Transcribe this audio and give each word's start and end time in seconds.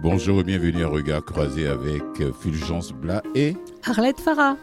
Bonjour 0.00 0.40
et 0.40 0.44
bienvenue 0.44 0.84
à 0.84 0.88
Regard 0.88 1.24
croisé 1.24 1.66
avec 1.66 2.02
Fulgence 2.40 2.92
Blas 2.92 3.20
et 3.34 3.56
Arlette 3.84 4.20
Farah. 4.20 4.56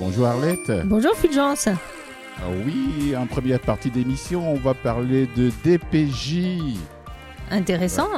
Bonjour 0.00 0.26
Arlette. 0.26 0.72
Bonjour 0.86 1.14
Fulgence. 1.14 1.68
Ah 1.68 2.48
oui, 2.66 3.14
en 3.16 3.26
première 3.26 3.60
partie 3.60 3.92
d'émission, 3.92 4.52
on 4.52 4.56
va 4.56 4.74
parler 4.74 5.28
de 5.36 5.52
DPJ. 5.62 6.76
Intéressant. 7.52 8.08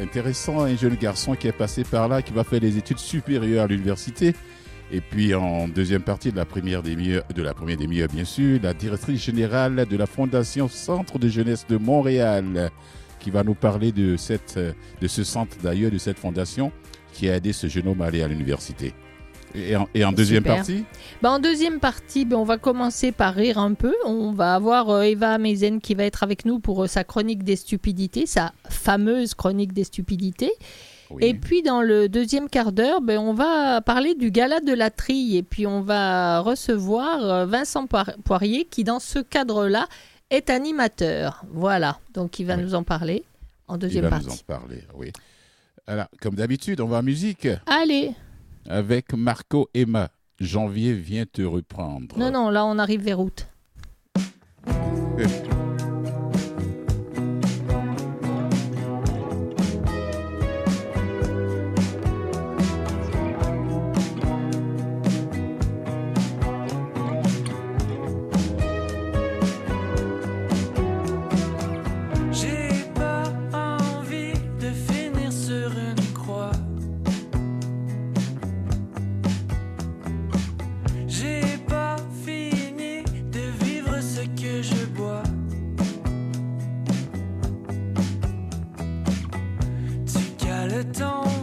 Intéressant, 0.00 0.60
un 0.62 0.76
jeune 0.76 0.94
garçon 0.94 1.34
qui 1.34 1.46
est 1.46 1.52
passé 1.52 1.84
par 1.84 2.08
là, 2.08 2.22
qui 2.22 2.32
va 2.32 2.42
faire 2.42 2.60
des 2.60 2.78
études 2.78 2.98
supérieures 2.98 3.64
à 3.64 3.66
l'université. 3.66 4.34
Et 4.90 5.02
puis 5.02 5.34
en 5.34 5.68
deuxième 5.68 6.00
partie 6.00 6.32
de 6.32 6.36
la 6.36 6.46
première 6.46 6.82
demi-heure, 6.82 7.24
de 7.34 7.42
la 7.42 7.52
première 7.52 7.76
demi-heure 7.76 8.08
bien 8.08 8.24
sûr, 8.24 8.58
la 8.62 8.72
directrice 8.72 9.22
générale 9.22 9.84
de 9.84 9.96
la 9.98 10.06
Fondation 10.06 10.68
Centre 10.68 11.18
de 11.18 11.28
jeunesse 11.28 11.66
de 11.68 11.76
Montréal, 11.76 12.70
qui 13.18 13.30
va 13.30 13.42
nous 13.42 13.54
parler 13.54 13.92
de, 13.92 14.16
cette, 14.16 14.58
de 14.58 15.08
ce 15.08 15.24
centre 15.24 15.56
d'ailleurs, 15.62 15.90
de 15.90 15.98
cette 15.98 16.18
fondation 16.18 16.72
qui 17.12 17.28
a 17.28 17.36
aidé 17.36 17.52
ce 17.52 17.66
jeune 17.66 17.88
homme 17.88 18.02
à 18.02 18.06
aller 18.06 18.22
à 18.22 18.28
l'université. 18.28 18.94
Et 19.54 19.74
en, 19.76 19.88
et 19.94 20.04
en 20.04 20.12
deuxième 20.12 20.42
Super. 20.42 20.56
partie? 20.56 20.84
Ben, 21.22 21.30
en 21.30 21.38
deuxième 21.38 21.80
partie, 21.80 22.26
ben, 22.26 22.36
on 22.36 22.44
va 22.44 22.58
commencer 22.58 23.12
par 23.12 23.34
rire 23.34 23.56
un 23.58 23.72
peu. 23.72 23.94
On 24.04 24.30
va 24.30 24.54
avoir 24.54 24.90
euh, 24.90 25.02
Eva 25.02 25.38
Mezen 25.38 25.80
qui 25.80 25.94
va 25.94 26.04
être 26.04 26.22
avec 26.22 26.44
nous 26.44 26.60
pour 26.60 26.84
euh, 26.84 26.86
sa 26.86 27.02
chronique 27.02 27.44
des 27.44 27.56
stupidités, 27.56 28.26
sa 28.26 28.52
fameuse 28.68 29.32
chronique 29.34 29.72
des 29.72 29.84
stupidités. 29.84 30.52
Oui. 31.10 31.24
Et 31.24 31.32
puis 31.32 31.62
dans 31.62 31.80
le 31.80 32.10
deuxième 32.10 32.50
quart 32.50 32.72
d'heure, 32.72 33.00
ben, 33.00 33.18
on 33.18 33.32
va 33.32 33.80
parler 33.80 34.14
du 34.14 34.30
gala 34.30 34.60
de 34.60 34.74
la 34.74 34.90
trille 34.90 35.38
et 35.38 35.42
puis 35.42 35.66
on 35.66 35.80
va 35.80 36.40
recevoir 36.40 37.24
euh, 37.24 37.46
Vincent 37.46 37.86
Poir- 37.86 38.12
Poirier 38.24 38.66
qui 38.66 38.84
dans 38.84 39.00
ce 39.00 39.18
cadre-là 39.18 39.88
est 40.30 40.50
animateur. 40.50 41.42
Voilà, 41.50 41.98
donc 42.14 42.38
il 42.38 42.44
va 42.46 42.56
Oui. 42.56 42.62
nous 42.62 42.74
en 42.74 42.82
parler 42.82 43.24
en 43.66 43.76
Il 43.76 43.80
deuxième 43.80 44.06
va 44.06 44.18
nous 44.18 44.24
en 44.24 44.28
partie. 44.28 44.44
parler, 44.44 44.82
oui. 44.94 45.12
Alors, 45.86 46.06
comme 46.20 46.34
d'habitude, 46.34 46.80
on 46.80 46.86
va 46.88 46.98
en 46.98 47.02
musique 47.02 47.48
Allez, 47.66 48.12
avec 48.68 49.12
Marco 49.14 49.68
Emma. 49.74 50.10
Janvier 50.40 50.92
vient 50.94 51.24
te 51.26 51.42
reprendre. 51.42 52.16
non, 52.16 52.30
non, 52.30 52.48
là 52.50 52.64
on 52.64 52.78
arrive 52.78 53.02
vers 53.02 53.18
août. 53.20 53.46
Tu 90.78 90.84
cales 90.84 91.37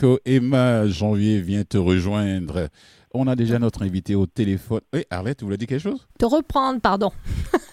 Marco 0.00 0.20
Emma, 0.24 0.86
Janvier 0.86 1.40
vient 1.40 1.64
te 1.64 1.76
rejoindre. 1.76 2.68
On 3.12 3.26
a 3.26 3.34
déjà 3.34 3.58
notre 3.58 3.82
invité 3.82 4.14
au 4.14 4.26
téléphone. 4.26 4.80
Oui, 4.94 5.02
Arlette, 5.10 5.40
vous 5.40 5.48
voulez 5.48 5.56
dire 5.56 5.66
quelque 5.66 5.82
chose? 5.82 6.06
Te 6.20 6.24
reprendre, 6.24 6.80
pardon. 6.80 7.10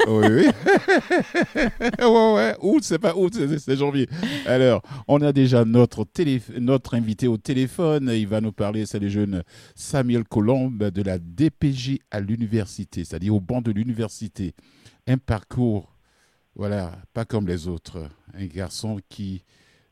Oui, 0.08 0.28
oui. 0.28 0.46
ouais, 2.00 2.34
ouais. 2.36 2.56
Août, 2.62 2.84
c'est 2.84 2.98
pas 3.00 3.16
août, 3.16 3.34
c'est- 3.36 3.58
c'est 3.60 3.76
janvier. 3.78 4.08
Alors, 4.46 4.82
on 5.08 5.20
a 5.22 5.32
déjà 5.34 5.66
notre, 5.66 6.04
télé... 6.04 6.42
notre 6.60 6.94
invité 6.96 7.28
au 7.28 7.38
téléphone. 7.38 8.12
Il 8.14 8.28
va 8.28 8.40
nous 8.42 8.52
parler, 8.52 8.86
c'est 8.86 9.00
le 9.00 9.10
jeune 9.10 9.44
Samuel 9.76 10.24
Colombe 10.24 10.90
de 10.92 11.02
la 11.04 11.18
DPJ 11.20 12.00
à 12.12 12.20
l'université, 12.22 13.04
c'est-à-dire 13.04 13.34
au 13.36 13.40
banc 13.40 13.62
de 13.62 13.72
l'université. 13.72 14.54
Un 15.08 15.18
parcours, 15.18 15.96
voilà, 16.56 16.92
pas 17.14 17.26
comme 17.26 17.48
les 17.48 17.68
autres. 17.68 18.08
Un 18.36 18.46
garçon 18.46 19.00
qui 19.10 19.44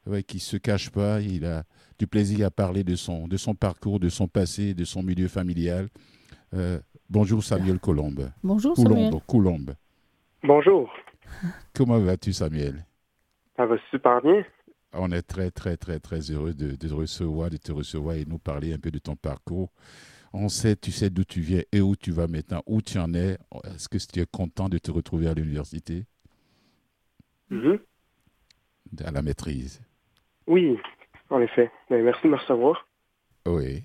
ouais, 0.06 0.22
qui 0.24 0.40
se 0.40 0.58
cache 0.58 0.90
pas. 0.92 1.22
Il 1.22 1.46
a 1.46 1.64
du 2.00 2.07
plaisir 2.07 2.48
à 2.48 2.51
parler 2.51 2.84
de 2.84 2.95
son, 2.95 3.28
de 3.28 3.38
son 3.38 3.56
parcours, 3.56 4.00
de 4.00 4.10
son 4.10 4.28
passé, 4.28 4.74
de 4.74 4.84
son 4.84 5.04
milieu 5.04 5.28
familial. 5.28 5.90
Euh, 6.54 6.80
Bonjour 7.10 7.44
Samuel 7.44 7.80
Colombe. 7.80 8.31
Bonjour 8.44 8.75
Samuel. 8.75 9.10
Coulombe, 9.10 9.22
Coulombe. 9.28 9.75
Bonjour, 10.44 10.92
Comment 11.74 12.00
vas-tu 12.00 12.34
Samuel? 12.34 12.86
Ça 13.56 13.66
va 13.66 13.75
super 13.92 14.22
bien. 14.22 14.44
On 14.94 15.12
est 15.12 15.22
très, 15.22 15.51
très, 15.51 15.78
très, 15.78 16.00
très 16.00 16.19
heureux 16.31 16.54
de, 16.54 16.72
de 16.75 16.88
te 16.88 16.94
recevoir, 16.94 17.50
de 17.50 17.57
te 17.57 17.72
recevoir 17.72 18.16
et 18.16 18.25
nous 18.25 18.39
parler 18.39 18.74
un 18.74 18.78
peu 18.78 18.92
de 18.92 19.00
ton 19.00 19.16
parcours. 19.16 19.69
On 20.34 20.50
sait, 20.50 20.75
tu 20.75 20.92
sais 20.92 21.10
d'où 21.10 21.24
tu 21.24 21.42
viens 21.42 21.62
et 21.72 21.81
où 21.81 21.96
tu 21.96 22.12
vas 22.12 22.28
maintenant, 22.28 22.63
où 22.66 22.81
tu 22.81 22.98
en 22.98 23.13
es? 23.13 23.38
Est-ce 23.66 23.88
que 23.89 23.98
tu 23.98 24.19
es 24.19 24.25
content 24.25 24.69
de 24.69 24.78
te 24.80 24.89
retrouver 24.92 25.28
à 25.28 25.34
l'université, 25.34 26.06
Mhm. 27.50 27.80
à 29.06 29.12
la 29.12 29.22
maîtrise 29.22 29.81
Oui, 30.48 30.78
en 31.34 31.42
effet. 31.42 31.72
Merci 31.90 32.22
de 32.24 32.30
me 32.30 32.38
recevoir. 32.38 32.88
Oui. 33.46 33.84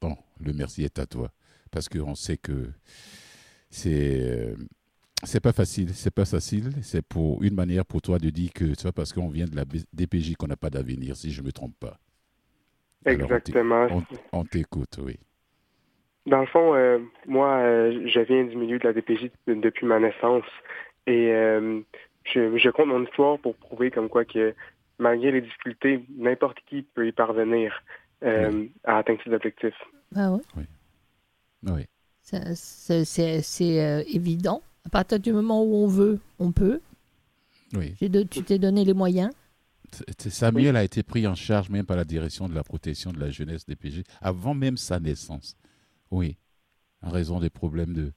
Bon, 0.00 0.16
le 0.44 0.52
merci 0.52 0.84
est 0.84 0.98
à 0.98 1.06
toi. 1.06 1.30
Parce 1.70 1.88
qu'on 1.88 2.14
sait 2.14 2.36
que 2.36 2.70
c'est. 3.70 4.20
euh, 4.20 4.54
c'est 5.22 5.40
pas 5.42 5.52
facile, 5.52 5.90
c'est 5.94 6.14
pas 6.14 6.24
facile. 6.24 6.70
C'est 6.82 7.02
pour 7.06 7.42
une 7.42 7.54
manière 7.54 7.84
pour 7.84 8.00
toi 8.00 8.18
de 8.18 8.30
dire 8.30 8.52
que 8.54 8.74
c'est 8.74 8.84
pas 8.84 8.92
parce 8.92 9.12
qu'on 9.12 9.28
vient 9.28 9.44
de 9.46 9.54
la 9.54 9.64
DPJ 9.92 10.34
qu'on 10.36 10.46
n'a 10.46 10.56
pas 10.56 10.70
d'avenir, 10.70 11.14
si 11.16 11.30
je 11.30 11.42
me 11.42 11.52
trompe 11.52 11.74
pas. 11.78 11.98
Exactement. 13.06 13.86
On, 13.90 14.02
on 14.40 14.44
t'écoute, 14.44 14.98
oui. 15.02 15.18
Dans 16.26 16.40
le 16.40 16.46
fond, 16.46 16.74
euh, 16.74 16.98
moi, 17.26 17.58
euh, 17.58 18.06
je 18.06 18.20
viens 18.20 18.44
du 18.44 18.56
milieu 18.56 18.78
de 18.78 18.84
la 18.86 18.92
DPJ 18.92 19.30
de- 19.46 19.54
depuis 19.54 19.86
ma 19.86 19.98
naissance. 19.98 20.44
Et 21.06 21.32
euh, 21.32 21.80
je, 22.24 22.56
je 22.58 22.70
compte 22.70 22.88
mon 22.88 23.02
histoire 23.04 23.38
pour 23.38 23.56
prouver 23.56 23.90
comme 23.90 24.08
quoi 24.08 24.24
que 24.24 24.54
malgré 25.00 25.32
les 25.32 25.40
difficultés, 25.40 26.04
n'importe 26.16 26.58
qui 26.68 26.82
peut 26.82 27.08
y 27.08 27.12
parvenir 27.12 27.72
euh, 28.22 28.66
à 28.84 28.98
atteindre 28.98 29.20
ses 29.24 29.32
objectifs. 29.32 29.74
Ah 30.14 30.32
ouais, 30.32 30.66
Oui. 31.64 31.86
ça- 32.22 32.54
c'est 32.54 33.04
c'est- 33.42 33.80
euh, 33.80 34.04
évident. 34.06 34.62
À 34.84 34.88
partir 34.90 35.18
du 35.20 35.32
moment 35.32 35.62
où 35.64 35.74
on 35.74 35.86
veut, 35.86 36.20
on 36.38 36.52
peut. 36.52 36.80
oui. 37.74 37.94
De- 38.08 38.22
tu 38.22 38.42
t'es 38.44 38.58
donné 38.58 38.84
les 38.84 38.94
moyens. 38.94 39.30
Samuel 40.18 40.76
a 40.76 40.84
été 40.84 41.02
pris 41.02 41.26
en 41.26 41.34
charge 41.34 41.68
même 41.68 41.84
par 41.84 41.96
la 41.96 42.04
direction 42.04 42.48
de 42.48 42.54
la 42.54 42.62
protection 42.62 43.10
de 43.12 43.18
la 43.18 43.30
jeunesse 43.30 43.66
DPJ 43.66 44.04
avant 44.20 44.54
même 44.54 44.76
sa 44.76 45.00
naissance. 45.00 45.56
Oui, 46.12 46.36
en 47.02 47.10
raison 47.10 47.40
des 47.40 47.50
problèmes 47.50 47.92
de 47.94 48.12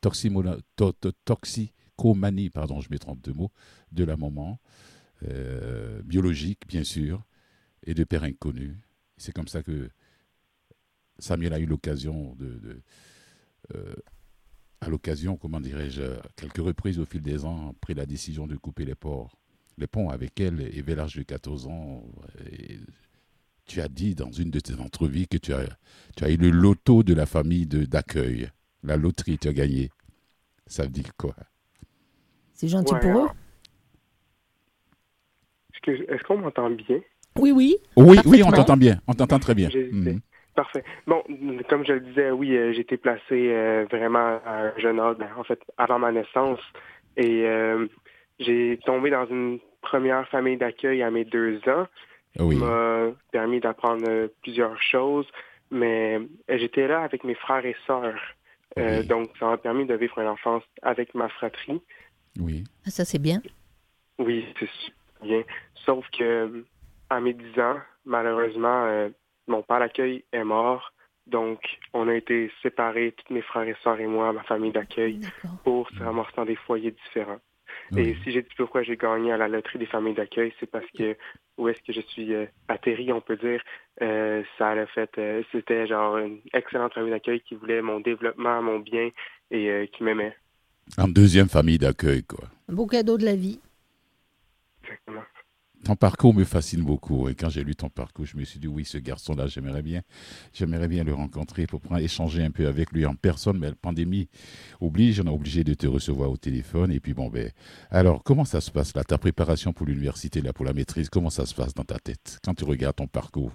toximola- 0.00 0.58
to- 0.76 0.92
to- 0.92 1.12
toxicomanie, 1.24 2.48
pardon, 2.50 2.80
je 2.80 2.88
me 2.90 2.98
trompe 2.98 3.20
de 3.22 3.32
mots, 3.32 3.50
de 3.92 4.04
la 4.04 4.16
maman, 4.16 4.58
euh, 5.24 6.02
biologique 6.02 6.66
bien 6.66 6.84
sûr, 6.84 7.22
et 7.84 7.94
de 7.94 8.04
père 8.04 8.24
inconnu. 8.24 8.78
C'est 9.16 9.32
comme 9.32 9.48
ça 9.48 9.62
que 9.62 9.90
Samuel 11.18 11.52
a 11.52 11.58
eu 11.58 11.66
l'occasion 11.66 12.34
de, 12.36 12.58
de, 12.58 12.82
euh, 13.74 13.94
à 14.80 14.88
l'occasion, 14.88 15.36
comment 15.36 15.60
dirais-je, 15.60 16.02
quelques 16.36 16.58
reprises 16.58 16.98
au 17.00 17.04
fil 17.04 17.22
des 17.22 17.44
ans, 17.44 17.74
pris 17.80 17.94
la 17.94 18.06
décision 18.06 18.46
de 18.46 18.56
couper 18.56 18.84
les 18.84 18.94
ports 18.94 19.36
les 19.78 19.86
ponts 19.86 20.10
avec 20.10 20.40
elle 20.40 20.60
et 20.60 20.82
vers 20.82 20.96
l'âge 20.96 21.14
de 21.14 21.22
14 21.22 21.68
ans. 21.68 22.04
et 22.50 22.80
tu 23.64 23.80
as 23.80 23.88
dit 23.88 24.14
dans 24.14 24.32
une 24.32 24.50
de 24.50 24.58
tes 24.60 24.74
entrevues 24.74 25.26
que 25.28 25.36
tu 25.36 25.52
as, 25.52 25.68
tu 26.16 26.24
as 26.24 26.30
eu 26.30 26.36
le 26.36 26.50
loto 26.50 27.02
de 27.02 27.14
la 27.14 27.26
famille 27.26 27.66
de- 27.66 27.84
d'accueil. 27.84 28.50
La 28.82 28.96
loterie, 28.96 29.38
tu 29.38 29.46
as 29.46 29.52
gagné. 29.52 29.90
Ça 30.66 30.82
veut 30.84 30.88
dire 30.90 31.14
quoi? 31.16 31.36
C'est 32.54 32.68
gentil 32.68 32.94
pour 33.00 33.18
eux? 33.26 33.28
Est-ce 35.86 36.22
qu'on 36.24 36.38
m'entend 36.38 36.70
bien? 36.70 37.00
Oui, 37.38 37.52
oui. 37.52 37.76
Oui, 37.96 38.18
oui, 38.26 38.42
on 38.44 38.50
t'entend 38.50 38.76
bien. 38.76 38.96
On 39.06 39.14
t'entend 39.14 39.38
très 39.38 39.54
bien. 39.54 39.68
Mhm. 39.68 40.20
Parfait. 40.54 40.82
Bon, 41.06 41.22
comme 41.68 41.86
je 41.86 41.92
le 41.92 42.00
disais, 42.00 42.30
oui, 42.32 42.56
euh, 42.56 42.72
j'ai 42.72 42.80
été 42.80 42.96
placé 42.96 43.22
euh, 43.52 43.86
vraiment 43.90 44.40
à 44.44 44.66
un 44.66 44.78
jeune 44.78 44.98
âge, 44.98 45.16
ben, 45.16 45.28
en 45.36 45.44
fait, 45.44 45.60
avant 45.76 46.00
ma 46.00 46.10
naissance. 46.10 46.58
Et 47.16 47.44
euh, 47.46 47.86
j'ai 48.40 48.78
tombé 48.84 49.10
dans 49.10 49.26
une 49.26 49.60
première 49.82 50.26
famille 50.28 50.56
d'accueil 50.56 51.02
à 51.02 51.10
mes 51.12 51.24
deux 51.24 51.60
ans. 51.68 51.86
Oui, 52.40 52.56
qui 52.56 52.60
m'a 52.62 53.06
permis 53.32 53.58
d'apprendre 53.58 54.28
plusieurs 54.42 54.80
choses, 54.82 55.26
mais 55.70 56.18
euh, 56.50 56.58
j'étais 56.58 56.86
là 56.86 57.02
avec 57.02 57.24
mes 57.24 57.34
frères 57.34 57.64
et 57.64 57.74
sœurs. 57.86 58.20
Euh, 58.78 59.00
Oui. 59.00 59.06
Donc, 59.06 59.30
ça 59.40 59.46
m'a 59.46 59.56
permis 59.56 59.86
de 59.86 59.94
vivre 59.94 60.18
une 60.18 60.28
enfance 60.28 60.62
avec 60.82 61.14
ma 61.14 61.28
fratrie. 61.28 61.80
oui, 62.38 62.64
Ah, 62.86 62.90
Ça, 62.90 63.04
c'est 63.04 63.18
bien. 63.18 63.40
Oui, 64.18 64.44
c'est 64.58 64.68
super 64.68 64.94
bien. 65.22 65.42
Sauf 65.74 66.04
que 66.10 66.64
à 67.10 67.20
mes 67.20 67.34
10 67.34 67.60
ans, 67.60 67.78
malheureusement, 68.04 68.84
euh, 68.86 69.08
mon 69.46 69.62
père 69.62 69.80
d'accueil 69.80 70.24
est 70.32 70.44
mort. 70.44 70.92
Donc, 71.26 71.60
on 71.92 72.08
a 72.08 72.14
été 72.14 72.50
séparés, 72.62 73.14
tous 73.16 73.34
mes 73.34 73.42
frères 73.42 73.68
et 73.68 73.76
sœurs 73.82 74.00
et 74.00 74.06
moi, 74.06 74.32
ma 74.32 74.42
famille 74.44 74.72
d'accueil, 74.72 75.20
pour 75.64 75.88
se 75.90 76.02
ramasser 76.02 76.30
dans 76.36 76.46
des 76.46 76.56
foyers 76.56 76.90
différents. 76.90 77.40
Et 77.96 78.16
si 78.22 78.32
j'ai 78.32 78.42
dit 78.42 78.48
pourquoi 78.56 78.82
j'ai 78.82 78.96
gagné 78.96 79.32
à 79.32 79.36
la 79.36 79.48
loterie 79.48 79.78
des 79.78 79.86
familles 79.86 80.14
d'accueil, 80.14 80.52
c'est 80.60 80.70
parce 80.70 80.86
que 80.96 81.16
où 81.56 81.68
est-ce 81.68 81.80
que 81.82 81.92
je 81.92 82.00
suis 82.06 82.34
euh, 82.34 82.46
atterri, 82.68 83.12
on 83.12 83.20
peut 83.20 83.36
dire, 83.36 83.62
euh, 84.02 84.42
ça 84.58 84.70
a 84.70 84.86
fait, 84.86 85.10
euh, 85.18 85.42
c'était 85.52 85.86
genre 85.86 86.18
une 86.18 86.38
excellente 86.52 86.94
famille 86.94 87.10
d'accueil 87.10 87.40
qui 87.40 87.54
voulait 87.54 87.82
mon 87.82 88.00
développement, 88.00 88.62
mon 88.62 88.78
bien 88.78 89.10
et 89.50 89.70
euh, 89.70 89.86
qui 89.86 90.04
m'aimait. 90.04 90.36
En 90.96 91.08
deuxième 91.08 91.48
famille 91.48 91.78
d'accueil, 91.78 92.22
quoi. 92.22 92.44
Un 92.68 92.74
beau 92.74 92.86
cadeau 92.86 93.18
de 93.18 93.24
la 93.24 93.34
vie. 93.34 93.60
Ton 95.84 95.94
parcours 95.94 96.34
me 96.34 96.44
fascine 96.44 96.82
beaucoup. 96.82 97.28
Et 97.28 97.34
quand 97.34 97.48
j'ai 97.48 97.62
lu 97.62 97.76
ton 97.76 97.88
parcours, 97.88 98.26
je 98.26 98.36
me 98.36 98.44
suis 98.44 98.58
dit, 98.58 98.66
oui, 98.66 98.84
ce 98.84 98.98
garçon-là, 98.98 99.46
j'aimerais 99.46 99.82
bien, 99.82 100.02
j'aimerais 100.52 100.88
bien 100.88 101.04
le 101.04 101.14
rencontrer 101.14 101.66
pour 101.66 101.80
pouvoir 101.80 102.00
échanger 102.00 102.42
un 102.42 102.50
peu 102.50 102.66
avec 102.66 102.90
lui 102.92 103.06
en 103.06 103.14
personne. 103.14 103.58
Mais 103.58 103.68
la 103.68 103.76
pandémie 103.76 104.28
oblige, 104.80 105.20
on 105.20 105.24
est 105.24 105.30
obligé 105.30 105.62
de 105.64 105.74
te 105.74 105.86
recevoir 105.86 106.30
au 106.30 106.36
téléphone. 106.36 106.90
Et 106.90 107.00
puis, 107.00 107.14
bon, 107.14 107.28
ben, 107.28 107.52
alors, 107.90 108.24
comment 108.24 108.44
ça 108.44 108.60
se 108.60 108.70
passe 108.70 108.94
là, 108.94 109.04
ta 109.04 109.18
préparation 109.18 109.72
pour 109.72 109.86
l'université, 109.86 110.40
là, 110.40 110.52
pour 110.52 110.64
la 110.64 110.72
maîtrise, 110.72 111.08
comment 111.08 111.30
ça 111.30 111.46
se 111.46 111.54
passe 111.54 111.74
dans 111.74 111.84
ta 111.84 111.98
tête 111.98 112.38
quand 112.42 112.54
tu 112.54 112.64
regardes 112.64 112.96
ton 112.96 113.06
parcours? 113.06 113.52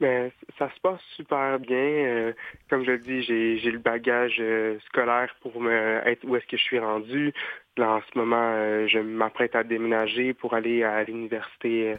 Mais 0.00 0.30
ça 0.58 0.70
se 0.74 0.80
passe 0.80 1.00
super 1.16 1.58
bien. 1.58 1.76
Euh, 1.76 2.32
comme 2.70 2.84
je 2.84 2.92
le 2.92 2.98
dis, 2.98 3.22
j'ai 3.22 3.58
j'ai 3.58 3.70
le 3.72 3.78
bagage 3.78 4.36
euh, 4.38 4.78
scolaire 4.86 5.34
pour 5.40 5.60
me 5.60 6.00
être 6.06 6.24
où 6.24 6.36
est-ce 6.36 6.46
que 6.46 6.56
je 6.56 6.62
suis 6.62 6.78
rendu. 6.78 7.32
Là, 7.76 7.94
en 7.96 8.00
ce 8.00 8.18
moment, 8.18 8.52
euh, 8.54 8.86
je 8.88 8.98
m'apprête 9.00 9.54
à 9.56 9.64
déménager 9.64 10.34
pour 10.34 10.54
aller 10.54 10.82
à 10.84 11.02
l'université. 11.04 11.96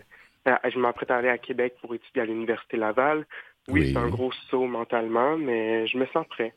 euh, 0.47 0.55
je 0.69 0.79
m'apprête 0.79 1.11
à 1.11 1.17
aller 1.17 1.29
à 1.29 1.37
Québec 1.37 1.75
pour 1.81 1.93
étudier 1.93 2.21
à 2.21 2.25
l'université 2.25 2.77
Laval. 2.77 3.25
Oui, 3.67 3.81
Oui. 3.81 3.91
c'est 3.93 3.99
un 3.99 4.07
gros 4.07 4.31
saut 4.49 4.65
mentalement, 4.65 5.37
mais 5.37 5.85
je 5.87 5.97
me 5.97 6.05
sens 6.07 6.25
prêt. 6.27 6.53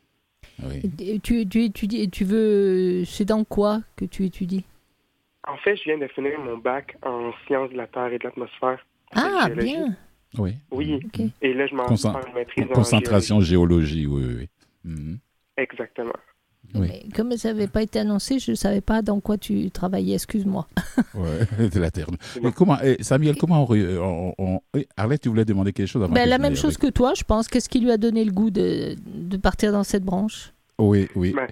Oui. 0.63 0.81
Et 0.99 1.19
Tu, 1.19 1.47
tu 1.47 1.63
étudies, 1.63 2.09
tu 2.09 2.23
veux. 2.23 3.03
C'est 3.05 3.25
dans 3.25 3.43
quoi 3.43 3.79
que 3.97 4.05
tu 4.05 4.23
étudies? 4.23 4.65
En 5.45 5.57
fait, 5.57 5.75
je 5.75 5.83
viens 5.83 5.97
de 5.97 6.07
finir 6.07 6.39
mon 6.39 6.57
bac 6.57 6.95
en 7.01 7.33
sciences 7.45 7.69
de 7.71 7.77
la 7.77 7.87
Terre 7.87 8.13
et 8.13 8.17
de 8.17 8.23
l'atmosphère. 8.23 8.85
Ah, 9.13 9.49
bien. 9.49 9.95
Oui. 10.37 10.55
Oui, 10.71 10.99
et 11.41 11.53
là, 11.53 11.67
je 11.67 11.75
m'en 11.75 11.85
Concent- 11.85 12.13
maîtrise 12.33 12.65
en 12.69 12.73
Concentration 12.73 13.39
géologie, 13.41 14.07
oui, 14.07 14.23
oui. 14.25 14.35
oui. 14.39 14.49
Mhm. 14.91 15.19
Exactement. 15.57 16.13
Oui. 16.75 16.87
Mais 16.87 17.03
comme 17.15 17.31
ça 17.37 17.53
n'avait 17.53 17.67
pas 17.67 17.83
été 17.83 17.99
annoncé, 17.99 18.39
je 18.39 18.51
ne 18.51 18.55
savais 18.55 18.81
pas 18.81 19.01
dans 19.03 19.19
quoi 19.19 19.37
tu 19.37 19.69
travaillais. 19.69 20.15
Excuse-moi. 20.15 20.67
Ouais, 21.13 21.69
de 21.69 21.79
la 21.79 21.91
terre. 21.91 22.07
Mais 22.41 22.51
comment, 22.51 22.77
eh, 22.83 23.01
Samuel, 23.03 23.35
comment 23.37 23.67
on, 23.69 23.75
on- 23.75 24.33
on- 24.39 24.61
eh, 24.75 24.87
Arlette, 24.97 25.21
tu 25.21 25.29
voulais 25.29 25.45
demander 25.45 25.71
quelque 25.73 25.87
chose 25.87 26.01
avant 26.03 26.13
Ben, 26.13 26.23
que 26.23 26.29
la 26.29 26.37
même 26.39 26.55
chose 26.55 26.77
que 26.77 26.87
toi, 26.89 27.13
je 27.15 27.23
pense. 27.23 27.47
Qu'est-ce 27.47 27.69
qui 27.69 27.79
lui 27.79 27.91
a 27.91 27.97
donné 27.97 28.23
le 28.25 28.31
goût 28.31 28.49
de, 28.49 28.95
de 29.05 29.37
partir 29.37 29.71
dans 29.71 29.83
cette 29.83 30.03
branche? 30.03 30.51
Oui, 30.79 31.07
oui. 31.15 31.33
Ben, 31.35 31.47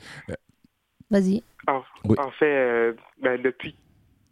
Vas-y. 1.11 1.43
En, 1.67 1.81
Oui. 2.05 2.15
en 2.19 2.31
fait, 2.31 2.45
euh, 2.45 2.93
ben, 3.21 3.39
depuis 3.41 3.75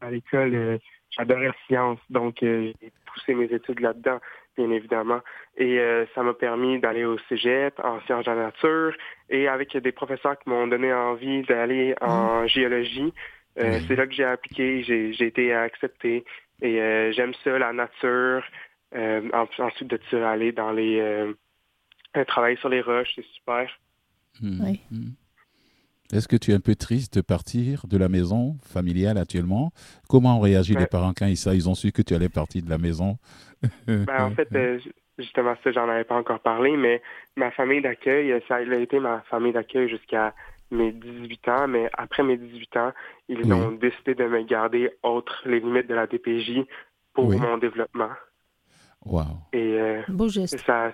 à 0.02 0.10
l'école, 0.10 0.56
euh, 0.56 0.78
j'adorais 1.16 1.48
la 1.48 1.54
science, 1.68 2.00
donc 2.10 2.42
euh, 2.42 2.72
j'ai 2.82 2.92
poussé 3.20 3.34
mes 3.36 3.46
études 3.54 3.80
là-dedans, 3.80 4.20
bien 4.58 4.72
évidemment. 4.72 5.22
Et 5.58 5.80
euh, 5.80 6.06
ça 6.16 6.24
m'a 6.24 6.34
permis 6.34 6.80
d'aller 6.80 7.06
au 7.06 7.18
cégep 7.30 7.80
en 7.84 8.00
sciences 8.02 8.26
de 8.26 8.32
la 8.32 8.44
nature 8.46 8.96
et 9.30 9.48
avec 9.48 9.76
des 9.76 9.92
professeurs 9.92 10.38
qui 10.40 10.50
m'ont 10.50 10.68
donné 10.68 10.94
envie 10.94 11.42
d'aller 11.44 11.96
en 12.02 12.48
géologie. 12.48 13.14
euh, 13.58 13.78
Oui. 13.80 13.86
C'est 13.88 13.96
là 13.96 14.08
que 14.08 14.14
j'ai 14.14 14.24
appliqué, 14.24 14.84
j'ai 14.84 15.14
j'ai 15.14 15.26
été 15.28 15.54
accepté 15.54 16.24
et 16.62 16.82
euh, 16.82 17.12
j'aime 17.12 17.34
ça, 17.44 17.58
la 17.58 17.74
nature. 17.74 18.44
Euh, 18.96 19.22
en- 19.34 19.64
ensuite 19.64 19.90
de 19.90 20.00
ça, 20.10 20.32
aller 20.32 20.52
dans 20.52 20.72
les... 20.72 21.34
Travailler 22.28 22.58
sur 22.58 22.70
les 22.70 22.82
roches, 22.82 23.12
c'est 23.16 23.26
super. 23.26 23.70
Mhm. 24.42 24.62
Oui. 24.66 24.80
Est-ce 26.12 26.28
que 26.28 26.36
tu 26.36 26.52
es 26.52 26.54
un 26.56 26.60
peu 26.60 26.76
triste 26.76 27.16
de 27.18 27.22
partir 27.22 27.86
de 27.88 27.98
la 27.98 28.10
maison 28.10 28.58
familiale 28.64 29.18
actuellement? 29.18 29.72
Comment 30.10 30.38
ont 30.38 30.42
réagi 30.42 30.74
Ben- 30.74 30.80
les 30.82 30.88
parents 30.88 31.14
quand 31.16 31.28
ils, 31.28 31.38
ça, 31.38 31.54
ils 31.54 31.70
ont 31.70 31.76
su 31.76 31.92
que 31.92 32.02
tu 32.02 32.16
allais 32.16 32.30
partir 32.30 32.64
de 32.64 32.70
la 32.70 32.78
maison? 32.80 33.18
Ben, 33.88 34.06
en 34.20 34.32
fait, 34.32 34.48
euh, 34.56 34.80
justement, 35.20 35.54
ça, 35.64 35.72
j'en 35.72 35.88
avais 35.88 36.06
pas 36.06 36.16
encore 36.16 36.40
parlé, 36.40 36.76
mais 36.78 37.02
ma 37.36 37.52
famille 37.52 37.82
d'accueil, 37.82 38.32
euh, 38.32 38.40
ça 38.48 38.56
a 38.56 38.62
été 38.62 39.00
ma 39.00 39.22
famille 39.30 39.54
d'accueil 39.54 39.88
jusqu'à 39.88 40.34
mes 40.72 40.92
18 40.92 41.48
ans, 41.50 41.68
mais 41.68 41.90
après 41.94 42.24
mes 42.24 42.38
18 42.38 42.78
ans, 42.78 42.92
ils 43.28 43.42
Oui. 43.44 43.52
ont 43.52 43.72
décidé 43.72 44.16
de 44.16 44.24
me 44.26 44.42
garder 44.44 44.92
autre 45.04 45.44
les 45.46 45.60
limites 45.60 45.88
de 45.88 45.94
la 45.96 46.08
DPJ 46.08 46.64
pour 47.14 47.26
Oui. 47.28 47.38
mon 47.38 47.58
développement. 47.58 48.12
Waouh. 49.06 49.26
Et 49.54 49.80
euh, 49.80 50.02
Beau 50.08 50.28
c'est 50.30 50.42
geste. 50.42 50.66
ça, 50.66 50.94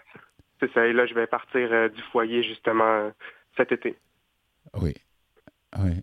c'est 0.60 0.72
ça. 0.74 0.86
Et 0.88 0.94
là, 0.94 1.06
je 1.06 1.14
vais 1.14 1.28
partir 1.28 1.70
euh, 1.72 1.88
du 1.90 2.02
foyer, 2.12 2.44
justement, 2.44 3.12
cet 3.58 3.72
été. 3.72 3.96
Oui. 4.82 4.94
Oui. 5.80 6.02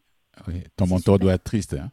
oui. 0.49 0.65
Ton 0.77 0.87
mentor 0.87 1.19
doit 1.19 1.35
être 1.35 1.45
triste. 1.45 1.75
Hein? 1.75 1.89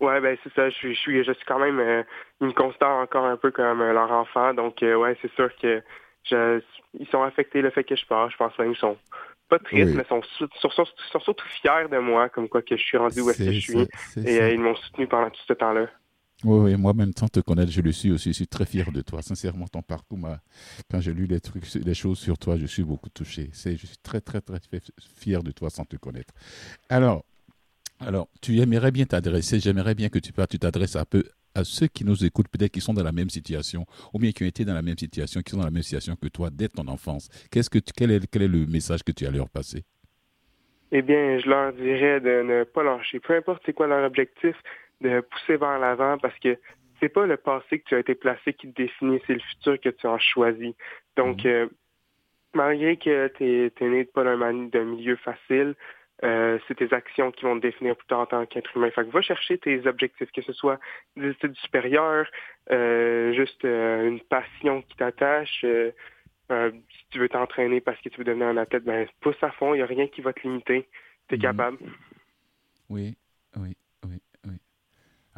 Ouais, 0.00 0.20
ben 0.20 0.36
c'est 0.42 0.52
ça. 0.54 0.68
Je 0.68 0.74
suis, 0.74 0.94
je 0.94 1.00
suis, 1.00 1.24
je 1.24 1.32
suis 1.32 1.44
quand 1.46 1.58
même, 1.58 1.78
euh, 1.78 2.02
ils 2.40 2.48
me 2.48 2.52
considèrent 2.52 2.88
encore 2.88 3.24
un 3.24 3.36
peu 3.36 3.50
comme 3.50 3.80
euh, 3.80 3.92
leur 3.92 4.10
enfant. 4.10 4.52
Donc, 4.54 4.82
euh, 4.82 4.96
ouais, 4.96 5.16
c'est 5.22 5.32
sûr 5.34 5.50
que 5.60 5.82
je, 6.24 6.60
ils 6.98 7.06
sont 7.08 7.22
affectés 7.22 7.62
le 7.62 7.70
fait 7.70 7.84
que 7.84 7.96
je 7.96 8.04
pars. 8.06 8.30
Je 8.30 8.36
pense 8.36 8.58
même 8.58 8.70
qu'ils 8.70 8.80
sont 8.80 8.96
pas 9.48 9.58
tristes, 9.60 9.90
Oui. 9.90 9.96
mais 9.96 10.04
sont, 10.04 10.20
sont 10.60 11.20
surtout 11.20 11.44
fiers 11.60 11.88
de 11.90 11.98
moi, 11.98 12.28
comme 12.28 12.48
quoi 12.48 12.62
que 12.62 12.76
je 12.76 12.82
suis 12.82 12.98
rendu 12.98 13.20
où 13.20 13.30
est-ce 13.30 13.44
que 13.44 13.52
je 13.52 13.60
suis. 13.60 13.88
Et 14.26 14.42
euh, 14.42 14.50
ils 14.50 14.60
m'ont 14.60 14.74
soutenu 14.74 15.06
pendant 15.06 15.30
tout 15.30 15.42
ce 15.46 15.52
temps-là. 15.52 15.86
Oui, 16.44 16.58
oui, 16.72 16.76
moi, 16.76 16.92
même 16.92 17.12
sans 17.18 17.28
te 17.28 17.40
connaître, 17.40 17.72
je 17.72 17.80
le 17.80 17.92
suis 17.92 18.10
aussi. 18.10 18.28
Je 18.30 18.34
suis 18.34 18.46
très 18.46 18.66
fier 18.66 18.92
de 18.92 19.00
toi. 19.00 19.22
Sincèrement, 19.22 19.66
ton 19.66 19.82
parcours, 19.82 20.18
quand 20.90 21.00
j'ai 21.00 21.14
lu 21.14 21.26
les 21.26 21.40
trucs, 21.40 21.72
les 21.74 21.94
choses 21.94 22.18
sur 22.18 22.38
toi, 22.38 22.56
je 22.56 22.66
suis 22.66 22.84
beaucoup 22.84 23.08
touché. 23.08 23.50
Je 23.52 23.76
suis 23.76 23.96
très, 24.02 24.20
très, 24.20 24.40
très 24.40 24.58
fier 25.16 25.42
de 25.42 25.50
toi 25.50 25.70
sans 25.70 25.84
te 25.84 25.96
connaître. 25.96 26.34
Alors, 26.90 27.24
alors 28.00 28.28
tu 28.42 28.58
aimerais 28.58 28.90
bien 28.90 29.06
t'adresser, 29.06 29.60
j'aimerais 29.60 29.94
bien 29.94 30.10
que 30.10 30.18
tu, 30.18 30.32
tu 30.50 30.58
t'adresses 30.58 30.96
un 30.96 31.06
peu 31.06 31.24
à 31.54 31.64
ceux 31.64 31.86
qui 31.86 32.04
nous 32.04 32.24
écoutent, 32.24 32.48
peut-être 32.48 32.72
qui 32.72 32.82
sont 32.82 32.92
dans 32.92 33.02
la 33.02 33.12
même 33.12 33.30
situation, 33.30 33.86
ou 34.12 34.18
bien 34.18 34.30
qui 34.32 34.44
ont 34.44 34.46
été 34.46 34.64
dans 34.66 34.74
la 34.74 34.82
même 34.82 34.98
situation, 34.98 35.40
qui 35.40 35.52
sont 35.52 35.56
dans 35.56 35.64
la 35.64 35.70
même 35.70 35.82
situation 35.82 36.14
que 36.14 36.28
toi 36.28 36.50
dès 36.52 36.68
ton 36.68 36.86
enfance. 36.86 37.30
Qu'est-ce 37.50 37.70
que 37.70 37.78
quel, 37.78 38.10
est, 38.10 38.36
le 38.36 38.66
message 38.66 39.02
que 39.02 39.12
tu 39.12 39.26
as 39.26 39.30
leur 39.30 39.48
passer? 39.48 39.84
Eh 40.92 41.00
bien, 41.00 41.38
je 41.38 41.48
leur 41.48 41.72
dirais 41.72 42.20
de 42.20 42.42
ne 42.42 42.64
pas 42.64 42.84
lâcher. 42.84 43.20
Peu 43.20 43.34
importe 43.34 43.62
c'est 43.64 43.72
quoi 43.72 43.86
leur 43.86 44.04
objectif, 44.04 44.54
de 45.00 45.20
pousser 45.20 45.56
vers 45.56 45.78
l'avant 45.78 46.18
parce 46.18 46.38
que 46.38 46.58
c'est 47.00 47.08
pas 47.10 47.26
le 47.26 47.36
passé 47.36 47.80
que 47.80 47.84
tu 47.88 47.94
as 47.94 47.98
été 47.98 48.14
placé 48.14 48.54
qui 48.54 48.72
te 48.72 48.82
définit, 48.82 49.20
c'est 49.26 49.34
le 49.34 49.40
futur 49.40 49.80
que 49.80 49.90
tu 49.90 50.06
as 50.06 50.18
choisi. 50.18 50.74
Donc, 51.16 51.44
Mhm. 51.44 51.50
euh, 51.50 51.66
malgré 52.54 52.96
que 52.96 53.28
tu 53.36 53.44
es, 53.44 53.88
né 53.88 54.04
pas 54.04 54.24
d'un 54.24 54.84
milieu 54.84 55.16
facile, 55.16 55.74
euh, 56.24 56.58
c'est 56.66 56.76
tes 56.76 56.94
actions 56.94 57.30
qui 57.30 57.44
vont 57.44 57.56
te 57.56 57.66
définir 57.66 57.94
plus 57.96 58.06
tard 58.06 58.20
en 58.20 58.26
tant 58.26 58.46
qu'être 58.46 58.74
humain. 58.74 58.90
Fait 58.90 59.04
que 59.04 59.10
va 59.10 59.20
chercher 59.20 59.58
tes 59.58 59.86
objectifs, 59.86 60.32
que 60.32 60.40
ce 60.40 60.54
soit 60.54 60.80
des 61.16 61.28
études 61.30 61.56
supérieures, 61.56 62.26
euh, 62.70 63.34
juste 63.34 63.62
euh, 63.66 64.08
une 64.08 64.20
passion 64.20 64.80
qui 64.82 64.96
t'attache. 64.96 65.62
euh, 65.64 65.90
euh, 66.52 66.70
si 66.70 67.06
tu 67.10 67.18
veux 67.18 67.28
t'entraîner 67.28 67.80
parce 67.80 68.00
que 68.00 68.08
tu 68.08 68.18
veux 68.18 68.24
devenir 68.24 68.46
un 68.46 68.56
athlète, 68.56 68.84
ben 68.84 69.06
pousse 69.20 69.42
à 69.42 69.50
fond, 69.50 69.74
il 69.74 69.78
n'y 69.78 69.82
a 69.82 69.86
rien 69.86 70.06
qui 70.06 70.20
va 70.22 70.32
te 70.32 70.40
limiter. 70.42 70.88
Tu 71.28 71.34
es 71.34 71.38
Mhm. 71.38 71.42
capable. 71.42 71.78
Oui, 72.88 73.16
oui. 73.56 73.76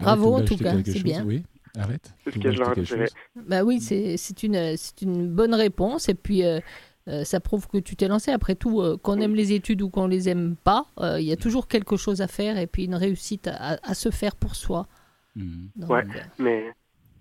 Bravo, 0.00 0.35
en 0.37 0.45
tout 0.45 0.57
cas, 0.57 0.75
c'est 0.85 1.02
bien. 1.02 1.25
Oui, 1.25 1.43
arrête. 1.76 2.14
C'est 2.25 2.35
ce 2.35 2.38
que 2.38 2.50
je 2.52 2.59
leur 2.59 2.75
dirais. 2.75 3.09
Bah 3.37 3.64
oui, 3.64 3.81
c'est 3.81 4.17
c'est 4.17 4.43
une, 4.43 4.76
c'est 4.76 5.02
une 5.02 5.28
bonne 5.28 5.55
réponse. 5.55 6.09
Et 6.09 6.14
puis, 6.14 6.45
euh, 6.45 6.61
euh, 7.09 7.25
ça 7.25 7.40
prouve 7.40 7.67
que 7.69 7.78
tu 7.78 7.97
t'es 7.97 8.07
lancé. 8.09 8.31
Après 8.31 8.55
tout, 8.55 8.81
euh, 8.81 8.97
qu'on 8.97 9.21
aime 9.21 9.35
les 9.35 9.52
études 9.52 9.83
ou 9.83 9.88
qu'on 9.90 10.07
les 10.07 10.28
aime 10.28 10.57
pas, 10.62 10.87
euh, 11.00 11.19
il 11.21 11.26
y 11.26 11.33
a 11.33 11.37
toujours 11.37 11.67
quelque 11.67 11.97
chose 11.97 12.21
à 12.21 12.28
faire 12.28 12.59
et 12.59 12.67
puis 12.67 12.85
une 12.85 12.95
réussite 12.95 13.49
à, 13.49 13.78
à 13.83 13.95
se 13.95 14.11
faire 14.11 14.37
pour 14.37 14.55
soi. 14.55 14.87
Donc, 15.37 15.90
Ouais. 15.90 16.05
euh, 16.05 16.21
Mais 16.38 16.73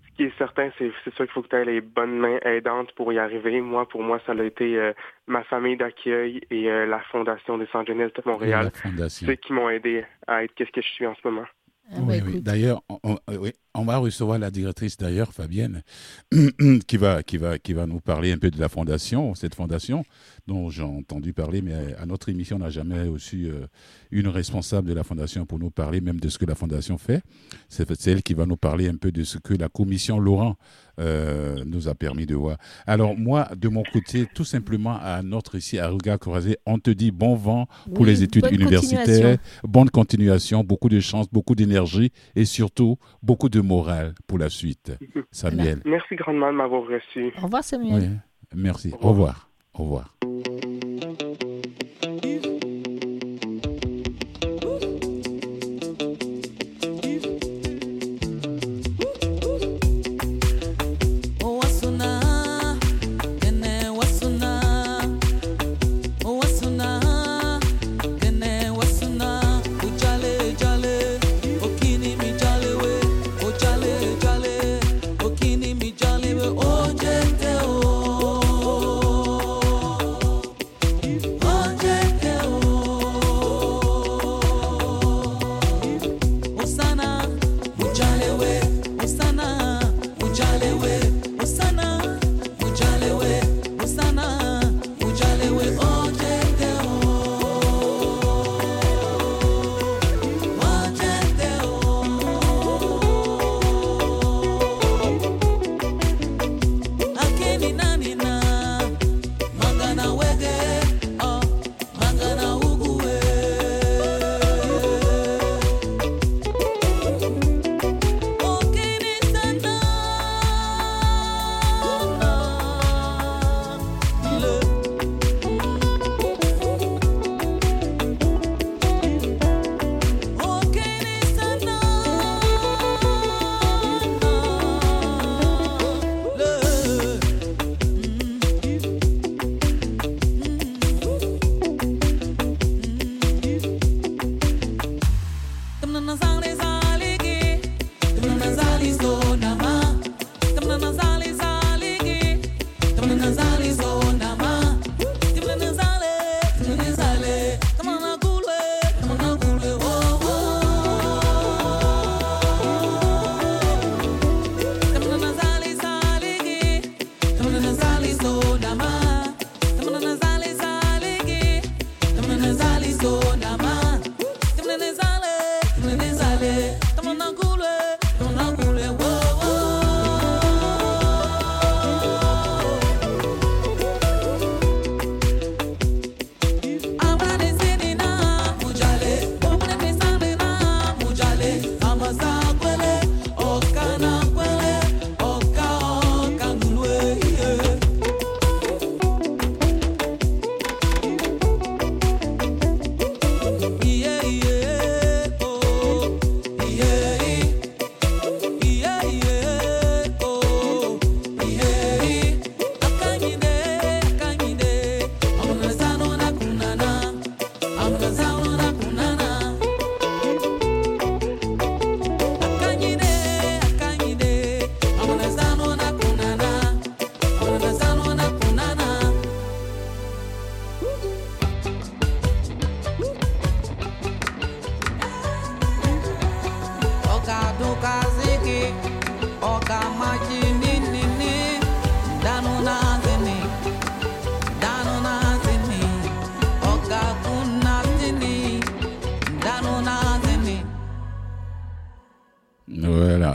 ce 0.09 0.17
qui 0.17 0.23
est 0.23 0.37
certain, 0.37 0.69
c'est 0.77 0.91
c'est 1.03 1.13
sûr 1.15 1.25
qu'il 1.25 1.33
faut 1.33 1.41
que 1.43 1.47
tu 1.49 1.55
aies 1.55 1.65
les 1.65 1.81
bonnes 1.81 2.17
mains 2.17 2.39
aidantes 2.43 2.91
pour 2.95 3.13
y 3.13 3.19
arriver. 3.19 3.61
Moi, 3.61 3.87
pour 3.87 4.01
moi, 4.03 4.19
ça 4.25 4.33
a 4.33 4.43
été 4.43 4.75
euh, 4.77 4.91
ma 5.27 5.43
famille 5.45 5.77
d'accueil 5.77 6.41
et 6.51 6.69
euh, 6.69 6.85
la 6.85 6.99
Fondation 7.11 7.57
des 7.57 7.67
Centres 7.67 7.87
jeunesse 7.87 8.11
de 8.13 8.21
Montréal. 8.25 8.71
Ceux 9.09 9.35
qui 9.35 9.53
m'ont 9.53 9.69
aidé 9.69 10.03
à 10.27 10.43
être 10.43 10.53
qu'est-ce 10.55 10.71
que 10.71 10.81
je 10.81 10.87
suis 10.89 11.05
en 11.07 11.15
ce 11.15 11.27
moment. 11.27 11.45
Ah 11.91 12.01
bah 12.01 12.13
Oui, 12.13 12.21
oui. 12.21 12.37
écoute. 12.37 12.43
D'ailleurs, 12.43 12.83
euh, 13.05 13.17
oui, 13.39 13.53
on 13.77 13.85
va 13.85 13.97
recevoir 13.97 14.39
la 14.39 14.51
directrice, 14.51 14.97
d'ailleurs, 14.97 15.31
Fabienne, 15.33 15.83
qui 16.87 16.97
va, 16.97 17.23
qui, 17.23 17.37
va, 17.37 17.59
qui 17.59 17.73
va 17.73 17.85
nous 17.85 17.99
parler 17.99 18.31
un 18.31 18.37
peu 18.37 18.49
de 18.49 18.59
la 18.59 18.69
fondation, 18.69 19.35
cette 19.35 19.55
fondation 19.55 20.03
dont 20.47 20.69
j'ai 20.69 20.83
entendu 20.83 21.33
parler, 21.33 21.61
mais 21.61 21.93
à 21.99 22.05
notre 22.05 22.29
émission, 22.29 22.55
on 22.55 22.59
n'a 22.59 22.69
jamais 22.69 23.03
reçu 23.03 23.47
euh, 23.47 23.67
une 24.11 24.29
responsable 24.29 24.87
de 24.87 24.93
la 24.93 25.03
fondation 25.03 25.45
pour 25.45 25.59
nous 25.59 25.69
parler 25.69 25.99
même 25.99 26.19
de 26.19 26.29
ce 26.29 26.37
que 26.37 26.45
la 26.45 26.55
fondation 26.55 26.97
fait. 26.97 27.21
C'est 27.67 28.07
elle 28.07 28.23
qui 28.23 28.33
va 28.33 28.45
nous 28.45 28.55
parler 28.55 28.87
un 28.87 28.95
peu 28.95 29.11
de 29.11 29.23
ce 29.23 29.37
que 29.37 29.53
la 29.53 29.67
commission 29.67 30.19
Laurent 30.19 30.55
euh, 30.99 31.63
nous 31.65 31.89
a 31.89 31.95
permis 31.95 32.25
de 32.25 32.33
voir. 32.33 32.57
Alors, 32.87 33.15
moi, 33.15 33.49
de 33.55 33.67
mon 33.67 33.83
côté, 33.83 34.25
tout 34.33 34.45
simplement, 34.45 34.97
à 34.99 35.21
notre 35.21 35.55
ici, 35.55 35.77
à 35.77 35.89
Regard 35.89 36.17
Croisé, 36.17 36.57
on 36.65 36.79
te 36.79 36.89
dit 36.89 37.11
bon 37.11 37.35
vent 37.35 37.67
pour 37.93 38.01
Oui, 38.01 38.07
les 38.07 38.23
études 38.23 38.47
universitaires. 38.51 39.37
Bonne 39.63 39.89
continuation, 39.89 40.63
beaucoup 40.63 40.89
de 40.89 40.99
chance, 40.99 41.27
beaucoup 41.31 41.55
d'énergie 41.55 42.11
et 42.35 42.45
surtout 42.45 42.97
beaucoup 43.21 43.49
de 43.49 43.59
morale 43.67 44.13
pour 44.25 44.37
la 44.39 44.49
suite. 44.49 44.91
Samuel. 45.31 45.81
Merci 45.85 46.15
grandement 46.15 46.51
de 46.51 46.57
m'avoir 46.57 46.83
reçu. 46.83 47.31
Au 47.37 47.43
revoir, 47.43 47.63
Samuel. 47.63 47.93
Oui, 47.93 48.09
merci. 48.55 48.91
Au 48.99 49.05
Au 49.05 49.09
revoir. 49.09 49.49
Au 49.73 49.83
revoir. 49.83 50.17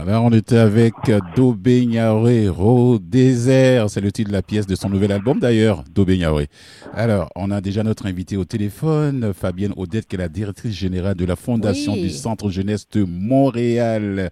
Voilà, 0.03 0.17
là 0.17 0.21
on 0.21 0.31
était 0.31 0.57
avec 0.57 0.95
Dobé 1.33 1.87
Ro 2.49 2.99
Désert, 2.99 3.89
c'est 3.89 4.01
le 4.01 4.11
titre 4.11 4.31
de 4.31 4.33
la 4.33 4.41
pièce 4.41 4.67
de 4.67 4.75
son 4.75 4.89
nouvel 4.89 5.13
album 5.13 5.39
d'ailleurs, 5.39 5.85
Dobé. 5.95 6.21
Alors, 6.93 7.29
on 7.37 7.51
a 7.51 7.61
déjà 7.61 7.83
notre 7.83 8.05
invité 8.05 8.35
au 8.35 8.43
téléphone, 8.43 9.31
Fabienne 9.33 9.71
Odette, 9.77 10.05
qui 10.05 10.17
est 10.17 10.19
la 10.19 10.27
directrice 10.27 10.73
générale 10.73 11.15
de 11.15 11.23
la 11.23 11.37
Fondation 11.37 11.93
Oui. 11.93 12.01
du 12.01 12.09
Centre 12.09 12.49
Jeunesse 12.49 12.85
de 12.91 13.05
Montréal. 13.05 14.31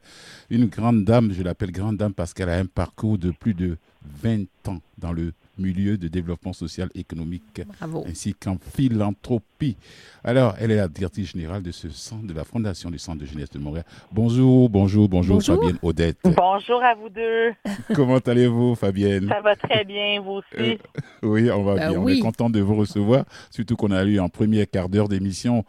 Une 0.49 0.65
grande 0.65 1.05
dame, 1.05 1.31
je 1.31 1.41
l'appelle 1.41 1.71
grande 1.71 1.95
dame 1.95 2.13
parce 2.13 2.33
qu'elle 2.33 2.49
a 2.49 2.57
un 2.57 2.65
parcours 2.65 3.17
de 3.17 3.31
plus 3.31 3.53
de 3.53 3.77
20 4.23 4.43
ans 4.67 4.79
dans 4.97 5.13
le 5.13 5.31
milieu 5.61 5.97
de 5.97 6.07
développement 6.07 6.53
social 6.53 6.89
économique 6.95 7.61
Bravo. 7.79 8.03
ainsi 8.07 8.33
qu'en 8.33 8.57
philanthropie. 8.57 9.77
Alors, 10.23 10.55
elle 10.59 10.71
est 10.71 10.75
la 10.77 10.87
directrice 10.87 11.31
générale 11.31 11.63
de 11.63 11.71
ce 11.71 11.89
centre, 11.89 12.25
de 12.27 12.33
la 12.33 12.43
Fondation 12.43 12.91
du 12.91 12.99
Centre 12.99 13.19
de 13.19 13.25
Jeunesse 13.25 13.49
de 13.49 13.59
Montréal. 13.59 13.85
Bonjour, 14.11 14.69
bonjour, 14.69 15.07
bonjour, 15.09 15.37
Bonjour. 15.37 15.55
Fabienne 15.55 15.77
Odette. 15.81 16.17
Bonjour 16.23 16.83
à 16.83 16.93
vous 16.95 17.09
deux. 17.09 17.51
Comment 17.95 18.17
allez-vous, 18.17 18.75
Fabienne? 18.75 19.27
Ça 19.29 19.41
va 19.41 19.55
très 19.55 19.83
bien, 19.85 20.21
vous 20.21 20.41
aussi. 20.41 20.77
Oui, 21.23 21.49
on 21.51 21.63
va 21.63 21.75
Bah 21.75 21.89
bien. 21.89 21.99
On 21.99 22.07
est 22.07 22.19
content 22.19 22.49
de 22.49 22.59
vous 22.59 22.75
recevoir, 22.75 23.25
surtout 23.49 23.75
qu'on 23.75 23.91
a 23.91 24.03
eu 24.03 24.19
en 24.19 24.29
premier 24.29 24.65
quart 24.67 24.89
d'heure 24.89 25.07
d'émission 25.07 25.63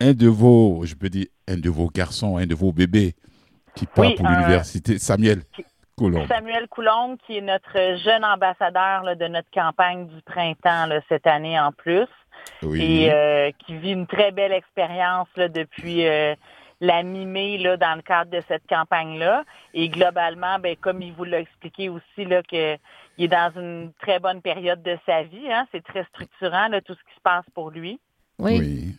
un 0.00 0.12
de 0.12 0.28
vos, 0.28 0.82
je 0.84 0.94
peux 0.94 1.08
dire, 1.08 1.26
un 1.48 1.56
de 1.56 1.70
vos 1.70 1.88
garçons, 1.88 2.36
un 2.36 2.46
de 2.46 2.54
vos 2.54 2.72
bébés 2.72 3.14
qui 3.74 3.86
part 3.86 4.06
Oui, 4.06 4.14
pour 4.14 4.26
un- 4.26 4.34
l'université, 4.40 4.98
Samuel 4.98 5.42
Coulomb. 5.96 6.26
Samuel 6.26 6.68
Coulombe, 6.68 7.16
qui 7.26 7.38
est 7.38 7.40
notre 7.42 7.96
jeune 8.04 8.24
ambassadeur 8.24 9.02
là, 9.02 9.14
de 9.14 9.26
notre 9.28 9.50
campagne 9.50 10.06
du 10.06 10.20
printemps 10.22 10.86
là, 10.86 11.00
cette 11.08 11.26
année 11.26 11.58
en 11.58 11.72
plus, 11.72 12.06
Oui. 12.62 12.82
et 12.82 13.12
euh, 13.12 13.50
qui 13.64 13.76
vit 13.76 13.92
une 13.92 14.06
très 14.06 14.30
belle 14.30 14.52
expérience 14.52 15.28
là, 15.36 15.48
depuis 15.48 16.06
euh, 16.06 16.34
la 16.82 17.02
mi-mai 17.02 17.56
là, 17.58 17.78
dans 17.78 17.94
le 17.94 18.02
cadre 18.02 18.30
de 18.30 18.42
cette 18.46 18.66
campagne-là. 18.68 19.44
Et 19.72 19.88
globalement, 19.88 20.58
ben, 20.58 20.76
comme 20.76 21.00
il 21.00 21.14
vous 21.14 21.24
l'a 21.24 21.40
expliqué 21.40 21.88
aussi, 21.88 22.26
là, 22.26 22.42
que 22.42 22.76
il 23.18 23.24
est 23.24 23.28
dans 23.28 23.50
une 23.56 23.92
très 23.98 24.18
bonne 24.18 24.42
période 24.42 24.82
de 24.82 24.98
sa 25.06 25.22
vie. 25.22 25.50
Hein, 25.50 25.66
C'est 25.72 25.82
très 25.82 26.04
structurant, 26.04 26.68
là, 26.68 26.82
tout 26.82 26.92
ce 26.94 27.00
qui 27.08 27.14
se 27.16 27.22
passe 27.22 27.46
pour 27.54 27.70
lui. 27.70 27.98
Oui. 28.38 28.58
oui. 28.58 28.96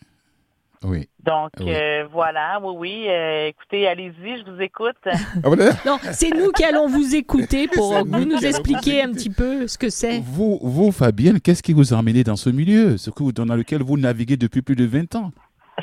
Oui. 0.84 1.08
Donc 1.24 1.50
Oui. 1.60 1.72
euh, 1.74 2.06
voilà, 2.10 2.60
oui, 2.62 2.74
oui. 2.78 3.06
euh, 3.08 3.48
écoutez, 3.48 3.88
allez-y, 3.88 4.38
je 4.38 4.50
vous 4.50 4.60
écoute. 4.60 4.96
Ah, 5.06 5.12
voilà. 5.44 5.70
Non, 5.84 5.98
c'est 6.12 6.30
nous 6.30 6.50
qui 6.52 6.64
allons 6.64 6.86
vous 6.86 7.14
écouter 7.14 7.66
pour 7.72 7.92
vous 8.04 8.24
nous 8.24 8.36
vous 8.36 8.46
un 8.46 9.12
petit 9.12 9.30
peu 9.30 9.66
ce 9.66 9.76
que 9.76 9.90
c'est. 9.90 10.20
Vous, 10.20 10.58
vous, 10.62 10.92
Fabienne, 10.92 11.40
qu'est-ce 11.40 11.62
qui 11.62 11.72
vous 11.72 11.92
a 11.92 11.98
amené 11.98 12.22
dans 12.24 12.36
ce 12.36 12.50
milieu, 12.50 12.96
ce 12.96 13.10
que 13.10 13.22
vous- 13.22 13.32
dans 13.32 13.44
lequel 13.56 13.82
vous 13.82 13.98
naviguez 13.98 14.36
depuis 14.36 14.62
plus 14.62 14.76
de 14.76 14.84
20 14.86 15.14
ans? 15.16 15.32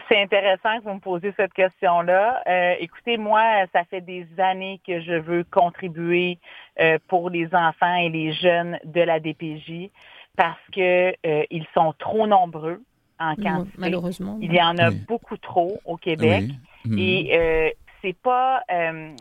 C'est 0.10 0.22
intéressant 0.22 0.78
que 0.80 0.84
vous 0.84 0.94
me 0.96 1.00
posiez 1.00 1.34
cette 1.38 1.54
question-là. 1.54 2.42
Euh, 2.48 2.74
écoutez, 2.80 3.18
moi, 3.18 3.42
ça 3.72 3.84
fait 3.86 4.02
des 4.02 4.28
années 4.38 4.82
que 4.86 5.00
je 5.02 5.14
veux 5.14 5.46
contribuer 5.50 6.38
euh, 6.82 6.98
pour 7.08 7.30
les 7.30 7.48
enfants 7.54 7.96
et 7.96 8.10
les 8.10 8.34
jeunes 8.34 8.78
de 8.84 9.02
la 9.02 9.20
DPJ 9.22 9.90
parce 10.36 10.60
que 10.74 11.12
euh, 11.26 11.44
ils 11.50 11.66
sont 11.74 11.94
trop 11.98 12.28
nombreux 12.28 12.82
en 13.20 13.36
quantité. 13.36 13.78
Malheureusement. 13.78 14.38
Il 14.42 14.54
y 14.54 14.62
en 14.62 14.78
a 14.78 14.90
Oui. 14.90 15.02
beaucoup 15.08 15.38
trop 15.38 15.80
au 15.86 15.98
Québec. 15.98 16.44
Oui. 16.86 16.92
Mhm. 16.92 17.00
Et 17.00 17.38
euh, 17.38 17.70
c'est 18.02 18.18
pas 18.18 18.62
euh, 18.72 19.12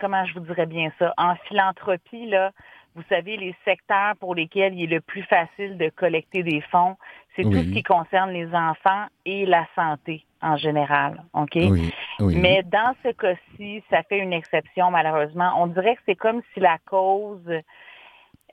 comment 0.00 0.24
je 0.26 0.34
vous 0.34 0.40
dirais 0.40 0.66
bien 0.66 0.90
ça? 0.98 1.12
En 1.16 1.34
philanthropie, 1.48 2.26
là, 2.26 2.52
vous 2.94 3.02
savez, 3.08 3.36
les 3.36 3.54
secteurs 3.64 4.16
pour 4.18 4.34
lesquels 4.34 4.74
il 4.74 4.84
est 4.84 4.96
le 4.96 5.00
plus 5.00 5.22
facile 5.22 5.78
de 5.78 5.88
collecter 5.90 6.42
des 6.42 6.60
fonds, 6.72 6.96
c'est 7.36 7.42
tout 7.42 7.52
ce 7.52 7.72
qui 7.72 7.82
concerne 7.82 8.30
les 8.30 8.52
enfants 8.52 9.06
et 9.24 9.46
la 9.46 9.66
santé 9.76 10.24
en 10.42 10.56
général. 10.56 11.22
OK? 11.32 11.52
Oui, 11.54 11.92
oui. 12.18 12.36
Mais 12.36 12.62
dans 12.64 12.94
ce 13.04 13.10
cas-ci, 13.10 13.82
ça 13.90 14.02
fait 14.02 14.18
une 14.18 14.32
exception, 14.32 14.90
malheureusement. 14.90 15.52
On 15.58 15.66
dirait 15.68 15.94
que 15.94 16.02
c'est 16.06 16.16
comme 16.16 16.42
si 16.52 16.60
la 16.60 16.78
cause, 16.86 17.40
euh, 17.48 17.60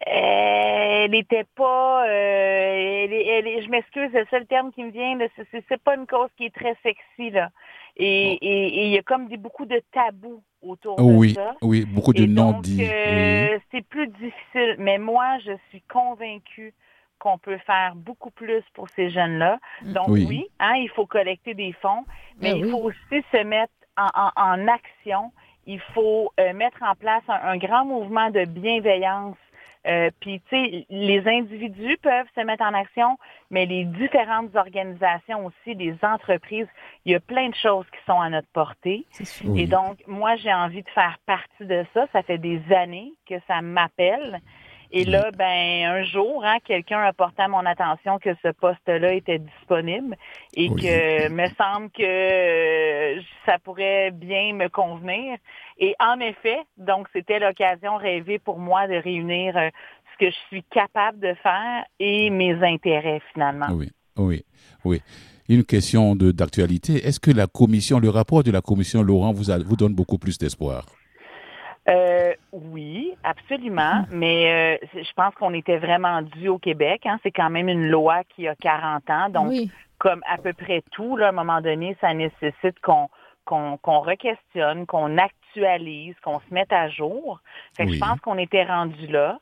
elle 0.02 1.12
n'était 1.12 1.46
pas, 1.56 2.06
euh, 2.08 3.04
elle 3.06 3.14
est- 3.14 3.28
elle 3.28 3.48
est- 3.48 3.62
je 3.64 3.70
m'excuse, 3.70 4.10
c'est 4.12 4.22
le 4.22 4.28
seul 4.30 4.46
terme 4.46 4.72
qui 4.72 4.84
me 4.84 4.92
vient, 4.92 5.18
là, 5.18 5.26
c'est- 5.36 5.64
c'est 5.68 5.82
pas 5.82 5.96
une 5.96 6.06
cause 6.08 6.30
qui 6.38 6.46
est 6.46 6.54
très 6.56 6.76
sexy, 6.84 7.30
là. 7.32 7.50
Et 7.96 8.34
et- 8.34 8.68
et 8.80 8.86
il 8.86 8.92
y 8.92 8.98
a 8.98 9.02
comme 9.02 9.28
des, 9.28 9.38
beaucoup 9.38 9.66
de 9.66 9.82
tabous 9.92 10.44
autour 10.62 10.98
de 10.98 11.02
oui, 11.02 11.34
ça. 11.34 11.56
oui, 11.62 11.84
beaucoup 11.86 12.14
de 12.14 12.26
non-dits. 12.26 12.86
euh, 12.88 13.58
c'est 13.72 13.86
plus 13.88 14.08
difficile. 14.08 14.76
Mais 14.78 15.00
moi, 15.00 15.38
je 15.44 15.54
suis 15.70 15.82
convaincue 15.82 16.74
qu'on 17.20 17.40
peut 17.40 17.58
faire 17.66 17.94
beaucoup 17.96 18.30
plus 18.30 18.62
pour 18.76 18.88
ces 18.90 19.10
jeunes-là. 19.10 19.58
Donc 19.82 20.10
Oui. 20.10 20.26
oui, 20.30 20.48
hein, 20.60 20.76
il 20.76 20.90
faut 20.90 21.08
collecter 21.08 21.56
des 21.56 21.74
fonds, 21.82 22.06
mais 22.40 22.52
Ben 22.52 22.58
il 22.58 22.66
oui. 22.66 22.72
faut 22.72 22.84
aussi 22.84 23.24
se 23.32 23.44
mettre 23.44 23.74
en, 23.98 24.10
en- 24.14 24.32
en 24.36 24.68
action. 24.68 25.32
Il 25.66 25.80
faut 25.96 26.32
euh, 26.40 26.54
mettre 26.54 26.84
en 26.84 26.94
place 26.94 27.24
un, 27.28 27.42
un 27.54 27.58
grand 27.58 27.84
mouvement 27.86 28.30
de 28.30 28.46
bienveillance. 28.46 29.36
Euh, 29.88 30.10
Puis, 30.20 30.42
tu 30.50 30.56
sais, 30.56 30.86
les 30.90 31.28
individus 31.28 31.98
peuvent 32.02 32.28
se 32.36 32.42
mettre 32.42 32.64
en 32.64 32.74
action, 32.74 33.18
mais 33.50 33.66
les 33.66 33.86
différentes 33.86 34.56
organisations 34.56 35.46
aussi, 35.46 35.76
les 35.76 35.96
entreprises, 36.02 36.68
il 37.06 37.14
y 37.14 37.16
a 37.16 37.20
plein 37.20 37.50
de 37.50 37.56
choses 37.56 37.86
qui 37.92 38.00
sont 38.06 38.20
à 38.20 38.30
notre 38.30 38.50
portée. 38.50 39.06
C'est 39.12 39.26
sûr. 39.26 39.50
Oui. 39.50 39.62
Et 39.62 39.68
donc, 39.68 39.98
moi, 40.08 40.36
j'ai 40.36 40.54
envie 40.54 40.84
de 40.84 40.90
faire 40.90 41.18
partie 41.26 41.66
de 41.66 41.86
ça. 41.94 42.06
Ça 42.12 42.22
fait 42.24 42.38
des 42.38 42.62
années 42.74 43.14
que 43.28 43.36
ça 43.48 43.62
m'appelle. 43.62 44.42
Et 44.92 45.04
là, 45.04 45.32
ben, 45.32 45.84
un 45.86 46.04
jour, 46.04 46.44
hein, 46.46 46.58
quelqu'un 46.64 47.02
a 47.02 47.12
porté 47.12 47.42
à 47.42 47.48
mon 47.50 47.66
attention 47.66 48.20
que 48.20 48.30
ce 48.42 48.50
poste-là 48.54 49.14
était 49.14 49.40
disponible 49.40 50.16
et 50.56 50.70
Oui. 50.70 50.82
que 50.82 51.30
me 51.30 51.48
semble 51.58 51.90
que 51.92 52.04
euh, 52.04 53.22
ça 53.46 53.60
pourrait 53.60 54.12
bien 54.12 54.54
me 54.54 54.70
convenir. 54.70 55.38
Et 55.78 55.94
en 56.00 56.20
effet, 56.20 56.58
donc, 56.78 57.08
c'était 57.14 57.40
l'occasion 57.40 57.98
rêvée 57.98 58.40
pour 58.40 58.60
moi 58.60 58.88
de 58.88 58.96
réunir 58.96 59.58
euh, 59.58 59.70
ce 60.14 60.26
que 60.26 60.32
je 60.32 60.38
suis 60.48 60.64
capable 60.64 61.20
de 61.20 61.34
faire 61.44 61.84
et 62.00 62.30
mes 62.30 62.54
intérêts, 62.64 63.22
finalement. 63.34 63.68
Oui, 63.72 63.90
oui, 64.18 64.44
oui. 64.86 65.02
Une 65.50 65.64
question 65.64 66.16
d'actualité. 66.16 67.06
Est-ce 67.06 67.20
que 67.20 67.32
la 67.32 67.48
commission, 67.48 68.00
le 68.00 68.10
rapport 68.10 68.44
de 68.44 68.52
la 68.52 68.62
commission 68.62 69.02
Laurent 69.02 69.32
vous, 69.34 69.52
a- 69.52 69.60
vous 69.60 69.76
donne 69.76 69.96
beaucoup 69.96 70.18
plus 70.18 70.38
d'espoir? 70.38 70.86
Euh, 71.90 72.34
oui, 72.52 73.14
absolument. 73.24 74.06
Mais 74.12 74.80
euh, 74.84 74.88
je 74.94 75.14
pense 75.16 75.34
qu'on 75.36 75.54
était 75.54 75.78
vraiment 75.78 76.22
dû 76.22 76.50
au 76.50 76.58
Québec. 76.58 77.06
Hein. 77.06 77.20
C'est 77.24 77.32
quand 77.32 77.50
même 77.50 77.70
une 77.70 77.88
loi 77.88 78.24
qui 78.36 78.48
a 78.48 78.56
40 78.56 79.10
ans. 79.10 79.30
Donc, 79.30 79.50
oui. 79.50 79.72
comme 79.98 80.22
à 80.30 80.38
peu 80.38 80.54
près 80.54 80.84
tout, 80.92 81.16
là, 81.16 81.28
à 81.28 81.30
un 81.30 81.34
moment 81.34 81.62
donné, 81.62 81.96
ça 82.02 82.14
nécessite 82.14 82.80
qu'on 82.82 83.10
qu'on 83.46 83.78
qu'on 83.78 84.02
re-questionne, 84.02 84.86
qu'on 84.86 85.18
actualise, 85.18 86.16
qu'on 86.22 86.40
se 86.40 86.54
mette 86.54 86.74
à 86.74 86.90
jour. 86.90 87.40
Fait 87.78 87.86
que 87.86 87.92
Oui. 87.92 87.96
Je 87.96 88.00
pense 88.00 88.20
qu'on 88.20 88.38
était 88.38 88.66
rendu 88.66 89.08
là. 89.08 89.40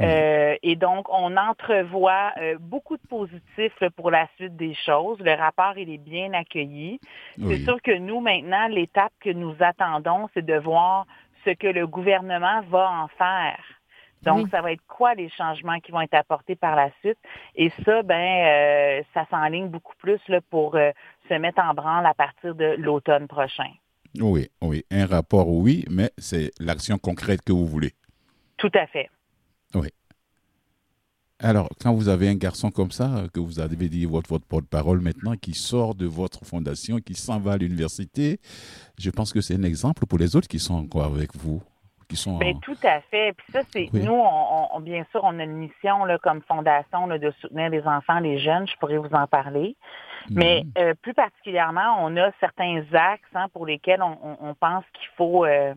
Euh, 0.00 0.54
et 0.62 0.76
donc, 0.76 1.08
on 1.08 1.36
entrevoit 1.36 2.32
euh, 2.40 2.56
beaucoup 2.60 2.96
de 2.96 3.06
positifs 3.08 3.80
là, 3.80 3.90
pour 3.90 4.10
la 4.10 4.28
suite 4.36 4.56
des 4.56 4.74
choses. 4.86 5.18
Le 5.18 5.32
rapport, 5.32 5.76
il 5.76 5.90
est 5.90 5.98
bien 5.98 6.32
accueilli. 6.34 7.00
C'est 7.44 7.58
sûr 7.64 7.82
que 7.82 7.96
nous, 7.98 8.20
maintenant, 8.20 8.68
l'étape 8.68 9.12
que 9.20 9.30
nous 9.30 9.54
attendons, 9.58 10.28
c'est 10.34 10.46
de 10.46 10.54
voir 10.54 11.06
ce 11.44 11.50
que 11.50 11.66
le 11.66 11.86
gouvernement 11.86 12.62
va 12.62 12.90
en 12.90 13.08
faire. 13.08 13.58
Donc, 14.22 14.44
Oui. 14.44 14.50
ça 14.50 14.60
va 14.60 14.72
être 14.72 14.82
quoi 14.88 15.14
les 15.14 15.28
changements 15.28 15.78
qui 15.78 15.92
vont 15.92 16.00
être 16.00 16.14
apportés 16.14 16.56
par 16.56 16.74
la 16.74 16.90
suite? 17.00 17.18
Et 17.54 17.70
ça, 17.84 18.02
ben, 18.02 18.46
euh, 18.46 19.02
ça 19.14 19.26
s'enligne 19.30 19.68
beaucoup 19.68 19.94
plus 19.98 20.20
là, 20.28 20.40
pour 20.50 20.74
euh, 20.74 20.90
se 21.28 21.34
mettre 21.34 21.60
en 21.62 21.72
branle 21.72 22.04
à 22.04 22.14
partir 22.14 22.54
de 22.54 22.74
l'automne 22.78 23.28
prochain. 23.28 23.70
Oui, 24.20 24.50
oui. 24.60 24.84
Un 24.90 25.06
rapport, 25.06 25.48
oui, 25.48 25.84
mais 25.90 26.10
c'est 26.18 26.50
l'action 26.58 26.98
concrète 26.98 27.42
que 27.42 27.52
vous 27.52 27.66
voulez. 27.66 27.92
Tout 28.56 28.72
à 28.74 28.86
fait. 28.86 29.08
Alors, 31.40 31.68
quand 31.80 31.92
vous 31.94 32.08
avez 32.08 32.28
un 32.28 32.34
garçon 32.34 32.70
comme 32.70 32.90
ça, 32.90 33.22
que 33.32 33.38
vous 33.38 33.60
avez 33.60 33.76
dit 33.88 34.06
votre, 34.06 34.28
votre 34.28 34.46
porte-parole 34.46 35.00
maintenant, 35.00 35.34
qui 35.40 35.54
sort 35.54 35.94
de 35.94 36.04
votre 36.06 36.44
fondation, 36.44 36.96
qui 36.98 37.14
s'en 37.14 37.38
va 37.38 37.52
à 37.52 37.56
l'université, 37.56 38.40
je 38.98 39.08
pense 39.10 39.32
que 39.32 39.40
c'est 39.40 39.54
un 39.54 39.62
exemple 39.62 40.04
pour 40.06 40.18
les 40.18 40.34
autres 40.34 40.48
qui 40.48 40.58
sont 40.58 40.74
encore 40.74 41.04
avec 41.04 41.36
vous. 41.36 41.62
Qui 42.08 42.16
sont 42.16 42.38
Ben, 42.38 42.56
en- 42.56 42.60
tout 42.60 42.76
à 42.82 43.00
fait. 43.02 43.34
Puis 43.34 43.46
ça, 43.52 43.60
c'est 43.70 43.88
Oui. 43.92 44.02
nous, 44.02 44.14
on, 44.14 44.68
on- 44.74 44.80
bien 44.80 45.04
sûr, 45.12 45.20
on 45.22 45.38
a 45.38 45.44
une 45.44 45.58
mission 45.58 46.06
là, 46.06 46.18
comme 46.18 46.40
fondation 46.48 47.06
là, 47.06 47.18
de 47.18 47.30
soutenir 47.40 47.68
les 47.68 47.82
enfants, 47.82 48.18
les 48.18 48.38
jeunes. 48.40 48.66
Je 48.66 48.74
pourrais 48.80 48.96
vous 48.96 49.12
en 49.12 49.26
parler. 49.26 49.76
Mais 50.30 50.62
Mhm. 50.64 50.72
euh, 50.78 50.94
plus 51.02 51.12
particulièrement, 51.14 51.98
on 52.00 52.16
a 52.16 52.32
certains 52.40 52.82
axes 52.94 53.20
hein, 53.34 53.46
pour 53.52 53.66
lesquels 53.66 54.02
on, 54.02 54.16
on- 54.24 54.38
on 54.40 54.54
pense 54.54 54.84
qu'il 54.94 55.08
faut 55.16 55.44
euh, 55.44 55.74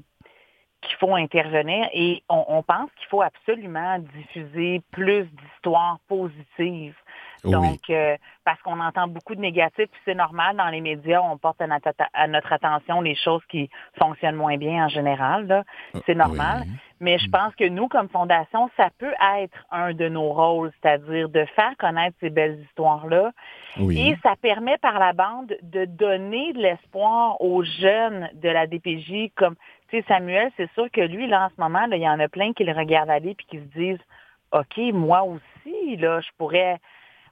qu'il 0.82 0.96
faut 0.98 1.16
intervenir 1.16 1.88
et 1.94 2.24
on, 2.30 2.44
on 2.48 2.64
pense 2.64 2.90
qu'il 2.98 3.08
faut 3.08 3.22
absolument 3.22 4.00
diffuser 4.00 4.82
plus 4.92 5.26
d'histoires 5.26 6.00
positives 6.08 6.96
Oui. 7.44 7.52
Donc, 7.52 7.90
euh, 7.90 8.18
parce 8.44 8.60
qu'on 8.62 8.80
entend 8.80 9.08
beaucoup 9.08 9.36
de 9.36 9.42
négatifs, 9.42 9.88
puis 9.92 10.02
c'est 10.06 10.16
normal 10.16 10.58
dans 10.58 10.70
les 10.70 10.82
médias, 10.82 11.22
on 11.22 11.38
porte 11.38 11.62
à 11.62 11.68
notre, 11.68 11.90
atta- 11.90 12.10
à 12.14 12.28
notre 12.28 12.52
attention 12.54 13.02
les 13.02 13.16
choses 13.16 13.44
qui 13.50 13.70
fonctionnent 14.00 14.36
moins 14.36 14.58
bien 14.58 14.86
en 14.86 14.90
général. 14.90 15.48
là. 15.48 15.64
C'est 16.06 16.16
normal. 16.16 16.64
Oui. 16.66 16.72
Mais 17.00 17.18
je 17.18 17.28
pense 17.30 17.56
que 17.56 17.68
nous, 17.68 17.88
comme 17.88 18.10
fondation, 18.10 18.70
ça 18.78 18.90
peut 19.00 19.14
être 19.40 19.66
un 19.72 19.94
de 19.94 20.08
nos 20.08 20.30
rôles, 20.34 20.72
c'est-à-dire 20.82 21.30
de 21.30 21.46
faire 21.56 21.76
connaître 21.80 22.16
ces 22.20 22.30
belles 22.30 22.60
histoires-là. 22.66 23.32
Oui. 23.80 24.00
Et 24.00 24.18
ça 24.22 24.36
permet 24.40 24.78
par 24.78 25.00
la 25.00 25.14
bande 25.14 25.56
de 25.64 25.86
donner 25.86 26.54
de 26.54 26.60
l'espoir 26.60 27.42
aux 27.42 27.64
jeunes 27.64 28.30
de 28.36 28.50
la 28.50 28.68
DPJ, 28.68 29.32
comme, 29.36 29.56
sais, 29.92 30.06
Samuel, 30.08 30.52
c'est 30.58 30.72
sûr 30.74 30.90
que 30.92 31.02
lui, 31.02 31.28
là, 31.28 31.46
en 31.46 31.50
ce 31.50 31.62
moment, 31.62 31.86
là, 31.88 31.96
il 31.96 32.02
y 32.02 32.10
en 32.10 32.20
a 32.20 32.28
plein 32.28 32.54
qui 32.54 32.64
le 32.64 32.74
regardent 32.74 33.10
aller 33.10 33.36
puis 33.36 33.46
qui 33.48 33.58
se 33.58 33.80
disent, 33.80 34.06
OK, 34.52 34.78
moi 34.94 35.24
aussi, 35.24 35.96
là, 35.98 36.20
je 36.22 36.30
pourrais, 36.38 36.80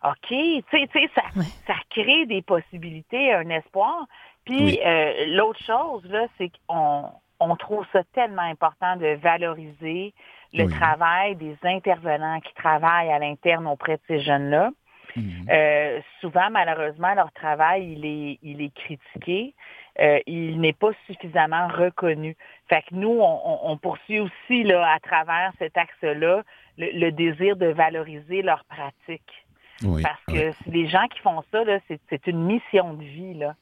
OK, 0.04 0.28
tu 0.30 0.63
sais, 0.72 1.10
ça, 1.15 1.22
ça 1.67 1.76
crée 1.89 2.26
des 2.26 2.41
possibilités, 2.41 3.34
un 3.34 3.50
espoir. 3.50 4.06
Puis 4.45 4.63
Oui. 4.63 4.80
euh, 4.86 5.26
l'autre 5.28 5.60
chose, 5.65 6.04
là, 6.06 6.28
c'est 6.38 6.52
qu'on 6.67 7.12
on 7.39 7.56
trouve 7.56 7.86
ça 7.93 8.04
tellement 8.13 8.41
important 8.41 8.95
de 8.98 9.15
valoriser 9.22 10.13
le 10.54 10.65
Oui. 10.65 10.72
travail 10.72 11.36
des 11.36 11.58
intervenants 11.63 12.39
qui 12.39 12.54
travaillent 12.56 13.12
à 13.12 13.19
l'interne 13.19 13.67
auprès 13.67 13.98
de 13.98 14.02
ces 14.08 14.19
jeunes-là. 14.19 14.72
Mhm. 15.15 15.48
Euh, 15.50 16.00
souvent, 16.22 16.50
malheureusement, 16.52 17.13
leur 17.13 17.32
travail, 17.32 17.93
il 17.93 18.06
est, 18.06 18.39
il 18.41 18.62
est 18.62 18.74
critiqué. 18.74 19.56
Euh, 19.99 20.19
il 20.27 20.62
n'est 20.62 20.73
pas 20.73 20.91
suffisamment 21.07 21.67
reconnu. 21.67 22.38
Fait 22.69 22.83
que 22.83 22.95
nous, 22.95 23.19
on, 23.19 23.59
on- 23.63 23.77
poursuit 23.77 24.19
aussi 24.19 24.63
là, 24.63 24.93
à 24.93 24.99
travers 24.99 25.51
cet 25.59 25.77
axe-là 25.77 26.43
le, 26.77 26.88
le 26.93 27.12
désir 27.12 27.57
de 27.57 27.67
valoriser 27.67 28.41
leur 28.41 28.63
pratique. 28.65 29.45
Oui. 29.83 30.01
Parce 30.01 30.21
oui. 30.29 30.35
que 30.35 30.69
les 30.71 30.88
gens 30.88 31.07
qui 31.07 31.19
font 31.19 31.43
ça, 31.51 31.63
là, 31.63 31.79
c'est, 31.88 31.99
c'est 32.09 32.27
une 32.27 32.43
mission 32.43 32.93
de 32.93 33.03
vie. 33.03 33.33
Là. 33.33 33.55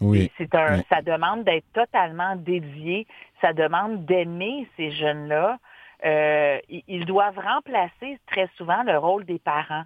Oui. 0.00 0.30
C'est 0.36 0.54
un, 0.54 0.82
ça 0.88 1.02
demande 1.02 1.44
d'être 1.44 1.70
totalement 1.72 2.34
dédié. 2.36 3.06
Ça 3.40 3.52
demande 3.52 4.04
d'aimer 4.04 4.68
ces 4.76 4.90
jeunes-là. 4.90 5.58
Euh, 6.04 6.58
ils, 6.68 6.82
ils 6.88 7.06
doivent 7.06 7.38
remplacer 7.38 8.18
très 8.26 8.48
souvent 8.56 8.82
le 8.82 8.98
rôle 8.98 9.24
des 9.24 9.38
parents. 9.38 9.84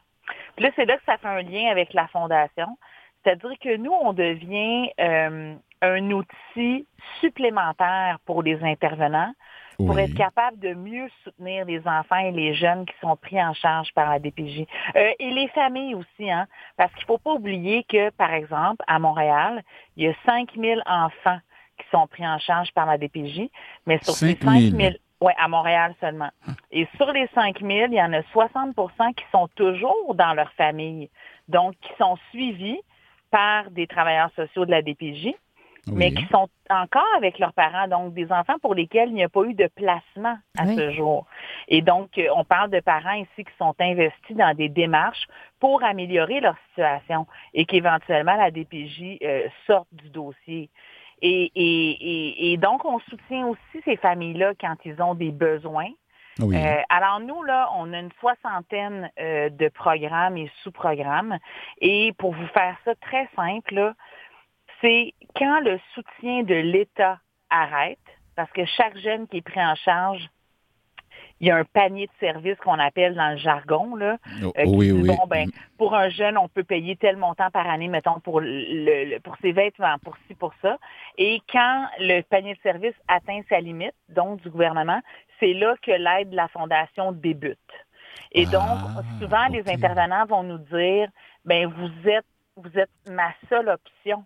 Puis 0.56 0.64
là, 0.64 0.70
c'est 0.74 0.86
là 0.86 0.96
que 0.96 1.04
ça 1.04 1.18
fait 1.18 1.28
un 1.28 1.42
lien 1.42 1.70
avec 1.70 1.92
la 1.92 2.06
fondation. 2.08 2.78
C'est-à-dire 3.22 3.58
que 3.60 3.76
nous, 3.76 3.92
on 3.92 4.12
devient 4.12 4.90
euh, 5.00 5.54
un 5.82 6.10
outil 6.10 6.86
supplémentaire 7.20 8.18
pour 8.24 8.42
les 8.42 8.62
intervenants 8.62 9.32
pour 9.78 9.94
Oui. 9.94 10.02
être 10.02 10.14
capable 10.14 10.58
de 10.58 10.74
mieux 10.74 11.08
soutenir 11.22 11.64
les 11.64 11.86
enfants 11.86 12.18
et 12.18 12.32
les 12.32 12.52
jeunes 12.54 12.84
qui 12.84 12.94
sont 13.00 13.16
pris 13.16 13.40
en 13.40 13.54
charge 13.54 13.92
par 13.94 14.10
la 14.10 14.18
DPJ. 14.18 14.66
Euh, 14.96 15.12
et 15.20 15.30
les 15.30 15.46
familles 15.48 15.94
aussi, 15.94 16.28
hein, 16.28 16.48
parce 16.76 16.92
qu'il 16.94 17.04
faut 17.04 17.18
pas 17.18 17.34
oublier 17.34 17.84
que, 17.84 18.10
par 18.10 18.32
exemple, 18.32 18.82
à 18.88 18.98
Montréal, 18.98 19.62
il 19.96 20.04
y 20.04 20.08
a 20.08 20.14
5000 20.26 20.82
enfants 20.84 21.38
qui 21.78 21.86
sont 21.92 22.08
pris 22.08 22.26
en 22.26 22.38
charge 22.40 22.72
par 22.72 22.86
la 22.86 22.98
DPJ, 22.98 23.48
mais 23.86 23.98
sur 24.02 24.14
ces 24.14 24.34
5 24.34 24.40
000. 24.40 24.70
5000, 24.70 24.98
ouais, 25.20 25.34
à 25.38 25.46
Montréal 25.46 25.94
seulement. 26.00 26.30
Et 26.72 26.88
sur 26.96 27.12
les 27.12 27.28
5000, 27.32 27.86
il 27.92 27.94
y 27.94 28.02
en 28.02 28.12
a 28.14 28.22
60% 28.34 29.14
qui 29.14 29.24
sont 29.30 29.46
toujours 29.54 30.16
dans 30.16 30.34
leur 30.34 30.50
famille, 30.54 31.08
donc 31.46 31.74
qui 31.80 31.92
sont 31.98 32.16
suivis 32.30 32.80
par 33.30 33.70
des 33.70 33.86
travailleurs 33.86 34.30
sociaux 34.34 34.64
de 34.64 34.72
la 34.72 34.82
DPJ 34.82 35.34
mais 35.86 36.12
qui 36.12 36.24
sont 36.26 36.48
encore 36.70 37.06
avec 37.16 37.38
leurs 37.38 37.52
parents, 37.52 37.88
donc 37.88 38.14
des 38.14 38.30
enfants 38.30 38.58
pour 38.60 38.74
lesquels 38.74 39.08
il 39.08 39.14
n'y 39.14 39.24
a 39.24 39.28
pas 39.28 39.44
eu 39.44 39.54
de 39.54 39.68
placement 39.74 40.36
à 40.58 40.64
Oui. 40.64 40.76
ce 40.76 40.90
jour. 40.92 41.26
Et 41.68 41.82
donc, 41.82 42.18
euh, 42.18 42.26
on 42.34 42.44
parle 42.44 42.70
de 42.70 42.80
parents 42.80 43.12
ici 43.14 43.44
qui 43.44 43.52
sont 43.58 43.74
investis 43.80 44.36
dans 44.36 44.54
des 44.54 44.68
démarches 44.68 45.26
pour 45.60 45.82
améliorer 45.82 46.40
leur 46.40 46.56
situation 46.68 47.26
et 47.54 47.64
qu'éventuellement 47.64 48.36
la 48.36 48.50
DPJ 48.50 49.18
euh, 49.22 49.48
sorte 49.66 49.88
du 49.92 50.10
dossier. 50.10 50.70
Et, 51.20 51.50
et, 51.54 51.90
et, 51.90 52.52
et 52.52 52.56
donc, 52.58 52.84
on 52.84 53.00
soutient 53.00 53.46
aussi 53.46 53.82
ces 53.84 53.96
familles-là 53.96 54.52
quand 54.60 54.76
ils 54.84 55.00
ont 55.02 55.14
des 55.14 55.32
besoins. 55.32 55.90
Oui. 56.40 56.56
Euh, 56.56 56.80
alors 56.88 57.18
nous, 57.20 57.42
là, 57.42 57.68
on 57.76 57.92
a 57.92 57.98
une 57.98 58.12
soixantaine 58.20 59.10
euh, 59.18 59.48
de 59.50 59.68
programmes 59.68 60.36
et 60.36 60.50
sous-programmes. 60.62 61.36
Et 61.80 62.12
pour 62.18 62.32
vous 62.32 62.46
faire 62.48 62.76
ça 62.84 62.94
très 62.96 63.28
simple, 63.34 63.74
là, 63.74 63.94
c'est 64.80 65.14
quand 65.36 65.60
le 65.60 65.78
soutien 65.94 66.42
de 66.42 66.54
l'État 66.54 67.18
arrête, 67.50 67.98
parce 68.36 68.50
que 68.52 68.64
chaque 68.64 68.96
jeune 68.98 69.26
qui 69.28 69.38
est 69.38 69.42
pris 69.42 69.64
en 69.64 69.74
charge, 69.74 70.28
il 71.40 71.46
y 71.46 71.50
a 71.50 71.56
un 71.56 71.64
panier 71.64 72.06
de 72.06 72.12
services 72.20 72.58
qu'on 72.58 72.78
appelle 72.78 73.14
dans 73.14 73.30
le 73.30 73.36
jargon, 73.36 73.94
là, 73.94 74.18
Oh, 74.42 74.52
euh, 74.58 74.64
qui 74.64 74.68
oui, 74.70 74.86
dit, 74.86 74.92
oui. 74.92 75.08
bon, 75.08 75.26
ben, 75.26 75.48
pour 75.76 75.94
un 75.94 76.08
jeune, 76.08 76.36
on 76.36 76.48
peut 76.48 76.64
payer 76.64 76.96
tel 76.96 77.16
montant 77.16 77.50
par 77.50 77.68
année, 77.68 77.88
mettons, 77.88 78.18
pour, 78.20 78.40
le, 78.40 79.04
le- 79.04 79.20
pour 79.20 79.36
ses 79.40 79.52
vêtements, 79.52 79.98
pour 80.04 80.16
ci, 80.26 80.34
pour 80.34 80.52
ça. 80.62 80.78
Et 81.16 81.40
quand 81.50 81.86
le 82.00 82.22
panier 82.22 82.54
de 82.54 82.60
services 82.60 82.94
atteint 83.06 83.40
sa 83.48 83.60
limite, 83.60 83.94
donc 84.08 84.40
du 84.42 84.50
gouvernement, 84.50 85.00
c'est 85.38 85.54
là 85.54 85.74
que 85.80 85.92
l'aide 85.92 86.30
de 86.30 86.36
la 86.36 86.48
Fondation 86.48 87.12
débute. 87.12 87.58
Et 88.32 88.46
Ah, 88.52 88.56
donc, 88.56 88.80
souvent, 89.18 89.46
les 89.48 89.62
intervenants 89.68 90.26
vont 90.26 90.42
nous 90.42 90.58
dire, 90.58 91.08
ben, 91.44 91.66
vous 91.68 92.08
êtes, 92.08 92.26
vous 92.56 92.78
êtes 92.78 92.90
ma 93.06 93.32
seule 93.48 93.68
option 93.68 94.24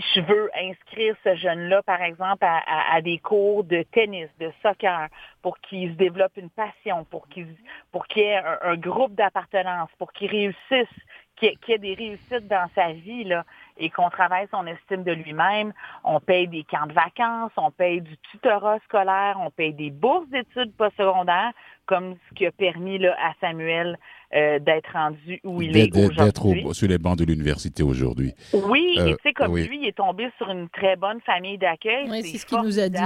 si 0.00 0.20
je 0.20 0.20
veux 0.20 0.50
inscrire 0.54 1.16
ce 1.24 1.34
jeune-là, 1.36 1.82
par 1.82 2.02
exemple, 2.02 2.44
à, 2.44 3.00
des 3.02 3.18
cours 3.18 3.64
de 3.64 3.82
tennis, 3.82 4.28
de 4.38 4.50
soccer, 4.62 5.08
pour 5.42 5.58
qu'il 5.58 5.90
se 5.90 5.96
développe 5.96 6.36
une 6.36 6.50
passion, 6.50 7.04
pour 7.04 7.28
qu'il 7.28 7.46
pour 7.92 8.06
qu'il 8.06 8.22
ait 8.22 8.42
un, 8.62 8.76
groupe 8.76 9.14
d'appartenance, 9.14 9.90
pour 9.98 10.12
qu'il 10.12 10.30
réussisse, 10.30 10.88
qu'il 11.36 11.48
ait- 11.48 11.74
ait 11.74 11.78
des 11.78 11.94
réussites 11.94 12.48
dans 12.48 12.68
sa 12.74 12.92
vie, 12.92 13.24
là, 13.24 13.44
et 13.76 13.90
qu'on 13.90 14.10
travaille 14.10 14.48
son 14.50 14.66
estime 14.66 15.02
de 15.02 15.12
lui-même, 15.12 15.72
on 16.04 16.20
paye 16.20 16.48
des 16.48 16.64
camps 16.64 16.86
de 16.86 16.92
vacances, 16.92 17.52
on 17.56 17.70
paye 17.70 18.00
du 18.00 18.16
tutorat 18.30 18.78
scolaire, 18.80 19.36
on 19.40 19.50
paye 19.50 19.72
des 19.72 19.90
bourses 19.90 20.28
d'études 20.28 20.74
postsecondaires, 20.76 21.52
comme 21.86 22.16
ce 22.28 22.34
qui 22.34 22.46
a 22.46 22.52
permis 22.52 22.98
là, 22.98 23.16
à 23.20 23.32
Samuel 23.40 23.98
euh, 24.34 24.58
d'être 24.58 24.90
rendu 24.92 25.40
où 25.44 25.62
il 25.62 25.70
est 25.76 25.88
D'être 25.88 25.94
d'être 26.16 26.44
aujourd'hui. 26.46 26.64
au- 26.64 26.74
sur 26.74 26.88
les 26.88 26.98
bancs 26.98 27.16
de 27.18 27.24
l'université 27.24 27.82
aujourd'hui. 27.82 28.32
Oui, 28.52 28.96
Euh, 28.98 29.06
et 29.06 29.10
tu 29.16 29.22
sais, 29.22 29.32
comme 29.32 29.52
oui. 29.52 29.66
lui, 29.68 29.78
il 29.82 29.86
est 29.88 29.96
tombé 29.96 30.28
sur 30.38 30.48
une 30.50 30.68
très 30.70 30.96
bonne 30.96 31.20
famille 31.20 31.58
d'accueil. 31.58 32.06
Oui, 32.10 32.22
c'est 32.24 32.38
ce 32.38 32.46
qu'il 32.46 32.58
nous 32.60 32.78
a 32.80 32.88
dit, 32.88 32.98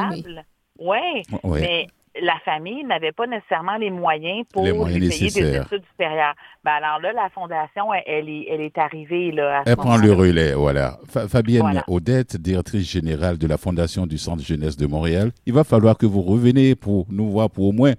oui. 0.79 1.23
Ouais. 1.45 1.61
mais 1.61 1.87
la 2.21 2.35
famille 2.45 2.83
n'avait 2.85 3.13
pas 3.13 3.27
nécessairement 3.29 3.77
les 3.77 3.91
moyens 3.91 4.45
pour 4.53 4.65
Les 4.65 4.73
moyens 4.73 5.01
lui 5.01 5.09
payer 5.09 5.31
des 5.31 5.57
études 5.57 5.85
supérieures. 5.91 6.35
Ben 6.65 6.73
alors 6.83 7.01
là, 7.01 7.13
la 7.13 7.29
fondation, 7.31 7.93
elle, 7.95 8.03
elle 8.07 8.29
est, 8.29 8.47
elle 8.51 8.61
est 8.61 8.77
arrivée 8.79 9.31
là, 9.31 9.61
à 9.61 9.65
ce 9.65 9.71
Elle 9.71 9.77
prend 9.77 9.97
le 9.99 10.13
relais, 10.13 10.53
voilà. 10.55 10.99
Fa- 11.09 11.29
Fabienne 11.29 11.61
Voilà. 11.63 11.85
Odette, 11.87 12.37
directrice 12.37 12.91
générale 12.91 13.39
de 13.39 13.47
la 13.47 13.57
Fondation 13.57 14.07
du 14.07 14.19
Centre 14.19 14.43
Jeunesse 14.43 14.77
de 14.77 14.87
Montréal. 14.87 15.31
Il 15.47 15.53
va 15.53 15.63
falloir 15.63 15.97
que 15.97 16.07
vous 16.07 16.23
reveniez 16.23 16.75
pour 16.75 17.07
nous 17.11 17.31
voir 17.31 17.51
pour 17.51 17.67
au 17.67 17.73
moins 17.73 17.93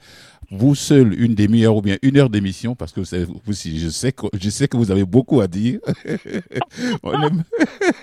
vous 0.51 0.73
seul 0.75 1.13
une 1.19 1.35
demi-heure 1.35 1.75
ou 1.75 1.81
bien 1.81 1.97
une 2.01 2.17
heure 2.17 2.29
d'émission 2.29 2.73
parce 2.75 2.91
que 2.91 3.01
vous, 3.45 3.53
si- 3.53 3.79
je 3.79 3.89
sais 3.89 4.11
que 4.11 4.25
je 4.39 4.49
sais 4.49 4.67
que 4.67 4.77
vous 4.77 4.89
avez 4.91 5.05
beaucoup 5.05 5.41
à 5.41 5.47
dire. 5.47 5.79
On 7.03 7.11
aime- 7.21 7.43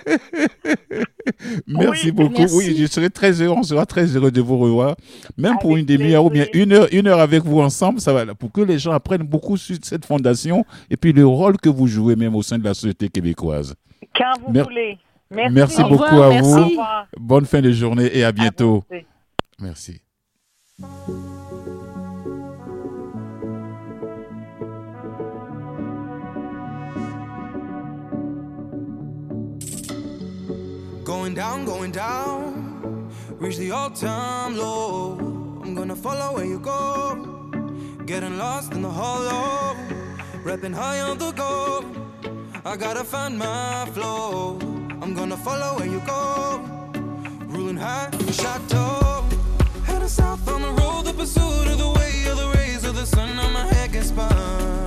merci 1.67 2.05
Oui, 2.05 2.11
beaucoup. 2.11 2.39
merci. 2.39 2.55
Oui, 2.55 2.75
je 2.77 2.85
serai 2.85 3.09
très 3.09 3.41
heureux. 3.41 3.55
On 3.57 3.63
sera 3.63 3.85
très 3.85 4.05
heureux 4.15 4.31
de 4.31 4.41
vous 4.41 4.57
revoir, 4.57 4.95
même 5.37 5.57
pour 5.59 5.75
une 5.77 5.85
demi-heure 5.85 6.23
ou 6.25 6.29
bien 6.29 6.45
une 6.53 6.71
heure, 6.73 6.87
une 6.91 7.07
heure 7.07 7.19
avec 7.19 7.43
vous 7.43 7.59
ensemble. 7.59 7.99
Ça 7.99 8.13
va 8.13 8.33
pour 8.35 8.51
que 8.51 8.61
les 8.61 8.79
gens 8.79 8.91
apprennent 8.93 9.23
beaucoup 9.23 9.57
sur 9.57 9.77
cette 9.83 10.05
fondation 10.05 10.65
et 10.89 10.97
puis 10.97 11.11
le 11.13 11.25
rôle 11.27 11.57
que 11.57 11.69
vous 11.69 11.87
jouez 11.87 12.15
même 12.15 12.35
au 12.35 12.41
sein 12.43 12.57
de 12.57 12.63
la 12.63 12.73
société 12.73 13.09
québécoise. 13.09 13.75
Quand 14.15 14.33
vous 14.45 14.51
Mer- 14.53 14.63
voulez. 14.65 14.97
Merci, 15.29 15.53
Merci 15.53 15.81
Au 15.81 15.89
beaucoup 15.89 16.03
revoir, 16.05 16.31
à 16.31 16.33
merci. 16.35 16.75
vous. 16.75 16.81
Bonne 17.19 17.45
fin 17.45 17.61
de 17.61 17.71
journée 17.71 18.09
et 18.17 18.23
à 18.23 18.27
À 18.29 18.31
bientôt. 18.31 18.85
vous. 18.89 18.97
Merci. 19.59 19.99
Going 31.27 31.35
down, 31.35 31.65
going 31.65 31.91
down. 31.91 33.11
Reach 33.31 33.57
the 33.57 33.71
all 33.71 33.89
time 33.89 34.55
low. 34.55 35.17
I'm 35.61 35.75
gonna 35.75 35.93
follow 35.93 36.35
where 36.35 36.45
you 36.45 36.57
go. 36.57 37.51
Getting 38.05 38.37
lost 38.37 38.71
in 38.71 38.81
the 38.81 38.89
hollow. 38.89 39.75
Repping 40.45 40.73
high 40.73 41.01
on 41.01 41.17
the 41.17 41.33
go. 41.33 41.83
I 42.63 42.77
gotta 42.77 43.03
find 43.03 43.37
my 43.37 43.89
flow. 43.93 44.57
I'm 45.01 45.13
gonna 45.13 45.35
follow 45.35 45.77
where 45.77 45.89
you 45.89 46.01
go. 46.05 46.61
Ruling 47.47 47.75
high, 47.75 48.09
chateau. 48.31 49.25
Heading 49.83 50.07
south 50.07 50.47
on 50.47 50.61
the 50.61 50.71
road, 50.81 51.07
the 51.07 51.13
pursuit 51.13 51.67
of 51.67 51.77
the 51.77 51.89
way 51.89 52.25
of 52.31 52.37
the 52.37 52.47
rays 52.55 52.85
of 52.85 52.95
the 52.95 53.05
sun. 53.05 53.35
Now 53.35 53.49
my 53.49 53.65
head 53.73 53.91
gets 53.91 54.07
spun. 54.07 54.86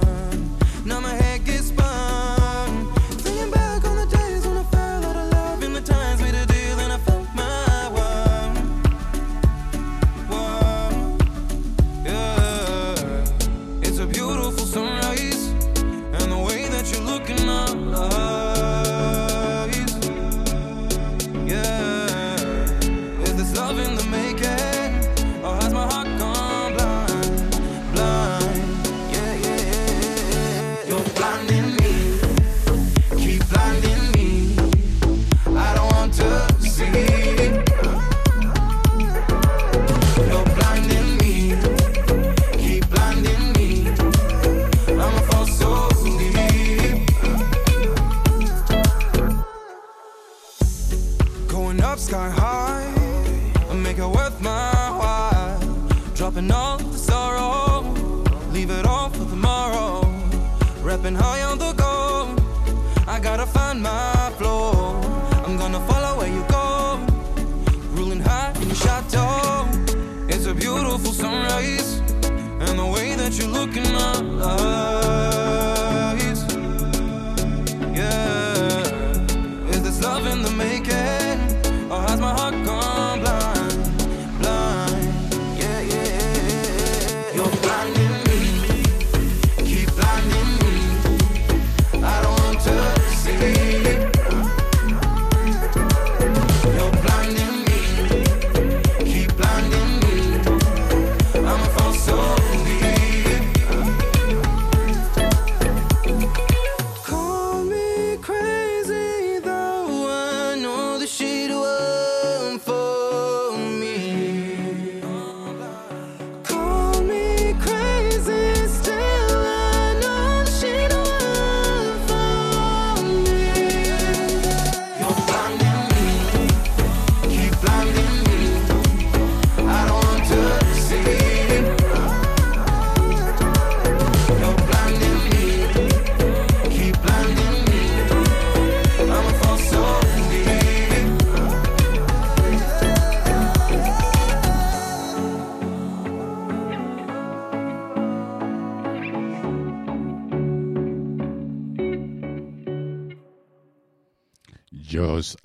looking 73.61 73.95
up. 73.95 75.00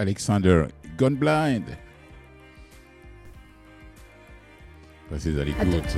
Alexander 0.05 0.65
Gone 0.99 1.15
Blind. 1.15 1.65
Passez 5.09 5.39
à 5.39 5.43
l'écoute. 5.43 5.97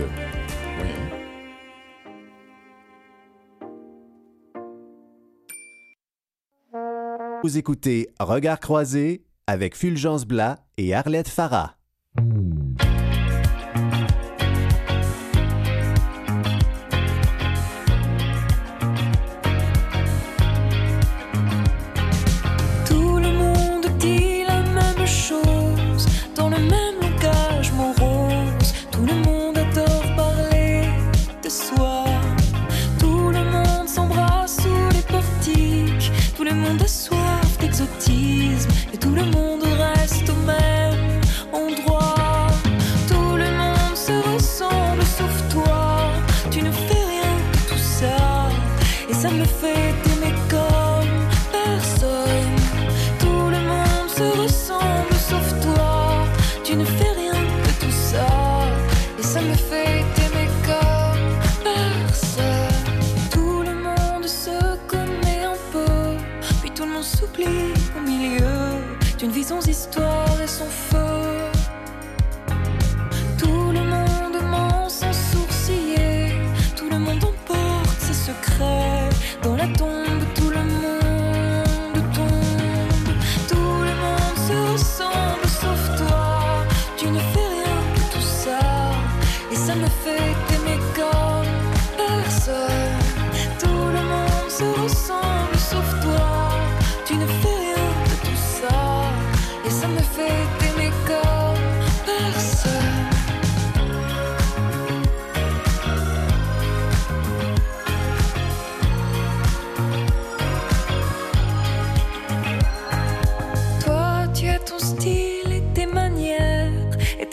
Vous 7.44 7.58
écoutez 7.58 8.08
Regards 8.18 8.62
croisés 8.62 9.26
avec 9.46 9.76
Fulgence 9.76 10.26
Blas 10.26 10.56
et 10.78 10.94
Arlette 10.94 11.28
Farah. 11.28 11.77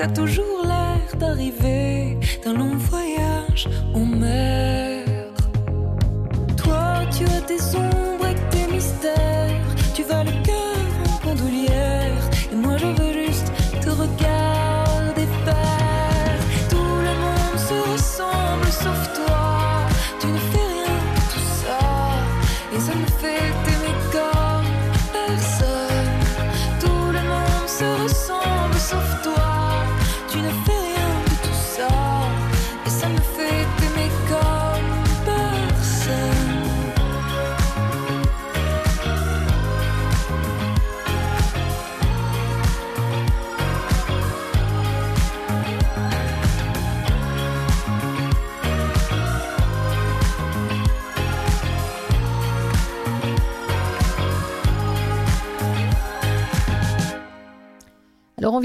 toujours 0.08 0.62
l'air 0.64 1.16
d'arriver 1.18 2.18
d'un 2.44 2.54
long 2.54 2.76
voyage. 2.76 3.68
On 3.94 4.04
meurt. 4.04 4.73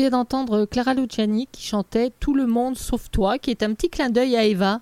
d'entendre 0.10 0.66
Clara 0.66 0.94
Luciani 0.94 1.48
qui 1.52 1.64
chantait 1.64 2.12
Tout 2.20 2.36
le 2.36 2.48
monde 2.48 2.78
sauf 2.78 3.10
toi, 3.12 3.38
qui 3.38 3.52
est 3.52 3.64
un 3.64 3.74
petit 3.74 3.90
clin 3.90 4.10
d'œil 4.10 4.36
à 4.36 4.46
Eva. 4.46 4.82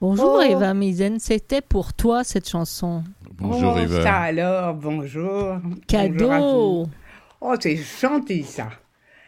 Bonjour. 0.00 0.36
Oh. 0.38 0.42
Eva 0.42 0.72
Misen, 0.72 1.18
c'était 1.18 1.60
pour 1.60 1.92
toi 1.92 2.24
cette 2.24 2.48
chanson. 2.48 3.04
Bonjour 3.34 3.74
oh, 3.76 3.80
Eva. 3.80 4.02
Ça 4.02 4.16
alors, 4.16 4.74
bonjour. 4.74 5.58
Cadeau. 5.86 6.86
Oh, 7.40 7.54
c'est 7.60 7.76
gentil 7.76 8.44
ça. 8.44 8.68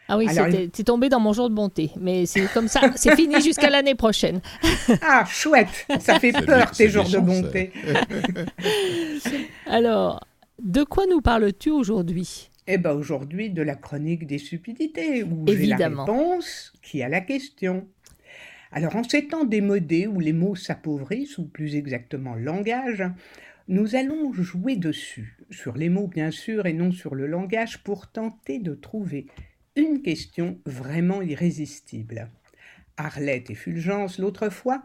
Ah 0.09 0.18
oui, 0.18 0.29
Alors, 0.29 0.48
c'est 0.75 0.85
tombé 0.85 1.09
dans 1.09 1.20
mon 1.20 1.33
jour 1.33 1.48
de 1.48 1.55
bonté, 1.55 1.90
mais 1.98 2.27
c'est 2.27 2.46
comme 2.53 2.68
ça, 2.68 2.81
c'est 2.96 3.16
fini 3.16 3.40
jusqu'à 3.40 3.70
l'année 3.70 3.94
prochaine. 3.94 4.40
ah, 5.03 5.25
chouette, 5.27 5.87
ça 6.01 6.18
fait 6.18 6.33
peur 6.33 6.70
tes 6.70 6.88
jours 6.88 7.09
de 7.09 7.18
bonté. 7.18 7.72
Alors, 9.66 10.20
de 10.62 10.85
quoi 10.85 11.07
nous 11.07 11.20
parles-tu 11.20 11.70
aujourd'hui? 11.70 12.51
Eh 12.74 12.78
ben 12.78 12.92
aujourd'hui 12.94 13.50
de 13.50 13.61
la 13.61 13.74
chronique 13.74 14.26
des 14.26 14.38
stupidités, 14.38 15.22
où 15.22 15.44
j'ai 15.46 15.66
la 15.66 15.76
réponse 15.76 16.72
qui 16.80 17.02
a 17.02 17.08
la 17.11 17.20
question. 17.20 17.87
Alors 18.70 18.96
en 18.96 19.04
ces 19.04 19.26
temps 19.26 19.44
démodés 19.44 20.06
où 20.06 20.20
les 20.20 20.32
mots 20.32 20.56
s'appauvrissent, 20.56 21.37
ou 21.37 21.44
plus 21.44 21.76
exactement 21.76 22.35
le 22.35 22.44
langage, 22.44 23.04
nous 23.68 23.94
allons 23.94 24.32
jouer 24.32 24.76
dessus, 24.76 25.37
sur 25.50 25.76
les 25.76 25.90
mots 25.90 26.06
bien 26.06 26.30
sûr 26.30 26.64
et 26.64 26.72
non 26.72 26.92
sur 26.92 27.14
le 27.14 27.26
langage, 27.26 27.82
pour 27.82 28.11
tenter 28.11 28.58
de 28.58 28.74
trouver 28.74 29.26
une 29.76 30.00
question 30.00 30.58
vraiment 30.64 31.20
irrésistible. 31.20 32.30
Arlette 32.96 33.50
et 33.50 33.54
Fulgence, 33.54 34.18
l'autre 34.18 34.48
fois, 34.48 34.82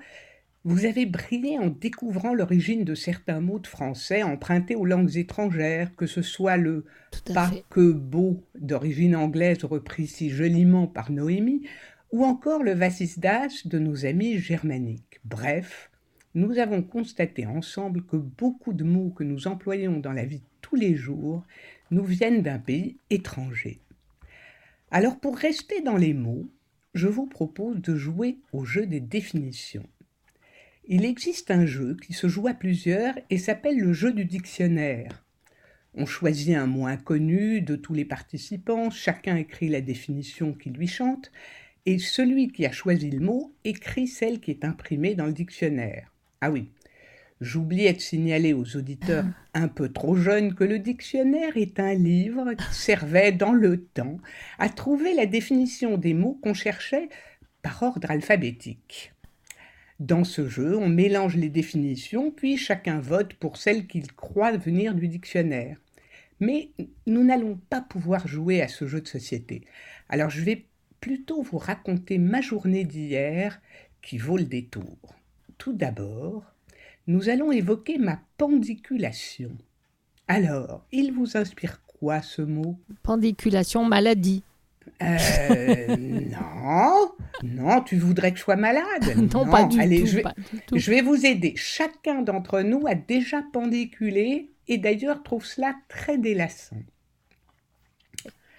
vous 0.68 0.84
avez 0.84 1.06
brillé 1.06 1.58
en 1.58 1.70
découvrant 1.70 2.34
l'origine 2.34 2.84
de 2.84 2.94
certains 2.94 3.40
mots 3.40 3.58
de 3.58 3.68
français 3.68 4.22
empruntés 4.22 4.76
aux 4.76 4.84
langues 4.84 5.16
étrangères, 5.16 5.96
que 5.96 6.06
ce 6.06 6.22
soit 6.22 6.58
le 6.58 6.84
Tout 7.10 7.32
à 7.32 7.34
pas 7.34 7.48
fait. 7.48 7.64
que 7.70 7.94
beau 7.94 8.44
d'origine 8.60 9.16
anglaise 9.16 9.64
repris 9.64 10.08
si 10.08 10.30
joliment 10.30 10.86
par 10.86 11.10
Noémie, 11.10 11.66
ou 12.12 12.26
encore 12.26 12.64
le 12.64 12.74
vasisdas 12.74 13.62
de 13.64 13.80
nos 13.80 14.06
amis 14.06 14.40
germaniques. 14.40 15.22
Bref, 15.24 15.90
nous 16.36 16.60
avons 16.60 16.84
constaté 16.84 17.46
ensemble 17.46 18.04
que 18.04 18.18
beaucoup 18.18 18.74
de 18.74 18.84
mots 18.84 19.12
que 19.12 19.24
nous 19.24 19.48
employons 19.48 20.02
dans 20.02 20.12
la 20.12 20.26
vie 20.26 20.40
de 20.40 20.46
tous 20.62 20.76
les 20.76 20.96
jours 20.96 21.46
nous 21.92 22.04
viennent 22.04 22.42
d'un 22.42 22.60
pays 22.60 22.98
étranger. 23.10 23.80
Alors 24.92 25.18
pour 25.18 25.38
rester 25.38 25.80
dans 25.80 25.96
les 25.96 26.14
mots, 26.14 26.50
je 26.94 27.08
vous 27.08 27.26
propose 27.26 27.80
de 27.80 27.96
jouer 27.96 28.40
au 28.52 28.66
jeu 28.66 28.86
des 28.86 29.00
définitions. 29.00 29.88
Il 30.90 31.04
existe 31.04 31.52
un 31.52 31.66
jeu 31.66 31.98
qui 32.02 32.14
se 32.14 32.30
joue 32.30 32.48
à 32.48 32.54
plusieurs 32.54 33.14
et 33.30 33.38
s'appelle 33.38 33.78
le 33.78 33.92
jeu 33.92 34.14
du 34.14 34.24
dictionnaire. 34.24 35.26
On 35.94 36.06
choisit 36.06 36.56
un 36.56 36.66
mot 36.66 36.86
inconnu 36.86 37.60
de 37.60 37.76
tous 37.76 37.94
les 37.94 38.06
participants, 38.06 38.90
chacun 38.90 39.36
écrit 39.36 39.68
la 39.68 39.82
définition 39.82 40.54
qui 40.54 40.70
lui 40.70 40.88
chante, 40.88 41.30
et 41.86 42.00
celui 42.00 42.54
qui 42.54 42.66
a 42.66 42.72
choisi 42.72 43.12
le 43.12 43.20
mot 43.20 43.54
écrit 43.66 44.08
celle 44.08 44.40
qui 44.40 44.50
est 44.50 44.64
imprimée 44.64 45.14
dans 45.14 45.26
le 45.26 45.34
dictionnaire. 45.34 46.14
Ah 46.40 46.52
oui, 46.52 46.70
j'oubliais 47.42 47.92
de 47.92 48.00
signaler 48.00 48.54
aux 48.54 48.78
auditeurs 48.78 49.26
un 49.54 49.68
peu 49.68 49.90
trop 49.90 50.16
jeunes 50.16 50.56
que 50.56 50.64
le 50.64 50.80
dictionnaire 50.80 51.58
est 51.58 51.82
un 51.82 51.96
livre 51.96 52.54
qui 52.54 52.74
servait 52.74 53.34
dans 53.34 53.54
le 53.54 53.84
temps 53.84 54.20
à 54.58 54.70
trouver 54.70 55.14
la 55.14 55.26
définition 55.26 55.98
des 55.98 56.14
mots 56.14 56.40
qu'on 56.42 56.54
cherchait 56.54 57.10
par 57.62 57.84
ordre 57.84 58.10
alphabétique. 58.10 59.12
Dans 60.00 60.24
ce 60.24 60.48
jeu, 60.48 60.78
on 60.78 60.90
mélange 60.90 61.36
les 61.36 61.50
définitions, 61.50 62.30
puis 62.30 62.56
chacun 62.56 63.00
vote 63.00 63.34
pour 63.34 63.58
celle 63.58 63.88
qu'il 63.88 64.14
croit 64.14 64.56
venir 64.56 64.94
du 64.94 65.08
dictionnaire. 65.08 65.78
Mais 66.40 66.70
nous 67.08 67.24
n'allons 67.24 67.60
pas 67.70 67.82
pouvoir 67.82 68.28
jouer 68.28 68.62
à 68.62 68.68
ce 68.68 68.86
jeu 68.88 69.02
de 69.02 69.08
société. 69.08 69.64
Alors 70.08 70.30
je 70.30 70.44
vais 70.44 70.66
plutôt 71.02 71.42
vous 71.42 71.58
raconter 71.58 72.20
ma 72.20 72.42
journée 72.42 72.84
d'hier 72.84 73.60
qui 74.02 74.18
vaut 74.18 74.38
le 74.38 74.44
détour. 74.44 74.98
Tout 75.58 75.74
d'abord, 75.74 76.44
nous 77.08 77.30
allons 77.30 77.52
évoquer 77.52 77.98
ma 77.98 78.20
pendiculation. 78.38 79.58
Alors, 80.28 80.86
il 80.92 81.12
vous 81.12 81.38
inspire 81.38 81.82
quoi 81.86 82.22
ce 82.22 82.42
mot? 82.42 82.78
Pendiculation, 83.02 83.84
maladie. 83.86 84.44
Euh, 85.02 85.96
non, 85.98 87.12
non, 87.44 87.82
tu 87.82 87.98
voudrais 87.98 88.32
que 88.32 88.38
je 88.38 88.44
sois 88.44 88.56
malade? 88.56 88.84
Non, 89.34 89.50
pas 89.50 89.64
du 89.64 89.80
allez, 89.80 90.02
tout. 90.02 90.08
je 90.08 90.16
vais, 90.18 90.22
pas 90.22 90.34
du 90.52 90.60
tout. 90.66 90.78
je 90.78 90.92
vais 90.92 91.02
vous 91.02 91.26
aider. 91.26 91.54
Chacun 91.56 92.22
d'entre 92.22 92.62
nous 92.62 92.86
a 92.88 92.96
déjà 92.96 93.42
pendiculé 93.54 94.52
et 94.68 94.78
d'ailleurs 94.78 95.24
trouve 95.24 95.46
cela 95.46 95.76
très 95.88 96.18
délassant. 96.18 96.78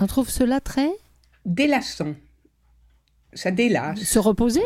On 0.01 0.07
trouve 0.07 0.29
cela 0.31 0.61
très 0.61 0.91
Délassant. 1.45 2.14
Ça 3.33 3.51
délasse. 3.51 4.01
se 4.01 4.19
reposer? 4.19 4.62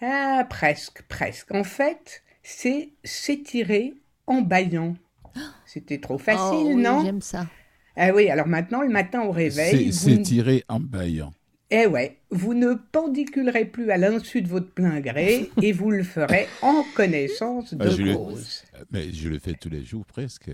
Ah, 0.00 0.46
presque, 0.48 1.02
presque. 1.02 1.52
En 1.52 1.64
fait, 1.64 2.22
c'est 2.42 2.90
s'étirer 3.04 3.94
en 4.26 4.42
baillant. 4.42 4.94
C'était 5.66 5.98
trop 6.00 6.18
facile, 6.18 6.40
Oh 6.42 6.68
oui, 6.68 6.76
non? 6.76 7.04
J'aime 7.04 7.20
ça. 7.20 7.46
Ah 7.96 8.10
oui, 8.14 8.28
alors 8.30 8.46
maintenant, 8.46 8.82
le 8.82 8.88
matin 8.90 9.22
au 9.22 9.30
réveil, 9.30 9.92
C'est 9.92 10.10
vous, 10.16 10.22
tiré 10.22 10.64
en 10.68 10.80
baillant. 10.80 11.32
eh 11.70 11.86
ouais, 11.86 12.18
vous 12.30 12.52
ne 12.54 12.74
pendiculerez 12.92 13.64
plus 13.64 13.90
à 13.90 13.96
l'insu 13.96 14.42
de 14.42 14.48
votre 14.48 14.70
plein 14.70 15.00
gré 15.00 15.50
et 15.62 15.72
vous 15.72 15.90
le 15.90 16.02
ferez 16.02 16.46
en 16.62 16.84
connaissance 16.94 17.72
de 17.74 17.86
Ah, 17.88 17.96
le- 18.02 18.14
cause. 18.14 18.62
Mais 18.92 19.10
je 19.12 19.28
le 19.28 19.38
fais 19.38 19.54
tous 19.54 19.70
les 19.70 19.82
jours 19.84 20.04
presque. 20.04 20.50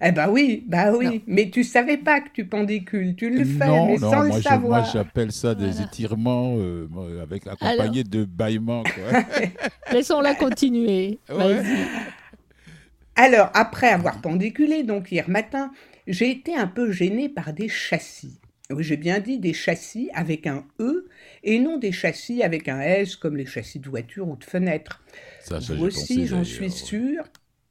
Eh 0.00 0.10
ben 0.10 0.28
oui, 0.30 0.64
bah 0.66 0.90
oui, 0.96 1.04
Non. 1.06 1.20
mais 1.28 1.50
tu 1.50 1.62
savais 1.62 1.98
pas 1.98 2.20
que 2.20 2.30
tu 2.32 2.46
pendicules, 2.46 3.14
tu 3.14 3.28
le 3.30 3.44
fais, 3.44 3.66
non, 3.66 3.86
mais 3.86 3.98
non, 3.98 4.10
sans 4.10 4.16
moi, 4.16 4.24
le 4.24 4.28
je- 4.28 4.32
moi 4.32 4.42
savoir. 4.42 4.90
j'appelle 4.92 5.30
ça 5.32 5.54
des 5.54 5.66
Voilà. 5.70 5.86
étirements 5.86 6.54
euh, 6.56 6.88
moi, 6.90 7.06
avec 7.22 7.46
accompagné 7.46 8.02
de 8.02 8.24
bâillements. 8.24 8.82
Quoi. 8.82 9.20
Laissons-la 9.92 10.34
continuer. 10.34 11.20
Ouais. 11.30 11.62
Alors, 13.14 13.50
après 13.54 13.88
avoir 13.88 14.20
pendiculé, 14.20 14.82
donc 14.82 15.12
hier 15.12 15.28
matin, 15.28 15.70
j'ai 16.06 16.30
été 16.30 16.54
un 16.54 16.66
peu 16.66 16.90
gênée 16.92 17.28
par 17.28 17.52
des 17.52 17.68
châssis. 17.68 18.40
Oui, 18.70 18.82
j'ai 18.82 18.96
bien 18.96 19.20
dit 19.20 19.38
des 19.38 19.52
châssis 19.52 20.10
avec 20.12 20.46
un 20.46 20.64
E 20.80 21.08
et 21.44 21.58
non 21.60 21.78
des 21.78 21.92
châssis 21.92 22.42
avec 22.42 22.68
un 22.68 22.80
S 22.80 23.14
comme 23.14 23.36
les 23.36 23.46
châssis 23.46 23.78
de 23.78 23.88
voiture 23.88 24.28
ou 24.28 24.36
de 24.36 24.44
fenêtre. 24.44 25.04
Ça, 25.40 25.60
ça, 25.60 25.74
Vous 25.74 25.84
aussi, 25.84 26.26
j'en 26.26 26.42
suis 26.42 26.70
sûre, 26.70 27.24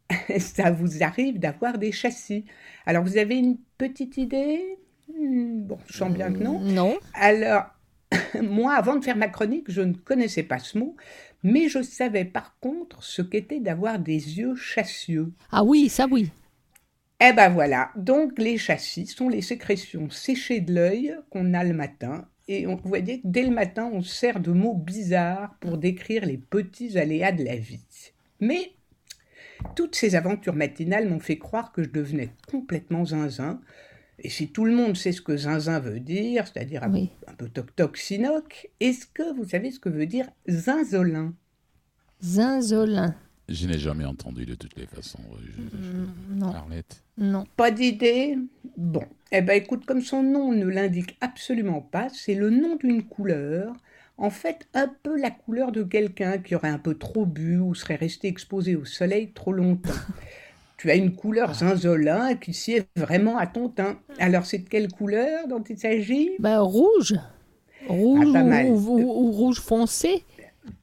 ça 0.40 0.72
vous 0.72 1.04
arrive 1.04 1.40
d'avoir 1.40 1.78
des 1.78 1.92
châssis. 1.92 2.46
Alors, 2.86 3.04
vous 3.04 3.18
avez 3.18 3.36
une 3.38 3.58
petite 3.78 4.18
idée? 4.18 4.62
Hmm, 5.14 5.64
Bon, 5.64 5.78
je 5.88 5.98
sens 5.98 6.14
bien 6.14 6.32
que 6.32 6.40
non. 6.42 6.60
Non. 6.60 6.98
Alors, 7.14 7.66
moi, 8.42 8.74
avant 8.76 8.96
de 8.96 9.04
faire 9.04 9.18
ma 9.18 9.28
chronique, 9.28 9.70
je 9.70 9.82
ne 9.82 9.94
connaissais 9.94 10.44
pas 10.44 10.60
ce 10.60 10.78
mot, 10.78 10.96
mais 11.44 11.68
je 11.68 11.82
savais 11.82 12.26
par 12.26 12.58
contre 12.60 13.04
ce 13.04 13.22
qu'était 13.22 13.60
d'avoir 13.60 14.00
des 14.00 14.38
yeux 14.40 14.56
chassieux. 14.56 15.34
Ah 15.52 15.64
oui, 15.64 15.90
ça 15.90 16.08
oui. 16.10 16.30
Eh 17.22 17.32
ben 17.34 17.50
voilà, 17.50 17.92
donc 17.96 18.38
les 18.40 18.58
châssis 18.58 19.08
sont 19.08 19.30
les 19.30 19.42
sécrétions 19.42 20.10
séchées 20.10 20.60
de 20.60 20.74
l'œil 20.74 21.16
qu'on 21.30 21.54
a 21.54 21.64
le 21.64 21.74
matin. 21.74 22.28
Et 22.48 22.68
on, 22.68 22.76
vous 22.76 22.90
voyez 22.90 23.22
que 23.22 23.28
dès 23.28 23.44
le 23.44 23.52
matin, 23.52 23.90
on 23.92 24.02
se 24.02 24.14
sert 24.14 24.40
de 24.40 24.52
mots 24.52 24.76
bizarres 24.76 25.56
pour 25.62 25.78
décrire 25.78 26.26
les 26.26 26.38
petits 26.38 26.98
aléas 26.98 27.32
de 27.32 27.44
la 27.44 27.56
vie. 27.56 27.86
Mais 28.40 28.74
toutes 29.76 29.96
ces 29.96 30.16
aventures 30.16 30.56
matinales 30.56 31.10
m'ont 31.10 31.20
fait 31.20 31.38
croire 31.38 31.72
que 31.72 31.84
je 31.84 31.90
devenais 31.90 32.32
complètement 32.48 33.06
zinzin. 33.06 33.62
Et 34.20 34.30
si 34.30 34.52
tout 34.52 34.66
le 34.66 34.76
monde 34.76 34.96
sait 34.98 35.12
ce 35.14 35.22
que 35.22 35.38
zinzin 35.38 35.80
veut 35.80 36.00
dire, 36.00 36.48
c'est-à-dire 36.48 36.84
un, 36.84 36.92
Oui. 36.92 37.12
un 37.28 37.34
peu 37.34 37.50
toc-toc 37.50 37.98
sinoc, 37.98 38.70
est-ce 38.80 39.06
que 39.08 39.36
vous 39.36 39.46
savez 39.50 39.72
ce 39.72 39.80
que 39.80 39.90
veut 39.90 40.08
dire 40.08 40.30
zinzolin? 40.50 41.34
Zinzolin. 42.22 43.16
Je 43.48 43.68
n'ai 43.68 43.78
jamais 43.78 44.06
entendu 44.06 44.46
de 44.46 44.56
toutes 44.56 44.76
les 44.78 44.88
façons. 44.88 45.20
euh, 45.34 45.38
je- 45.46 45.78
je- 45.78 46.36
Non. 46.40 46.48
Arlette. 46.52 47.04
Non. 47.18 47.46
Pas 47.56 47.72
d'idée 47.72 48.38
Bon. 48.78 49.04
Eh 49.32 49.42
ben 49.42 49.54
écoute, 49.54 49.86
comme 49.86 50.02
son 50.02 50.24
nom 50.24 50.52
ne 50.52 50.66
l'indique 50.66 51.16
absolument 51.22 51.82
pas, 51.82 52.08
c'est 52.12 52.34
le 52.36 52.50
nom 52.50 52.76
d'une 52.76 53.04
couleur. 53.04 53.74
En 54.18 54.30
fait, 54.30 54.68
un 54.74 54.88
peu 55.04 55.20
la 55.20 55.30
couleur 55.30 55.72
de 55.72 55.84
quelqu'un 55.84 56.38
qui 56.40 56.56
aurait 56.56 56.70
un 56.70 56.78
peu 56.80 56.96
trop 56.96 57.26
bu 57.26 57.58
ou 57.60 57.76
serait 57.76 57.96
resté 57.96 58.28
exposé 58.28 58.76
au 58.76 58.86
soleil 58.86 59.32
trop 59.34 59.52
longtemps. 59.54 59.90
tu 60.78 60.90
as 60.90 60.96
une 60.96 61.14
couleur 61.16 61.54
zinzolin 61.54 62.36
qui 62.36 62.54
sied 62.54 62.84
vraiment 62.96 63.38
à 63.38 63.46
ton 63.48 63.70
teint. 63.70 64.00
Alors 64.20 64.46
c'est 64.46 64.60
de 64.60 64.70
quelle 64.70 64.88
couleur 64.92 65.48
dont 65.48 65.64
il 65.70 65.78
s'agit? 65.78 66.32
Ben, 66.40 66.60
rouge. 66.62 67.16
Rouge 67.88 68.34
Ah, 68.36 68.64
ou- 68.66 68.98
ou- 68.98 69.00
ou 69.28 69.32
rouge 69.32 69.60
foncé. 69.60 70.24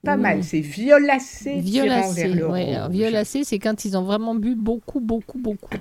Pas 0.04 0.16
mal, 0.16 0.42
c'est 0.42 0.60
violacé, 0.60 1.60
Violacé. 1.60 2.26
vers 2.28 2.34
le 2.36 2.48
ouais, 2.48 2.74
alors, 2.74 2.86
rouge. 2.88 2.96
violacé, 2.96 3.44
c'est 3.44 3.58
quand 3.58 3.84
ils 3.84 3.96
ont 3.96 4.02
vraiment 4.02 4.34
bu 4.34 4.54
beaucoup, 4.56 5.00
beaucoup, 5.00 5.38
beaucoup. 5.38 5.74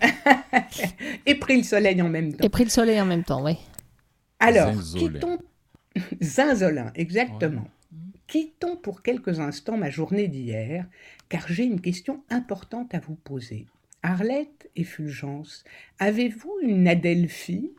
Et 1.25 1.35
pris 1.35 1.57
le 1.57 1.63
soleil 1.63 2.01
en 2.01 2.09
même 2.09 2.33
temps. 2.33 2.43
Et 2.45 2.49
pris 2.49 2.63
le 2.63 2.69
soleil 2.69 2.99
en 3.01 3.05
même 3.05 3.23
temps, 3.23 3.43
oui. 3.43 3.57
Alors, 4.39 4.73
Zinzolin. 4.73 5.13
quittons 5.13 5.37
Zinzolin, 6.21 6.91
exactement. 6.95 7.67
Quittons 8.27 8.75
pour 8.77 9.01
quelques 9.01 9.39
instants 9.39 9.77
ma 9.77 9.89
journée 9.89 10.27
d'hier, 10.27 10.85
car 11.29 11.47
j'ai 11.47 11.63
une 11.65 11.81
question 11.81 12.23
importante 12.29 12.93
à 12.95 12.99
vous 12.99 13.15
poser. 13.15 13.67
Arlette 14.03 14.69
et 14.75 14.83
Fulgence, 14.83 15.63
avez-vous 15.99 16.53
une 16.63 16.87
Adelphi 16.87 17.71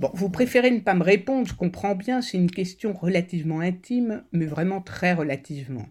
Bon, 0.00 0.10
vous 0.14 0.30
préférez 0.30 0.70
ne 0.70 0.80
pas 0.80 0.94
me 0.94 1.02
répondre, 1.02 1.48
je 1.48 1.54
comprends 1.54 1.94
bien, 1.96 2.22
c'est 2.22 2.36
une 2.38 2.50
question 2.50 2.92
relativement 2.92 3.60
intime, 3.60 4.22
mais 4.32 4.46
vraiment 4.46 4.80
très 4.80 5.12
relativement. 5.12 5.86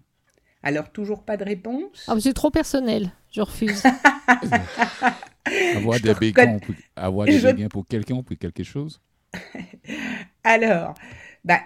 Alors, 0.63 0.91
toujours 0.91 1.23
pas 1.23 1.37
de 1.37 1.43
réponse? 1.43 2.05
Ah, 2.07 2.15
c'est 2.19 2.33
trop 2.33 2.49
personnel. 2.49 3.11
Je 3.31 3.41
refuse. 3.41 3.83
Avoir 5.75 5.97
Je 5.97 6.03
des 6.03 6.13
reconna- 6.13 6.55
on 6.55 6.59
peut- 6.59 6.73
avoir 6.95 7.25
des 7.25 7.39
Je- 7.39 7.47
béguins 7.47 7.67
pour 7.69 7.85
quelqu'un, 7.87 8.21
pour 8.21 8.37
quelque 8.37 8.63
chose? 8.63 9.01
Alors, 10.43 10.93
bah, 11.45 11.59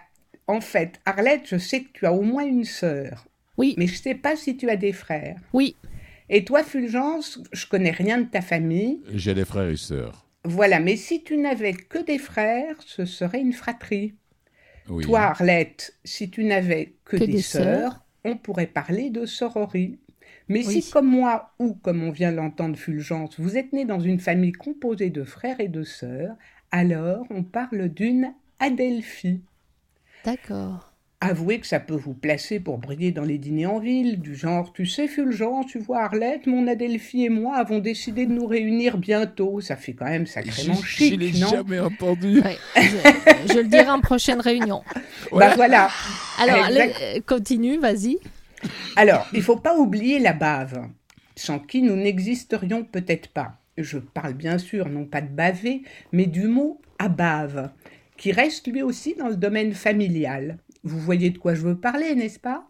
en 0.48 0.62
fait, 0.62 1.00
Arlette, 1.06 1.44
je 1.48 1.58
sais 1.58 1.84
que 1.84 1.89
tu 1.94 2.06
as 2.06 2.14
au 2.14 2.22
moins 2.22 2.46
une 2.46 2.64
sœur. 2.66 3.26
Oui. 3.58 3.76
Mais 3.78 3.88
je 3.88 3.96
sais 3.96 4.16
pas 4.16 4.36
si 4.36 4.58
tu 4.58 4.70
as 4.70 4.76
des 4.76 4.94
frères. 4.94 5.38
Oui. 5.54 5.76
Et 6.30 6.44
toi, 6.46 6.64
Fulgence, 6.64 7.39
je 7.52 7.66
connais 7.66 7.92
rien 7.92 8.20
de 8.20 8.26
ta 8.26 8.42
famille. 8.42 9.02
J'ai 9.14 9.34
des 9.34 9.46
frères 9.46 9.70
et 9.70 9.78
sœurs. 9.78 10.26
Voilà, 10.44 10.80
mais 10.80 10.98
si 10.98 11.24
tu 11.24 11.38
n'avais 11.38 11.74
que 11.74 12.00
des 12.04 12.18
frères, 12.18 12.76
ce 12.86 13.06
serait 13.06 13.42
une 13.42 13.54
fratrie. 13.54 14.16
Oui. 14.88 15.06
Toi, 15.06 15.22
Arlette, 15.22 15.98
si 16.06 16.30
tu 16.32 16.44
n'avais 16.46 16.96
que, 17.06 17.16
Que 17.16 17.24
des, 17.24 17.36
des 17.36 17.42
sœurs, 17.42 17.94
sœurs. 17.94 18.06
on 18.26 18.38
pourrait 18.38 18.68
parler 18.68 19.10
de 19.12 19.26
sororie. 19.26 20.00
Mais 20.50 20.64
Oui. 20.64 20.64
si, 20.64 20.89
comme 20.89 21.08
moi, 21.08 21.54
ou 21.60 21.76
comme 21.76 22.04
on 22.04 22.12
vient 22.12 22.32
l'entendre 22.32 22.78
Fulgence, 22.78 23.39
vous 23.39 23.58
êtes 23.58 23.74
né 23.74 23.86
dans 23.86 24.00
une 24.02 24.20
famille 24.20 24.54
composée 24.54 25.10
de 25.12 25.24
frères 25.26 25.60
et 25.62 25.70
de 25.70 25.84
sœurs, 25.84 26.36
alors 26.72 27.26
on 27.32 27.44
parle 27.44 27.89
d'une 27.89 28.34
adelphie. 28.60 29.44
D'accord. 30.24 30.91
Avouez 31.24 31.60
que 31.60 31.68
ça 31.68 31.80
peut 31.80 31.94
vous 31.96 32.16
placer 32.16 32.60
pour 32.60 32.80
briller 32.80 33.12
dans 33.12 33.24
les 33.24 33.38
dîners 33.38 33.68
en 33.68 33.78
ville, 33.78 34.20
du 34.20 34.36
genre, 34.36 34.74
tu 34.74 34.88
sais, 34.88 35.08
Fulgence, 35.08 35.68
tu 35.68 35.78
vois, 35.78 36.02
Arlette, 36.02 36.48
mon 36.48 36.66
Adelphie 36.68 37.26
et 37.26 37.30
moi 37.30 37.58
avons 37.58 37.78
décidé 37.78 38.26
de 38.26 38.32
nous 38.32 38.48
réunir 38.48 38.98
bientôt. 38.98 39.62
Ça 39.62 39.76
fait 39.76 39.94
quand 39.94 40.06
même 40.10 40.26
sacrément 40.26 40.74
Je, 40.74 40.82
je 40.82 40.86
chic, 40.88 41.20
l'ai 41.20 41.32
non? 41.40 41.48
jamais 41.48 41.80
entendu. 41.80 42.42
Ouais, 42.42 42.58
je, 42.76 43.54
je 43.54 43.60
le 43.60 43.68
dirai 43.68 43.92
en 43.92 44.02
prochaine 44.02 44.42
réunion. 44.42 44.82
Bah 45.32 45.54
voilà. 45.56 45.90
Alors, 46.40 46.68
euh, 46.72 47.20
continue, 47.28 47.78
vas-y. 47.78 48.18
Alors, 48.96 49.28
il 49.32 49.44
faut 49.44 49.58
pas 49.58 49.78
oublier 49.78 50.18
la 50.18 50.34
bave, 50.34 50.88
sans 51.36 51.60
qui 51.60 51.84
nous 51.84 51.96
n'existerions 51.96 52.84
peut-être 52.84 53.28
pas. 53.30 53.60
Je 53.78 54.00
parle 54.00 54.34
bien 54.34 54.58
sûr 54.58 54.90
non 54.90 55.06
pas 55.06 55.22
de 55.22 55.30
baver, 55.30 55.84
mais 56.12 56.26
du 56.26 56.48
mot 56.48 56.82
abave, 56.98 57.70
qui 58.18 58.32
reste 58.32 58.68
lui 58.68 58.82
aussi 58.82 59.14
dans 59.14 59.28
le 59.30 59.36
domaine 59.38 59.74
familial. 59.74 60.58
Vous 60.84 61.00
voyez 61.00 61.30
de 61.30 61.38
quoi 61.38 61.54
je 61.54 61.62
veux 61.62 61.78
parler, 61.80 62.16
n'est-ce 62.16 62.40
pas? 62.40 62.68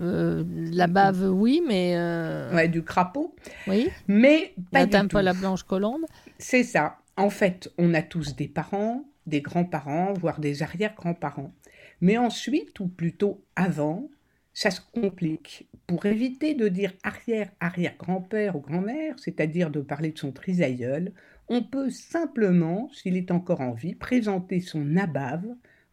Euh, 0.00 0.42
la 0.48 0.86
bave, 0.86 1.30
oui, 1.32 1.62
mais. 1.66 1.92
euh, 1.96 2.52
Ouais, 2.54 2.68
du 2.68 2.82
crapaud. 2.82 3.34
Oui. 3.68 3.88
Mais 4.08 4.52
pas 4.72 4.86
du 4.86 4.90
N'atteins 4.92 5.02
tout. 5.08 5.16
pas 5.16 5.22
la 5.22 5.34
blanche 5.34 5.62
colombe. 5.62 6.04
C'est 6.38 6.64
ça. 6.64 6.98
En 7.16 7.30
fait, 7.30 7.72
on 7.78 7.94
a 7.94 8.02
tous 8.02 8.34
des 8.34 8.48
parents, 8.48 9.04
des 9.26 9.40
grands-parents, 9.40 10.12
voire 10.14 10.40
des 10.40 10.62
arrière-grands-parents. 10.64 11.52
Mais 12.00 12.18
ensuite, 12.18 12.80
ou 12.80 12.88
plutôt 12.88 13.44
avant, 13.54 14.08
ça 14.52 14.70
se 14.72 14.80
complique. 14.92 15.68
Pour 15.86 16.06
éviter 16.06 16.54
de 16.54 16.66
dire 16.68 16.92
arrière-arrière-grand-père 17.04 18.56
ou 18.56 18.60
grand-mère, 18.60 19.14
c'est-à-dire 19.18 19.70
de 19.70 19.80
parler 19.80 20.10
de 20.12 20.18
son 20.18 20.32
trisaïeul, 20.32 21.12
on 21.48 21.62
peut 21.62 21.90
simplement, 21.90 22.90
s'il 22.92 23.16
est 23.16 23.30
encore 23.30 23.60
en 23.60 23.72
vie, 23.72 23.94
présenter 23.94 24.60
son 24.60 24.96
abave, 24.96 25.46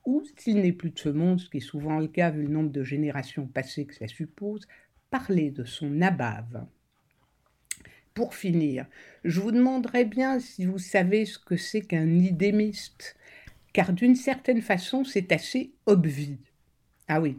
ou 0.05 0.23
s'il 0.37 0.61
n'est 0.61 0.71
plus 0.71 0.91
de 0.91 0.99
ce 0.99 1.09
monde, 1.09 1.39
ce 1.39 1.49
qui 1.49 1.57
est 1.57 1.61
souvent 1.61 1.99
le 1.99 2.07
cas 2.07 2.31
vu 2.31 2.43
le 2.43 2.49
nombre 2.49 2.71
de 2.71 2.83
générations 2.83 3.47
passées 3.47 3.85
que 3.85 3.95
ça 3.95 4.07
suppose, 4.07 4.67
parler 5.09 5.51
de 5.51 5.63
son 5.63 6.01
abave. 6.01 6.65
Pour 8.13 8.35
finir, 8.35 8.87
je 9.23 9.39
vous 9.39 9.51
demanderais 9.51 10.05
bien 10.05 10.39
si 10.39 10.65
vous 10.65 10.79
savez 10.79 11.25
ce 11.25 11.39
que 11.39 11.55
c'est 11.55 11.81
qu'un 11.81 12.19
idémiste, 12.19 13.15
car 13.73 13.93
d'une 13.93 14.15
certaine 14.15 14.61
façon, 14.61 15.03
c'est 15.03 15.31
assez 15.31 15.71
obvi. 15.85 16.37
Ah 17.07 17.21
oui, 17.21 17.37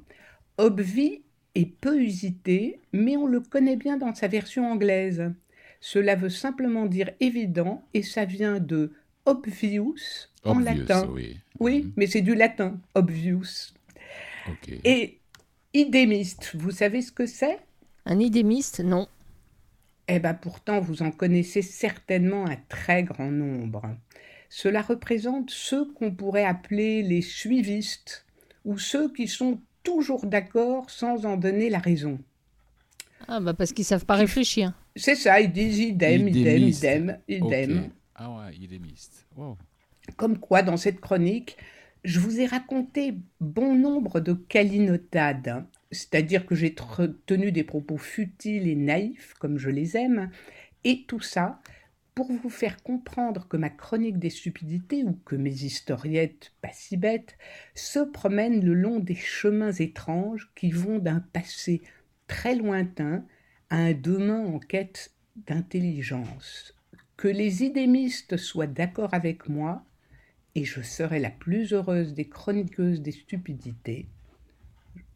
obvi 0.57 1.23
est 1.55 1.67
peu 1.67 2.01
usité, 2.01 2.81
mais 2.93 3.17
on 3.17 3.27
le 3.27 3.41
connaît 3.41 3.77
bien 3.77 3.99
dans 3.99 4.15
sa 4.15 4.29
version 4.29 4.71
anglaise. 4.71 5.31
Cela 5.81 6.15
veut 6.15 6.31
simplement 6.31 6.87
dire 6.87 7.11
évident, 7.21 7.87
et 7.93 8.03
ça 8.03 8.25
vient 8.25 8.61
de 8.61 8.93
obvious 9.27 10.29
en 10.45 10.59
Obvious, 10.59 10.87
latin. 10.87 11.09
oui. 11.15 11.41
Oui, 11.61 11.83
Mhm. 11.85 11.93
mais 11.97 12.07
c'est 12.07 12.23
du 12.23 12.35
latin, 12.35 12.81
obvious. 12.95 13.73
Et 14.85 15.19
idémiste, 15.75 16.53
vous 16.55 16.71
savez 16.71 17.03
ce 17.03 17.13
que 17.13 17.27
c'est? 17.27 17.59
Un 18.07 18.21
idémiste, 18.21 18.79
non. 18.81 19.09
Eh 20.07 20.21
bien 20.21 20.35
pourtant, 20.35 20.81
vous 20.81 21.03
en 21.03 21.11
connaissez 21.11 21.61
certainement 21.63 22.47
un 22.47 22.55
très 22.69 23.03
grand 23.03 23.31
nombre. 23.33 23.83
Cela 24.49 24.81
représente 24.81 25.51
ceux 25.51 25.87
qu'on 25.93 26.13
pourrait 26.15 26.45
appeler 26.45 27.03
les 27.03 27.23
suivistes, 27.23 28.25
ou 28.65 28.79
ceux 28.79 29.13
qui 29.13 29.27
sont 29.27 29.61
toujours 29.83 30.27
d'accord 30.27 30.89
sans 30.91 31.27
en 31.27 31.37
donner 31.37 31.69
la 31.69 31.79
raison. 31.81 32.21
Ah, 33.29 33.41
bah 33.41 33.55
parce 33.55 33.73
qu'ils 33.73 33.85
savent 33.85 34.05
pas 34.07 34.15
réfléchir. 34.17 34.73
C'est 34.97 35.17
ça, 35.17 35.41
ils 35.41 35.53
disent 35.53 35.79
idem, 35.81 36.29
idem, 36.29 36.67
idem, 36.69 37.19
idem. 37.29 37.91
Ah. 39.39 39.55
Comme 40.17 40.39
quoi, 40.39 40.63
dans 40.63 40.77
cette 40.77 41.01
chronique, 41.01 41.57
je 42.05 42.19
vous 42.19 42.41
ai 42.41 42.47
raconté 42.47 43.15
bon 43.41 43.77
nombre 43.77 44.21
de 44.21 44.33
calinotades, 44.33 45.49
hein. 45.49 45.67
c'est-à-dire 45.93 46.47
que 46.47 46.55
j'ai 46.55 46.75
tenu 47.27 47.53
des 47.53 47.65
propos 47.65 47.97
futiles 47.97 48.69
et 48.69 48.75
naïfs, 48.75 49.35
comme 49.35 49.59
je 49.59 49.71
les 49.71 49.97
aime, 49.97 50.31
et 50.85 51.05
tout 51.05 51.21
ça 51.21 51.61
pour 52.15 52.31
vous 52.31 52.51
faire 52.51 52.83
comprendre 52.83 53.49
que 53.49 53.57
ma 53.57 53.71
chronique 53.71 54.19
des 54.19 54.31
stupidités, 54.31 55.03
ou 55.05 55.19
que 55.25 55.37
mes 55.37 55.65
historiettes 55.65 56.53
pas 56.61 56.73
si 56.73 56.97
bêtes, 56.97 57.39
se 57.75 58.01
promènent 58.01 58.63
le 58.65 58.75
long 58.75 58.99
des 58.99 59.15
chemins 59.15 59.73
étranges 59.73 60.51
qui 60.55 60.71
vont 60.71 60.99
d'un 60.99 61.21
passé 61.21 61.81
très 62.27 62.55
lointain 62.55 63.25
à 63.71 63.77
un 63.77 63.93
demain 63.95 64.45
en 64.45 64.59
quête 64.59 65.13
d'intelligence. 65.37 66.75
Que 67.23 67.29
les 67.29 67.63
idémistes 67.63 68.37
soient 68.37 68.67
d'accord 68.67 69.15
avec 69.15 69.49
moi, 69.49 69.85
et 70.57 70.65
je 70.65 70.81
serai 70.83 71.21
la 71.21 71.31
plus 71.31 71.73
heureuse 71.73 72.15
des 72.15 72.25
chroniqueuses 72.29 73.01
des 73.01 73.13
stupidités. 73.13 74.07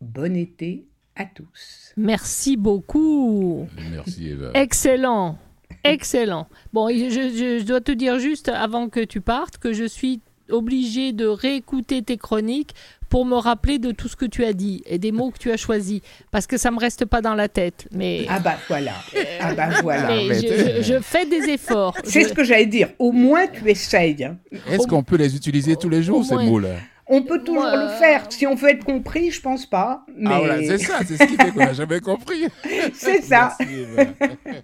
Bon 0.00 0.36
été 0.36 0.86
à 1.16 1.24
tous. 1.24 1.92
Merci 1.96 2.56
beaucoup. 2.56 3.66
Merci 3.90 4.28
Eva. 4.28 4.52
Excellent. 4.54 5.36
Excellent. 5.82 6.46
Bon, 6.72 6.88
je, 6.90 7.10
je- 7.10 7.58
je 7.58 7.64
dois 7.64 7.80
te 7.80 7.90
dire 7.90 8.20
juste 8.20 8.50
avant 8.50 8.88
que 8.88 9.02
tu 9.02 9.20
partes 9.20 9.58
que 9.58 9.72
je 9.72 9.84
suis 9.84 10.20
obligée 10.50 11.12
de 11.12 11.26
réécouter 11.26 12.02
tes 12.02 12.16
chroniques 12.16 12.70
pour 13.08 13.24
me 13.24 13.36
rappeler 13.36 13.78
de 13.78 13.92
tout 13.92 14.08
ce 14.08 14.16
que 14.16 14.26
tu 14.26 14.44
as 14.44 14.52
dit 14.52 14.82
et 14.86 14.98
des 14.98 15.12
mots 15.12 15.30
que 15.30 15.38
tu 15.38 15.50
as 15.52 15.56
choisis 15.56 16.00
parce 16.32 16.46
que 16.46 16.56
ça 16.56 16.70
me 16.72 16.78
reste 16.78 17.04
pas 17.04 17.20
dans 17.20 17.34
la 17.34 17.48
tête. 17.48 17.86
Mais, 17.92 18.26
Ah 18.28 18.40
bah 18.40 18.56
voilà. 18.68 18.92
Ah 19.40 19.54
bah 19.54 19.68
voilà. 19.82 20.08
mais 20.08 20.34
je, 20.34 20.82
je- 20.82 20.82
je 20.94 21.00
fais 21.00 21.24
des 21.26 21.48
efforts. 21.50 21.96
C'est 22.04 22.22
Je- 22.22 22.28
ce 22.28 22.32
que 22.34 22.42
j'allais 22.44 22.66
dire. 22.66 22.88
Au 22.98 23.12
moins 23.12 23.46
tu 23.46 23.68
essayes. 23.70 24.28
Est-ce 24.70 24.86
qu'on 24.86 25.02
peut 25.04 25.16
les 25.16 25.36
utiliser 25.36 25.76
tous 25.76 25.88
les 25.88 26.02
jours, 26.02 26.18
au 26.18 26.24
ces 26.24 26.34
moins- 26.34 26.44
mots-là 26.44 26.74
On 27.08 27.22
peut 27.22 27.38
toujours 27.44 27.66
le 27.66 27.86
faire. 28.00 28.24
Si 28.30 28.46
on 28.48 28.56
veut 28.56 28.70
être 28.70 28.84
compris, 28.84 29.30
je 29.30 29.40
pense 29.40 29.64
pas. 29.64 30.04
Mais 30.16 30.28
Ah 30.32 30.38
voilà, 30.40 30.58
c'est 30.64 30.78
ça, 30.78 30.98
c'est 31.06 31.16
ce 31.16 31.22
qui 31.24 31.36
fait 31.36 31.50
qu'on 31.52 31.60
n'a 31.60 31.72
jamais 31.72 32.00
compris. 32.00 32.46
C'est 32.94 33.22
ça. 33.22 33.56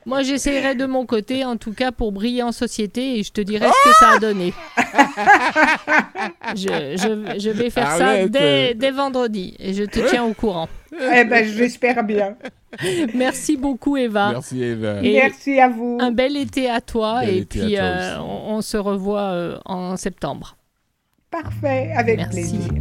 Moi, 0.06 0.22
j'essayerai 0.24 0.74
de 0.74 0.86
mon 0.86 1.06
côté, 1.06 1.44
en 1.44 1.56
tout 1.56 1.72
cas, 1.72 1.92
pour 1.92 2.10
briller 2.10 2.42
en 2.42 2.50
société 2.50 3.18
et 3.18 3.22
je 3.22 3.30
te 3.30 3.40
dirai 3.40 3.66
ce 3.66 3.88
que 3.88 3.94
ça 3.94 4.10
a 4.16 4.18
donné. 4.18 4.52
je, 6.56 6.96
je- 6.96 7.38
je 7.38 7.50
vais 7.50 7.70
faire 7.70 7.88
Arrête. 7.90 8.22
ça 8.24 8.28
dès, 8.28 8.74
dès 8.74 8.90
vendredi 8.90 9.54
et 9.58 9.72
je 9.74 9.84
te 9.84 10.00
tiens 10.08 10.24
au 10.24 10.34
courant. 10.34 10.68
Eh 11.14 11.24
ben 11.24 11.44
j'espère 11.46 12.02
bien. 12.04 12.36
Merci 13.14 13.56
beaucoup, 13.56 13.96
Eva. 13.96 14.30
Merci 14.32 14.62
Eva. 14.62 15.00
Et- 15.02 15.12
Merci 15.14 15.60
à 15.60 15.68
vous. 15.68 15.98
Un 16.00 16.10
bel 16.10 16.36
été 16.36 16.68
à 16.68 16.80
toi 16.80 17.20
Bel 17.20 17.36
et 17.38 17.44
puis 17.44 17.74
toi 17.74 17.82
euh, 17.84 18.16
on, 18.20 18.54
on 18.56 18.60
se 18.62 18.76
revoit 18.76 19.20
euh, 19.30 19.58
en 19.64 19.96
septembre. 19.96 20.56
Parfait, 21.32 21.90
avec 21.96 22.18
Merci. 22.18 22.30
plaisir. 22.42 22.72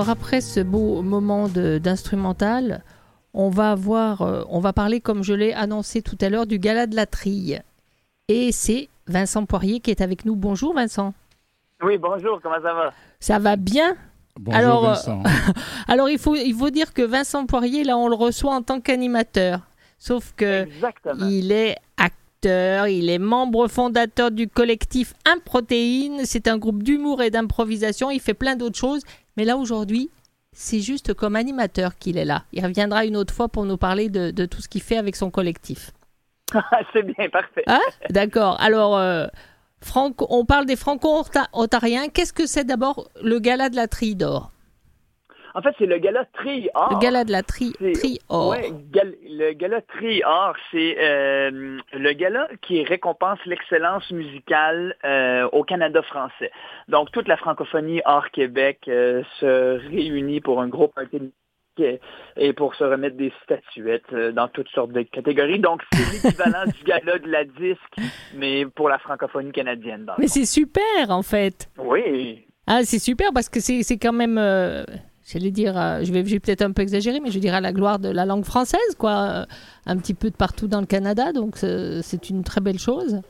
Alors 0.00 0.08
après 0.08 0.40
ce 0.40 0.60
beau 0.60 1.02
moment 1.02 1.46
d'instrumental, 1.46 2.82
on 3.34 3.50
va 3.50 3.72
avoir, 3.72 4.22
euh, 4.22 4.44
on 4.48 4.58
va 4.58 4.72
parler 4.72 5.02
comme 5.02 5.22
je 5.22 5.34
l'ai 5.34 5.52
annoncé 5.52 6.00
tout 6.00 6.16
à 6.22 6.30
l'heure 6.30 6.46
du 6.46 6.58
gala 6.58 6.86
de 6.86 6.96
la 6.96 7.04
trille. 7.04 7.60
Et 8.28 8.50
c'est 8.50 8.88
Vincent 9.08 9.44
Poirier 9.44 9.80
qui 9.80 9.90
est 9.90 10.00
avec 10.00 10.24
nous. 10.24 10.36
Bonjour 10.36 10.72
Vincent. 10.72 11.12
Oui, 11.82 11.98
bonjour, 11.98 12.40
comment 12.42 12.62
ça 12.62 12.72
va? 12.72 12.94
Ça 13.18 13.38
va 13.38 13.56
bien? 13.56 13.94
Bonjour 14.36 14.58
Alors, 14.58 14.84
euh, 14.86 14.88
Vincent. 14.92 15.22
Alors 15.86 16.08
il 16.08 16.18
faut, 16.18 16.34
il 16.34 16.54
faut 16.54 16.70
dire 16.70 16.94
que 16.94 17.02
Vincent 17.02 17.44
Poirier, 17.44 17.84
là, 17.84 17.98
on 17.98 18.08
le 18.08 18.16
reçoit 18.16 18.54
en 18.54 18.62
tant 18.62 18.80
qu'animateur. 18.80 19.60
Sauf 19.98 20.32
que 20.34 20.62
Exactement. 20.62 21.26
il 21.26 21.52
est 21.52 21.76
acteur, 22.44 22.88
il 22.88 23.10
est 23.10 23.18
membre 23.18 23.68
fondateur 23.68 24.30
du 24.30 24.48
collectif 24.48 25.12
Improtéine. 25.26 26.20
C'est 26.24 26.48
un 26.48 26.56
groupe 26.58 26.82
d'humour 26.82 27.22
et 27.22 27.30
d'improvisation. 27.30 28.10
Il 28.10 28.20
fait 28.20 28.34
plein 28.34 28.56
d'autres 28.56 28.78
choses. 28.78 29.02
Mais 29.36 29.44
là, 29.44 29.56
aujourd'hui, 29.56 30.10
c'est 30.52 30.80
juste 30.80 31.12
comme 31.14 31.36
animateur 31.36 31.96
qu'il 31.98 32.16
est 32.16 32.24
là. 32.24 32.44
Il 32.52 32.64
reviendra 32.64 33.04
une 33.04 33.16
autre 33.16 33.34
fois 33.34 33.48
pour 33.48 33.64
nous 33.66 33.76
parler 33.76 34.08
de, 34.08 34.30
de 34.30 34.46
tout 34.46 34.62
ce 34.62 34.68
qu'il 34.68 34.80
fait 34.82 34.96
avec 34.96 35.16
son 35.16 35.30
collectif. 35.30 35.90
C'est 36.92 37.02
bien, 37.02 37.28
parfait. 37.30 37.62
Hein? 37.66 37.78
D'accord. 38.08 38.58
Alors, 38.60 38.96
euh, 38.96 39.26
Franco- 39.82 40.26
on 40.30 40.44
parle 40.44 40.66
des 40.66 40.76
franco-ontariens. 40.76 42.08
Qu'est-ce 42.08 42.32
que 42.32 42.46
c'est 42.46 42.64
d'abord 42.64 43.08
le 43.22 43.38
gala 43.38 43.68
de 43.70 43.76
la 43.76 43.86
Trille 43.86 44.16
d'or 44.16 44.50
En 45.54 45.62
fait, 45.62 45.74
c'est 45.78 45.86
le 45.86 45.98
gala 45.98 46.24
Tri 46.32 46.68
Or. 46.74 46.90
Le 46.92 46.98
gala 47.00 47.24
de 47.24 47.32
la 47.32 47.42
Tri, 47.42 47.72
Or. 48.28 48.54
Gal- 48.92 49.14
le 49.24 49.52
gala 49.52 49.80
Tri 49.82 50.22
Or, 50.24 50.54
c'est 50.70 50.96
euh, 51.00 51.78
le 51.92 52.12
gala 52.12 52.48
qui 52.62 52.84
récompense 52.84 53.38
l'excellence 53.46 54.08
musicale 54.10 54.94
euh, 55.04 55.48
au 55.52 55.64
Canada 55.64 56.02
français. 56.02 56.50
Donc, 56.88 57.10
toute 57.12 57.26
la 57.28 57.36
francophonie 57.36 58.00
hors 58.04 58.30
Québec 58.30 58.78
euh, 58.88 59.22
se 59.40 59.78
réunit 59.90 60.40
pour 60.40 60.60
un 60.60 60.68
gros 60.68 60.88
party 60.88 61.32
et 62.36 62.52
pour 62.52 62.74
se 62.74 62.84
remettre 62.84 63.16
des 63.16 63.32
statuettes 63.42 64.14
dans 64.34 64.48
toutes 64.48 64.68
sortes 64.68 64.92
de 64.92 65.00
catégories. 65.02 65.60
Donc, 65.60 65.80
c'est 65.92 66.12
l'équivalent 66.24 66.64
du 66.66 66.84
gala 66.84 67.18
de 67.18 67.28
la 67.28 67.44
disque, 67.44 67.80
mais 68.34 68.66
pour 68.66 68.88
la 68.90 68.98
francophonie 68.98 69.50
canadienne. 69.52 70.04
dans 70.04 70.12
Mais 70.18 70.28
c'est 70.28 70.44
super, 70.44 71.08
en 71.08 71.22
fait. 71.22 71.70
Oui, 71.78 72.44
Ah, 72.66 72.80
c'est 72.84 72.98
super 72.98 73.30
parce 73.32 73.48
que 73.48 73.60
c'est 73.60 73.82
c'est 73.82 73.96
quand 73.98 74.12
même, 74.12 74.36
j'allais 75.32 75.50
dire, 75.50 75.78
euh, 75.78 76.00
je 76.02 76.12
vais, 76.12 76.22
peut-être 76.22 76.62
un 76.62 76.72
peu 76.72 76.82
exagérer, 76.82 77.20
mais 77.20 77.30
je 77.30 77.38
dirais 77.38 77.56
à 77.56 77.60
la 77.60 77.72
gloire 77.72 77.98
de 77.98 78.08
la 78.08 78.26
langue 78.26 78.44
française, 78.44 78.94
quoi. 78.98 79.10
euh, 79.10 79.44
un 79.86 79.96
petit 79.96 80.14
peu 80.14 80.30
de 80.30 80.36
partout 80.36 80.66
dans 80.68 80.80
le 80.80 80.86
Canada, 80.86 81.32
donc 81.32 81.56
c'est 81.56 82.30
une 82.30 82.44
très 82.44 82.60
belle 82.60 82.78
chose. 82.78 83.20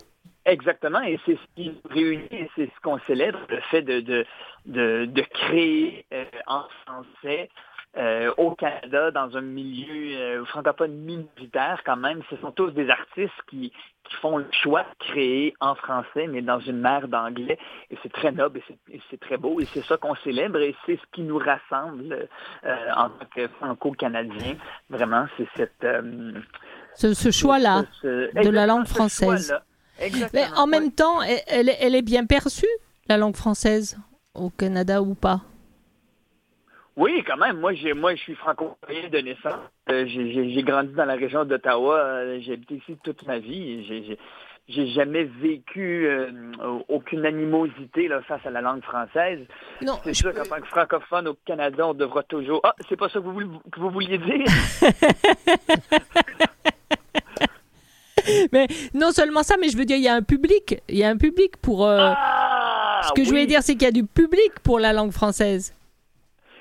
Exactement, 0.47 1.03
et 1.03 1.19
c'est 1.27 1.35
ce 1.37 1.55
qui 1.55 1.73
réunit, 1.91 2.49
c'est 2.57 2.67
ce 2.67 2.81
qu'on 2.83 2.99
célèbre, 3.07 3.39
le 3.51 3.61
fait 3.71 3.83
de, 3.83 4.01
de, 4.01 4.25
de, 4.67 5.05
de 5.05 5.23
créer 5.23 6.07
euh, 6.15 6.25
en 6.47 6.63
français 6.87 7.51
euh, 7.97 8.33
au 8.37 8.53
Canada, 8.53 9.11
dans 9.11 9.37
un 9.37 9.41
milieu 9.41 10.17
euh, 10.17 10.45
francophone 10.45 10.93
minoritaire 10.93 11.81
quand 11.85 11.97
même. 11.97 12.23
Ce 12.31 12.37
sont 12.37 12.53
tous 12.53 12.71
des 12.71 12.89
artistes 12.89 13.35
qui, 13.49 13.73
qui 14.05 14.15
font 14.23 14.37
le 14.39 14.47
choix 14.53 14.83
de 14.83 15.05
créer 15.07 15.55
en 15.61 15.75
français, 15.75 16.29
mais 16.29 16.41
dans 16.41 16.61
une 16.61 16.79
mer 16.81 17.09
d'anglais. 17.09 17.59
Et 17.91 17.97
c'est 18.03 18.13
très 18.13 18.31
noble, 18.31 18.61
et 18.91 19.01
c'est- 19.11 19.19
très 19.21 19.37
beau, 19.37 19.61
et 19.61 19.67
c'est 19.75 19.85
ça 19.85 19.97
qu'on 19.97 20.15
célèbre, 20.17 20.59
et 20.61 20.75
c'est 20.87 20.97
ce 20.97 21.03
qui 21.13 21.23
nous 21.23 21.39
rassemble 21.39 22.29
euh, 22.65 22.77
en 22.97 23.09
tant 23.11 23.27
que 23.35 23.49
franco-canadiens. 23.59 24.57
Vraiment, 24.89 25.27
c'est 25.37 25.49
cette... 25.57 25.83
euh, 25.85 26.33
Ce, 26.95 27.13
ce 27.13 27.31
choix-là 27.31 27.83
ce- 28.01 28.31
ce- 28.33 28.45
de 28.45 28.51
la 28.51 28.67
langue 28.67 28.87
française. 28.87 29.55
Mais 30.33 30.45
en 30.57 30.67
même 30.67 30.93
temps, 30.93 31.21
elle 31.23 31.95
est 31.97 32.03
bien 32.03 32.25
perçue, 32.25 32.67
la 33.09 33.17
langue 33.17 33.37
française, 33.37 33.99
au 34.35 34.49
Canada 34.51 35.03
ou 35.03 35.15
pas? 35.15 35.41
Oui, 36.97 37.23
quand 37.27 37.37
même. 37.37 37.59
Moi, 37.61 37.75
j'ai, 37.75 37.95
moi, 37.95 38.15
je 38.15 38.21
suis 38.21 38.35
franco-canadien 38.35 39.09
de 39.11 39.19
naissance. 39.19 39.61
Euh, 39.91 40.05
j'ai, 40.07 40.33
j'ai- 40.33 40.51
j'ai 40.51 40.63
grandi 40.63 40.93
dans 40.93 41.05
la 41.05 41.15
région 41.15 41.45
d'Ottawa. 41.45 41.97
Euh, 41.99 42.39
j'ai 42.41 42.55
habité 42.55 42.75
ici 42.77 42.97
toute 43.05 43.27
ma 43.27 43.39
vie. 43.39 43.85
J'ai, 43.87 44.05
j'ai, 44.05 44.19
j'ai 44.69 44.87
jamais 44.89 45.25
vécu 45.25 46.07
euh, 46.07 46.31
aucune 46.89 47.25
animosité 47.27 48.09
là, 48.09 48.21
face 48.23 48.45
à 48.45 48.51
la 48.51 48.61
langue 48.61 48.83
française. 48.83 49.41
Non, 49.83 49.99
c'est 50.05 50.15
sûr 50.15 50.35
qu'en 50.35 50.43
tant 50.45 50.61
que 50.61 50.67
francophone 50.67 51.29
au 51.29 51.35
Canada, 51.47 51.87
on 51.89 51.95
devra 51.95 52.23
toujours. 52.25 52.61
Ah, 52.65 52.75
c'est 52.89 52.97
pas 52.97 53.09
ça 53.09 53.21
que 53.21 53.25
vous, 53.25 53.33
voulez- 53.33 53.47
que 53.73 53.81
vous 53.81 53.91
vouliez 53.91 54.19
dire? 54.19 54.45
Mais 58.53 58.67
non 58.95 59.11
seulement 59.13 59.43
ça, 59.43 59.57
mais 59.59 59.71
je 59.71 59.77
veux 59.79 59.87
dire, 59.87 59.97
il 59.97 60.03
y 60.03 60.09
a 60.09 60.15
un 60.15 60.23
public. 60.23 60.77
Il 60.89 60.99
y 60.99 61.05
a 61.05 61.09
un 61.09 61.17
public 61.17 61.57
pour. 61.57 61.87
euh, 61.87 62.13
Ah, 62.15 63.01
ce 63.09 63.13
que 63.15 63.25
je 63.25 63.31
voulais 63.31 63.47
dire, 63.47 63.63
c'est 63.63 63.73
qu'il 63.73 63.85
y 63.85 63.87
a 63.87 63.93
du 63.93 64.05
public 64.05 64.53
pour 64.63 64.79
la 64.79 64.93
langue 64.93 65.11
française. 65.11 65.75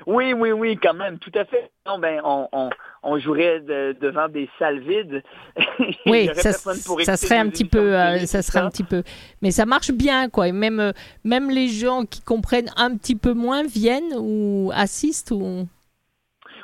Oui, 0.08 0.34
oui, 0.34 0.52
oui, 0.52 0.78
quand 0.82 0.93
même, 0.93 1.20
tout 1.20 1.32
à 1.36 1.45
fait. 1.45 1.72
Non, 1.86 2.00
ben, 2.00 2.22
on, 2.24 2.47
on, 2.52 2.70
on 3.04 3.20
jouerait 3.20 3.60
de- 3.62 3.95
devant 4.00 4.28
des 4.30 4.50
salles 4.58 4.80
vides. 4.80 5.24
Oui, 6.06 6.30
ça, 6.34 6.50
écouter 6.74 7.16
serait 7.18 7.38
un 7.38 7.50
petit 7.50 7.66
peu, 7.66 7.95
euh, 7.95 8.20
ça 8.26 8.41
serait 8.41 8.60
un 8.60 8.70
petit 8.70 8.84
peu. 8.84 9.04
Mais 9.41 9.52
ça 9.52 9.66
marche 9.66 9.91
bien, 9.91 10.30
quoi. 10.30 10.47
Et 10.47 10.52
même, 10.52 10.80
euh, 10.80 10.91
même 11.24 11.50
les 11.50 11.68
gens 11.68 12.04
qui 12.06 12.22
comprennent 12.22 12.72
un 12.78 12.95
petit 12.97 13.16
peu 13.16 13.34
moins 13.34 13.64
viennent 13.64 14.14
ou 14.18 14.72
assistent 14.74 15.32
ou. 15.32 15.68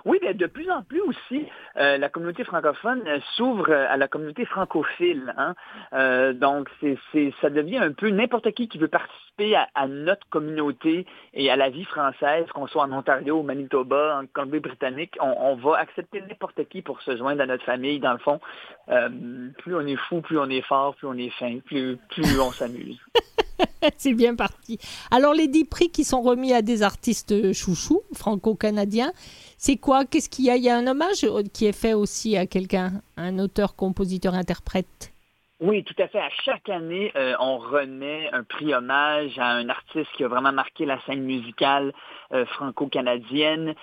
Oui, 0.05 0.19
mais 0.21 0.33
de 0.33 0.45
plus 0.47 0.69
en 0.69 0.83
plus 0.83 1.01
aussi, 1.01 1.45
euh, 1.77 1.97
la 1.97 2.07
communauté 2.09 2.43
francophone 2.45 3.01
euh, 3.05 3.19
s'ouvre 3.35 3.69
euh, 3.69 3.85
à 3.89 3.97
la 3.97 4.07
communauté 4.07 4.45
francophile. 4.45 5.33
Hein? 5.37 5.53
Donc, 6.33 6.69
ça 7.41 7.49
devient 7.49 7.77
un 7.77 7.91
peu 7.91 8.09
n'importe 8.09 8.51
qui 8.51 8.67
qui 8.67 8.77
veut 8.77 8.87
participer 8.87 9.55
à, 9.55 9.87
notre 9.87 10.27
communauté 10.29 11.05
et 11.33 11.49
à 11.49 11.55
la 11.55 11.69
vie 11.69 11.83
française, 11.85 12.45
qu'on 12.53 12.67
soit 12.67 12.83
en 12.83 12.91
Ontario, 12.91 13.39
au 13.39 13.43
Manitoba, 13.43 14.19
en 14.21 14.25
Colombie-Britannique. 14.27 15.15
On, 15.21 15.55
va 15.55 15.77
accepter 15.77 16.21
n'importe 16.21 16.67
qui 16.69 16.81
pour 16.81 17.01
se 17.01 17.17
joindre 17.17 17.41
à 17.41 17.45
notre 17.45 17.63
famille, 17.63 17.99
dans 17.99 18.13
le 18.13 18.19
fond. 18.19 18.39
Plus 18.87 19.75
on 19.75 19.85
est 19.85 19.95
fou, 19.95 20.21
plus 20.21 20.37
on 20.37 20.49
est 20.49 20.61
fort, 20.61 20.95
plus 20.95 21.07
on 21.07 21.17
est 21.17 21.29
fin, 21.31 21.59
plus, 21.59 21.97
on 22.39 22.51
s'amuse. 22.51 22.99
c'est 23.97 24.13
bien 24.13 24.35
parti. 24.35 24.79
Alors, 25.11 25.33
les 25.33 25.47
10 25.47 25.65
prix 25.65 25.89
qui 25.89 26.03
sont 26.03 26.21
remis 26.21 26.53
à 26.53 26.61
des 26.61 26.83
artistes 26.83 27.53
chouchous, 27.53 28.01
franco-canadiens, 28.13 29.11
c'est 29.57 29.77
quoi? 29.77 30.05
Qu'est-ce 30.05 30.29
qu'il 30.29 30.45
y 30.45 30.49
a? 30.49 30.57
Il 30.57 30.63
y 30.63 30.69
a 30.69 30.77
un 30.77 30.87
hommage 30.87 31.23
euh, 31.23 31.43
qui 31.65 31.69
est 31.69 31.81
fait 31.81 31.95
aussi 31.95 32.37
à 32.37 32.45
quelqu'un, 32.45 33.01
un 33.17 33.39
auteur, 33.39 33.75
compositeur, 33.75 34.35
interprète? 34.35 35.11
Oui, 35.59 35.83
tout 35.83 35.95
à 35.97 36.07
fait. 36.07 36.19
À 36.19 36.29
chaque 36.43 36.69
année, 36.69 37.11
euh, 37.15 37.33
on 37.39 37.57
remet 37.57 38.29
un 38.33 38.43
prix 38.43 38.75
hommage 38.75 39.39
à 39.39 39.47
un 39.47 39.67
artiste 39.69 40.11
qui 40.15 40.23
a 40.23 40.27
vraiment 40.27 40.51
marqué 40.51 40.85
la 40.85 40.99
scène 41.05 41.23
musicale 41.23 41.91
euh, 42.33 42.45
franco-canadienne. 42.45 43.73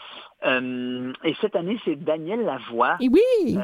Euh, 0.45 1.13
et 1.25 1.35
cette 1.41 1.57
année, 1.57 1.77
c'est 1.85 1.97
Daniel 1.97 2.45
Lavoie, 2.45 2.99
Et 3.01 3.09
oui 3.09 3.59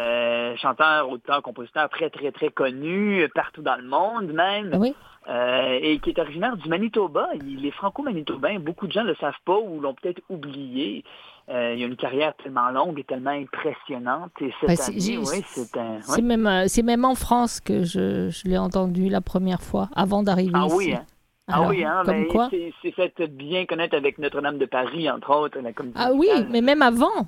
chanteur, 0.57 1.11
auteur, 1.11 1.41
compositeur 1.43 1.89
très, 1.91 2.11
très, 2.11 2.33
très 2.33 2.49
connu, 2.49 3.29
partout 3.37 3.63
dans 3.63 3.77
le 3.77 3.85
monde 3.85 4.33
même. 4.33 4.71
Ah 4.73 4.79
oui. 4.79 4.95
Euh, 5.29 5.79
et 5.83 5.99
qui 5.99 6.11
est 6.11 6.19
originaire 6.19 6.57
du 6.57 6.69
Manitoba. 6.71 7.29
Il 7.47 7.67
est 7.67 7.71
franco-manitobain. 7.71 8.59
Beaucoup 8.61 8.87
de 8.87 8.93
gens 8.93 9.03
ne 9.03 9.09
le 9.09 9.17
savent 9.17 9.35
pas 9.45 9.59
ou 9.59 9.79
l'ont 9.79 9.93
peut-être 9.93 10.23
oublié. 10.31 11.05
Euh, 11.51 11.75
il 11.75 11.83
a 11.83 11.87
une 11.87 11.97
carrière 11.97 12.35
tellement 12.43 12.69
longue 12.71 12.99
et 12.99 13.05
tellement 13.05 13.31
impressionnante. 13.31 14.33
Et 14.41 14.51
cette 14.61 14.77
c'est- 14.79 14.91
année, 14.91 15.01
j'ai- 15.01 15.17
oui, 15.19 15.43
c'est 15.55 15.77
un... 15.79 16.01
C'est 16.03 16.21
même, 16.21 16.65
c'est 16.69 16.83
même 16.83 17.05
en 17.07 17.15
France 17.15 17.61
que 17.61 17.85
je, 17.85 18.29
je 18.29 18.49
l'ai 18.49 18.59
entendu 18.59 19.09
la 19.09 19.21
première 19.23 19.63
fois, 19.63 19.89
avant 19.95 20.23
d'arriver 20.23 20.53
Ah 20.55 20.67
ici. 20.67 20.77
oui, 20.77 20.93
hein? 20.93 21.05
Ah 21.51 21.67
oui, 21.67 21.83
hein, 21.83 22.03
comme 22.05 22.15
ben, 22.15 22.27
quoi? 22.29 22.51
c'est- 22.51 22.91
fait 22.93 23.27
bien 23.29 23.65
connaître 23.65 23.97
avec 23.97 24.19
Notre-Dame 24.19 24.59
de 24.59 24.67
Paris, 24.67 25.09
entre 25.11 25.31
autres, 25.35 25.59
la 25.61 25.71
Ah 25.95 26.13
oui, 26.13 26.29
mais 26.51 26.61
même 26.61 26.83
avant. 26.83 27.27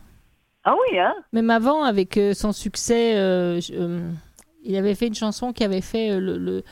Ah 0.64 0.74
oui, 0.74 0.98
hein? 0.98 1.14
Même 1.32 1.48
avant, 1.48 1.82
avec 1.84 2.18
euh, 2.18 2.34
son 2.34 2.52
succès, 2.52 3.16
euh, 3.16 3.58
euh, 3.72 4.10
il 4.62 4.76
avait 4.76 4.94
fait 4.94 5.06
une 5.06 5.14
chanson 5.14 5.54
qui 5.54 5.64
avait 5.64 5.80
fait 5.80 6.20
le, 6.20 6.36
le, 6.36 6.62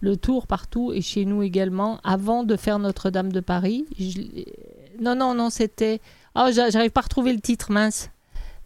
le 0.00 0.16
tour 0.16 0.48
partout 0.48 0.92
et 0.92 1.00
chez 1.00 1.24
nous 1.24 1.44
également, 1.44 2.00
avant 2.02 2.42
de 2.42 2.56
faire 2.56 2.80
Notre-Dame 2.80 3.30
de 3.30 3.38
Paris. 3.38 3.86
Je 3.96 4.18
non, 5.00 5.14
non, 5.14 5.34
non, 5.34 5.50
c'était... 5.50 6.00
Oh, 6.36 6.48
j'a- 6.52 6.70
j'arrive 6.70 6.90
pas 6.90 7.00
à 7.00 7.04
retrouver 7.04 7.32
le 7.32 7.40
titre, 7.40 7.70
mince. 7.72 8.10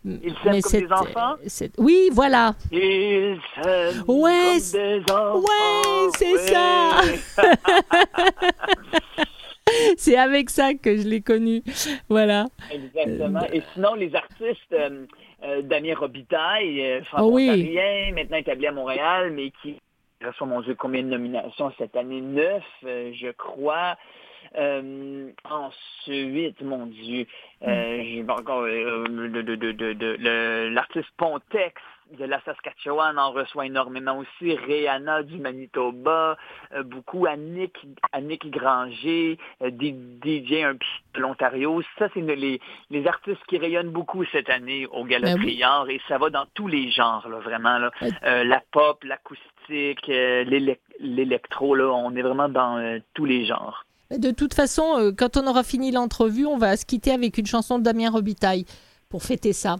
Ils 0.04 0.34
s'aiment 0.42 0.60
comme 0.62 0.80
des 0.80 0.92
enfants? 0.92 1.34
c'est- 1.46 1.78
Oui, 1.78 2.08
voilà. 2.12 2.54
Ils 2.72 3.38
s'aiment 3.62 4.02
Ouais, 4.08 4.56
comme 4.72 4.80
des 4.80 5.12
enfants. 5.12 5.38
ouais, 5.40 6.08
c'est 6.16 6.38
ça. 6.38 7.00
C'est 9.96 10.16
avec 10.16 10.50
ça 10.50 10.74
que 10.74 10.96
je 10.96 11.06
l'ai 11.06 11.20
connu. 11.20 11.62
Voilà. 12.08 12.46
Exactement. 12.72 13.42
Et 13.52 13.62
sinon, 13.72 13.94
les 13.94 14.12
artistes, 14.16 14.72
euh, 14.72 15.06
euh, 15.44 15.62
Damien 15.62 15.94
Robitaille, 15.94 16.80
euh, 16.84 16.98
oui. 16.98 17.04
franco-ontarien, 17.04 18.12
maintenant 18.14 18.36
établi 18.38 18.66
à 18.66 18.72
Montréal, 18.72 19.30
mais 19.32 19.52
qui 19.62 19.76
reçoit, 20.26 20.46
mon 20.48 20.60
Dieu, 20.62 20.74
combien 20.74 21.02
de 21.02 21.08
nominations 21.08 21.72
cette 21.78 21.94
année? 21.94 22.20
Neuf, 22.20 22.64
euh, 22.84 23.12
je 23.14 23.28
crois. 23.30 23.96
Euh, 24.58 25.30
ensuite, 25.48 26.60
mon 26.62 26.86
Dieu, 26.86 27.26
euh, 27.66 28.02
j'ai 28.02 28.24
pas 28.24 28.34
encore 28.40 28.62
euh, 28.64 30.68
l'artiste 30.70 31.10
Pontex, 31.16 31.80
de 32.18 32.24
la 32.24 32.40
Saskatchewan 32.40 33.16
en 33.20 33.30
reçoit 33.30 33.66
énormément 33.66 34.18
aussi. 34.18 34.56
Rihanna 34.56 35.22
du 35.22 35.38
Manitoba, 35.38 36.36
euh, 36.74 36.82
beaucoup 36.82 37.26
Annick, 37.26 37.76
Annick 38.10 38.50
Granger, 38.50 39.38
euh, 39.62 39.70
DJ 39.70 40.64
un 40.64 40.74
de 40.74 41.20
l'Ontario. 41.20 41.80
Ça, 42.00 42.08
c'est 42.12 42.20
les, 42.20 42.60
les 42.90 43.06
artistes 43.06 43.44
qui 43.46 43.58
rayonnent 43.58 43.92
beaucoup 43.92 44.24
cette 44.32 44.50
année 44.50 44.86
au 44.86 45.04
Gala 45.04 45.36
Ben 45.36 45.44
oui. 45.44 45.52
Et 45.88 46.00
ça 46.08 46.18
va 46.18 46.30
dans 46.30 46.46
tous 46.54 46.66
les 46.66 46.90
genres, 46.90 47.28
là, 47.28 47.38
vraiment. 47.38 47.78
Là. 47.78 47.92
Euh, 48.24 48.42
la 48.42 48.60
pop, 48.72 49.04
l'acoustique, 49.04 50.08
euh, 50.08 50.42
l'élec- 50.42 50.80
l'électro, 50.98 51.76
là, 51.76 51.92
on 51.92 52.16
est 52.16 52.22
vraiment 52.22 52.48
dans 52.48 52.76
euh, 52.78 52.98
tous 53.14 53.24
les 53.24 53.44
genres. 53.46 53.84
De 54.16 54.30
toute 54.32 54.54
façon, 54.54 54.96
euh, 54.98 55.12
quand 55.16 55.36
on 55.36 55.46
aura 55.46 55.62
fini 55.62 55.92
l'entrevue, 55.92 56.46
on 56.46 56.58
va 56.58 56.76
se 56.76 56.84
quitter 56.84 57.12
avec 57.12 57.38
une 57.38 57.46
chanson 57.46 57.78
de 57.78 57.84
Damien 57.84 58.10
Robitaille 58.10 58.64
pour 59.08 59.22
fêter 59.22 59.52
ça. 59.52 59.76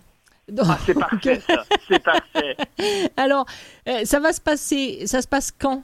Donc, 0.49 0.67
Ah, 0.69 0.79
c'est 0.85 0.95
parfait, 0.95 1.41
ça. 1.41 1.65
C'est 1.89 2.03
parfait. 2.03 2.57
Alors, 3.17 3.45
euh, 3.89 4.05
ça 4.05 4.21
va 4.21 4.33
se 4.33 4.41
passer, 4.41 5.07
ça 5.07 5.21
se 5.23 5.29
passe 5.29 5.51
quand? 5.53 5.83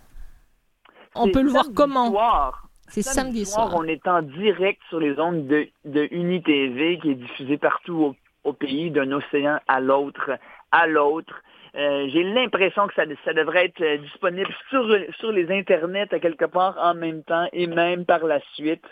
On 1.14 1.30
peut 1.30 1.42
le 1.42 1.51
voir 1.51 1.66
comment? 1.74 2.11
soir. 2.11 2.68
C'est 2.88 3.03
samedi 3.03 3.44
soir. 3.47 3.72
On 3.74 3.82
est 3.84 4.07
en 4.07 4.22
direct 4.22 4.80
sur 4.88 5.01
les 5.01 5.18
ondes 5.18 5.47
de, 5.49 5.66
de 5.84 6.07
UniTV 6.12 6.99
qui 7.03 7.11
est 7.11 7.14
diffusée 7.14 7.59
partout 7.59 7.94
au, 7.94 8.16
au 8.49 8.53
pays, 8.53 8.90
d'un 8.92 9.11
océan 9.11 9.59
à 9.66 9.80
l'autre, 9.80 10.30
à 10.70 10.86
l'autre. 10.86 11.34
Euh, 11.76 12.08
J'ai 12.08 12.22
l'impression 12.22 12.86
que 12.88 12.94
ça, 12.94 13.32
devrait 13.34 13.66
être 13.66 13.82
euh, 13.82 13.98
disponible 13.98 14.48
sur, 14.70 15.32
les 15.32 15.50
internets 15.50 16.12
à 16.12 16.18
quelque 16.18 16.46
part 16.46 16.76
en 16.80 16.94
même 16.94 17.22
temps 17.22 17.48
et 17.52 17.66
même 17.66 18.06
par 18.06 18.24
la 18.24 18.40
suite. 18.54 18.84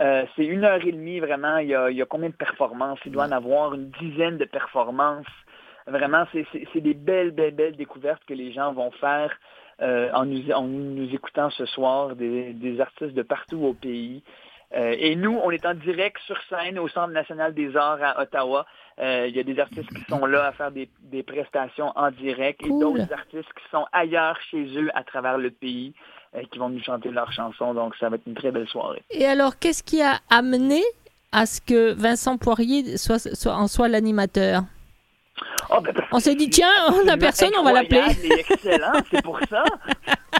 Euh, 0.00 0.24
c'est 0.36 0.44
une 0.44 0.64
heure 0.64 0.84
et 0.86 0.92
demie 0.92 1.18
vraiment. 1.18 1.58
Il 1.58 1.68
y, 1.68 1.74
a, 1.74 2.06
combien 2.06 2.28
de 2.28 2.34
performances? 2.34 3.00
Il 3.04 3.12
doit 3.12 3.24
en 3.24 3.32
avoir 3.32 3.74
une 3.74 3.90
dizaine 4.00 4.38
de 4.38 4.44
performances. 4.44 5.26
Vraiment, 5.86 6.24
c'est 6.32 6.80
des 6.80 6.94
belles, 6.94 7.32
belles, 7.32 7.54
belles 7.54 7.76
découvertes 7.76 8.22
que 8.26 8.34
les 8.34 8.52
gens 8.52 8.72
vont 8.72 8.92
faire 8.92 9.36
en, 9.80 10.24
nous, 10.24 11.14
écoutant 11.14 11.50
ce 11.50 11.66
soir, 11.66 12.14
des 12.14 12.80
artistes 12.80 13.14
de 13.14 13.22
partout 13.22 13.64
au 13.64 13.72
pays. 13.72 14.22
Euh, 14.76 14.94
et 14.98 15.16
nous, 15.16 15.38
on 15.42 15.50
est 15.50 15.66
en 15.66 15.74
direct 15.74 16.18
sur 16.26 16.36
scène 16.48 16.78
au 16.78 16.88
Centre 16.88 17.12
national 17.12 17.54
des 17.54 17.76
arts 17.76 17.98
à 18.02 18.20
Ottawa. 18.22 18.66
Euh, 19.00 19.26
Il 19.28 19.36
y 19.36 19.40
a 19.40 19.42
des 19.42 19.58
artistes 19.58 19.88
qui 19.88 20.04
sont 20.08 20.24
là 20.26 20.46
à 20.46 20.52
faire 20.52 20.70
des, 20.70 20.88
des 21.00 21.22
prestations 21.22 21.92
en 21.96 22.10
direct 22.10 22.60
et 22.64 22.68
d'autres 22.68 23.12
artistes 23.12 23.48
qui 23.54 23.64
sont 23.70 23.86
ailleurs 23.92 24.38
chez 24.50 24.64
eux 24.76 24.88
à 24.94 25.02
travers 25.02 25.38
le 25.38 25.50
pays 25.50 25.92
euh, 26.36 26.42
qui 26.52 26.58
vont 26.58 26.68
nous 26.68 26.82
chanter 26.82 27.10
leurs 27.10 27.32
chansons. 27.32 27.74
Donc, 27.74 27.96
ça 27.96 28.08
va 28.08 28.16
être 28.16 28.26
une 28.26 28.34
très 28.34 28.52
belle 28.52 28.68
soirée. 28.68 29.02
Et 29.10 29.26
alors, 29.26 29.58
qu'est-ce 29.58 29.82
qui 29.82 30.02
a 30.02 30.18
amené 30.30 30.82
à 31.32 31.46
ce 31.46 31.60
que 31.60 31.92
Vincent 31.94 32.36
Poirier 32.38 32.96
soit, 32.96 33.18
soit- 33.34 33.54
en 33.56 33.66
soit 33.66 33.88
l'animateur? 33.88 34.62
Oh, 35.70 35.80
ben, 35.80 35.94
On 36.12 36.18
s'est 36.20 36.34
dit, 36.34 36.50
tiens, 36.50 36.68
on 36.92 37.04
n'a 37.04 37.16
personne, 37.16 37.50
on 37.58 37.62
va 37.62 37.72
l'appeler. 37.72 38.02
et 38.24 38.40
excellent, 38.40 38.92
c'est 39.10 39.22
pour 39.22 39.40
ça. 39.48 39.64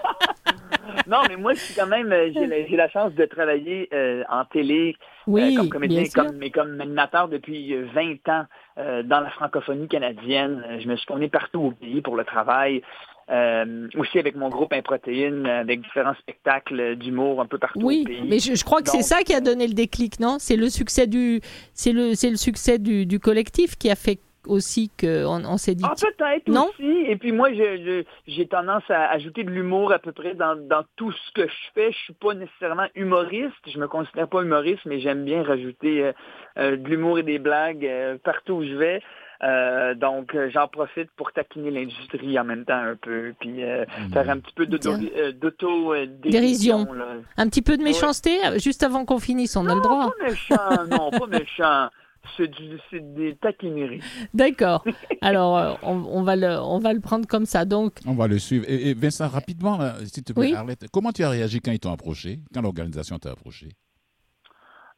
non, 1.11 1.19
mais 1.29 1.37
moi, 1.37 1.53
je 1.55 1.59
suis 1.61 1.75
quand 1.75 1.87
même, 1.87 2.13
euh, 2.13 2.31
j'ai 2.33 2.47
la, 2.47 2.85
la 2.85 2.89
chance 2.89 3.13
de 3.15 3.25
travailler 3.25 3.89
euh, 3.93 4.23
en 4.31 4.45
télé 4.45 4.97
Oui, 5.27 5.55
euh, 5.55 5.57
comme 5.59 5.69
comédien, 5.69 6.05
comme, 6.15 6.37
mais 6.37 6.51
comme 6.51 6.81
animateur 6.81 7.29
depuis 7.29 7.75
euh, 7.75 7.87
20 7.95 8.29
ans 8.33 8.45
euh, 8.79 9.03
dans 9.03 9.21
la 9.21 9.31
francophonie 9.31 9.89
canadienne. 9.89 10.65
Je 10.81 10.89
me 10.89 10.97
suis 10.97 11.07
tourné 11.07 11.29
partout 11.29 11.61
au 11.61 11.71
pays 11.73 12.01
pour 12.01 12.17
le 12.17 12.25
travail. 12.25 12.83
Euh, 13.31 13.87
aussi 13.97 14.19
avec 14.19 14.35
mon 14.35 14.49
groupe 14.49 14.73
Improtéine, 14.73 15.47
avec 15.47 15.83
différents 15.83 16.15
spectacles 16.15 16.97
d'humour 16.97 17.41
un 17.41 17.47
peu 17.47 17.59
partout 17.59 17.79
Oui, 17.81 18.01
au 18.03 18.09
pays. 18.09 18.23
mais 18.29 18.41
je, 18.41 18.55
je 18.57 18.65
crois 18.65 18.83
que 18.83 18.89
c'est 18.91 19.03
ça 19.03 19.23
qui 19.23 19.33
a 19.35 19.41
donné 19.41 19.69
le 19.69 19.75
déclic, 19.75 20.19
non? 20.19 20.39
C'est 20.41 20.57
le 20.57 20.69
succès 20.69 21.07
du, 21.07 21.41
c'est 21.73 21.93
le, 21.93 22.15
c'est 22.15 22.31
le 22.31 22.35
succès 22.37 22.81
du, 22.81 23.07
du 23.07 23.21
collectif 23.21 23.77
qui 23.77 23.89
a 23.89 23.95
fait 23.95 24.19
aussi 24.47 24.91
qu'on 25.01 25.45
on, 25.45 25.57
s'est 25.57 25.75
dit. 25.75 25.85
Ah, 25.87 25.95
peut-être 26.01 26.49
Non? 26.49 26.69
aussi. 26.71 27.05
Et 27.07 27.17
puis 27.17 27.33
moi, 27.33 27.53
je- 27.53 27.57
je- 27.57 28.05
j'ai 28.27 28.47
tendance 28.47 28.83
à 28.89 29.11
ajouter 29.11 29.45
de 29.45 29.51
l'humour 29.51 29.93
à 29.93 29.99
peu 29.99 30.13
près 30.13 30.35
dans, 30.35 30.57
dans 30.57 30.85
tout 30.97 31.13
ce 31.13 31.33
que 31.33 31.47
je 31.47 31.55
fais. 31.75 31.93
Je 31.93 31.99
suis 31.99 32.13
pas 32.15 32.35
nécessairement 32.35 32.87
humoriste. 32.95 33.55
Je 33.67 33.79
me 33.79 33.89
considère 33.89 34.29
pas 34.29 34.43
humoriste, 34.43 34.83
mais 34.87 35.01
j'aime 35.01 35.25
bien 35.25 35.43
rajouter 35.43 36.05
euh, 36.05 36.13
euh, 36.59 36.77
de 36.77 36.89
l'humour 36.89 37.19
et 37.19 37.23
des 37.23 37.39
blagues 37.39 37.85
euh, 37.87 38.17
partout 38.23 38.55
où 38.55 38.65
je 38.65 38.75
vais. 38.75 39.03
Euh, 39.43 39.95
donc, 39.95 40.35
euh, 40.35 40.51
j'en 40.53 40.69
profite 40.69 41.11
pour 41.17 41.33
taquiner 41.33 41.71
l'industrie 41.71 42.39
en 42.39 42.45
même 42.45 42.67
temps 42.67 42.75
un 42.83 42.95
peu, 42.95 43.33
puis 43.41 43.65
euh, 43.65 43.87
faire 44.13 44.29
un 44.29 44.39
petit 44.39 44.53
peu 44.55 44.67
d'auto- 44.67 44.99
Tiens. 44.99 45.33
d'auto 45.33 45.95
Dérision. 45.95 46.81
dérision, 46.81 46.93
là. 46.93 47.07
Un 47.39 47.49
petit 47.49 47.63
peu 47.63 47.79
de 47.79 47.83
méchanceté, 47.83 48.39
juste 48.59 48.83
avant 48.83 49.07
qu'on 49.07 49.19
finisse, 49.19 49.57
on 49.57 49.67
a 49.67 49.75
le 49.75 49.81
droit. 49.81 50.11
Pas 50.19 50.25
méchant, 50.29 50.85
non, 50.91 51.11
pas 51.11 51.27
méchant. 51.27 51.89
C'est 52.37 53.15
des 53.15 53.37
taquineries. 53.37 54.01
D'accord. 54.35 54.85
Alors, 55.23 55.59
euh, 55.59 55.75
on, 55.83 55.97
on 56.07 56.23
va 56.23 56.37
le, 56.37 56.49
on 56.61 56.79
va 56.79 56.93
le 56.93 57.01
prendre 57.01 57.27
comme 57.27 57.45
ça. 57.47 57.65
Donc, 57.65 57.95
On 58.07 58.15
va 58.15 58.29
le 58.29 58.39
suivre. 58.39 58.65
Et, 58.69 58.91
et 58.91 58.95
Vincent, 58.95 59.29
rapidement, 59.29 59.77
là, 59.79 59.95
s'il 60.05 60.23
te 60.25 60.33
plaît, 60.33 60.43
Oui. 60.51 60.55
Arlette, 60.55 60.87
comment 60.93 61.13
tu 61.13 61.23
as 61.25 61.31
réagi 61.31 61.61
quand 61.61 61.73
ils 61.73 61.81
t'ont 61.81 61.93
approché, 61.93 62.39
quand 62.55 62.63
l'organisation 62.63 63.19
t'a 63.19 63.31
approché? 63.33 63.69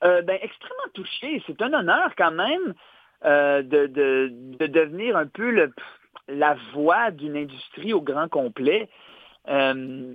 Euh, 0.05 0.21
ben, 0.23 0.37
extrêmement 0.43 0.91
touché. 0.95 1.43
C'est 1.47 1.61
un 1.63 1.73
honneur 1.73 2.11
quand 2.17 2.33
même 2.33 2.75
euh, 3.25 3.63
de, 3.63 3.87
de, 3.87 4.33
de 4.59 4.67
devenir 4.67 5.17
un 5.17 5.27
peu 5.27 5.51
le, 5.51 5.73
la 6.29 6.57
voix 6.75 7.11
d'une 7.13 7.37
industrie 7.37 7.93
au 7.93 8.01
grand 8.01 8.29
complet. 8.29 8.89
Euh, 9.49 10.15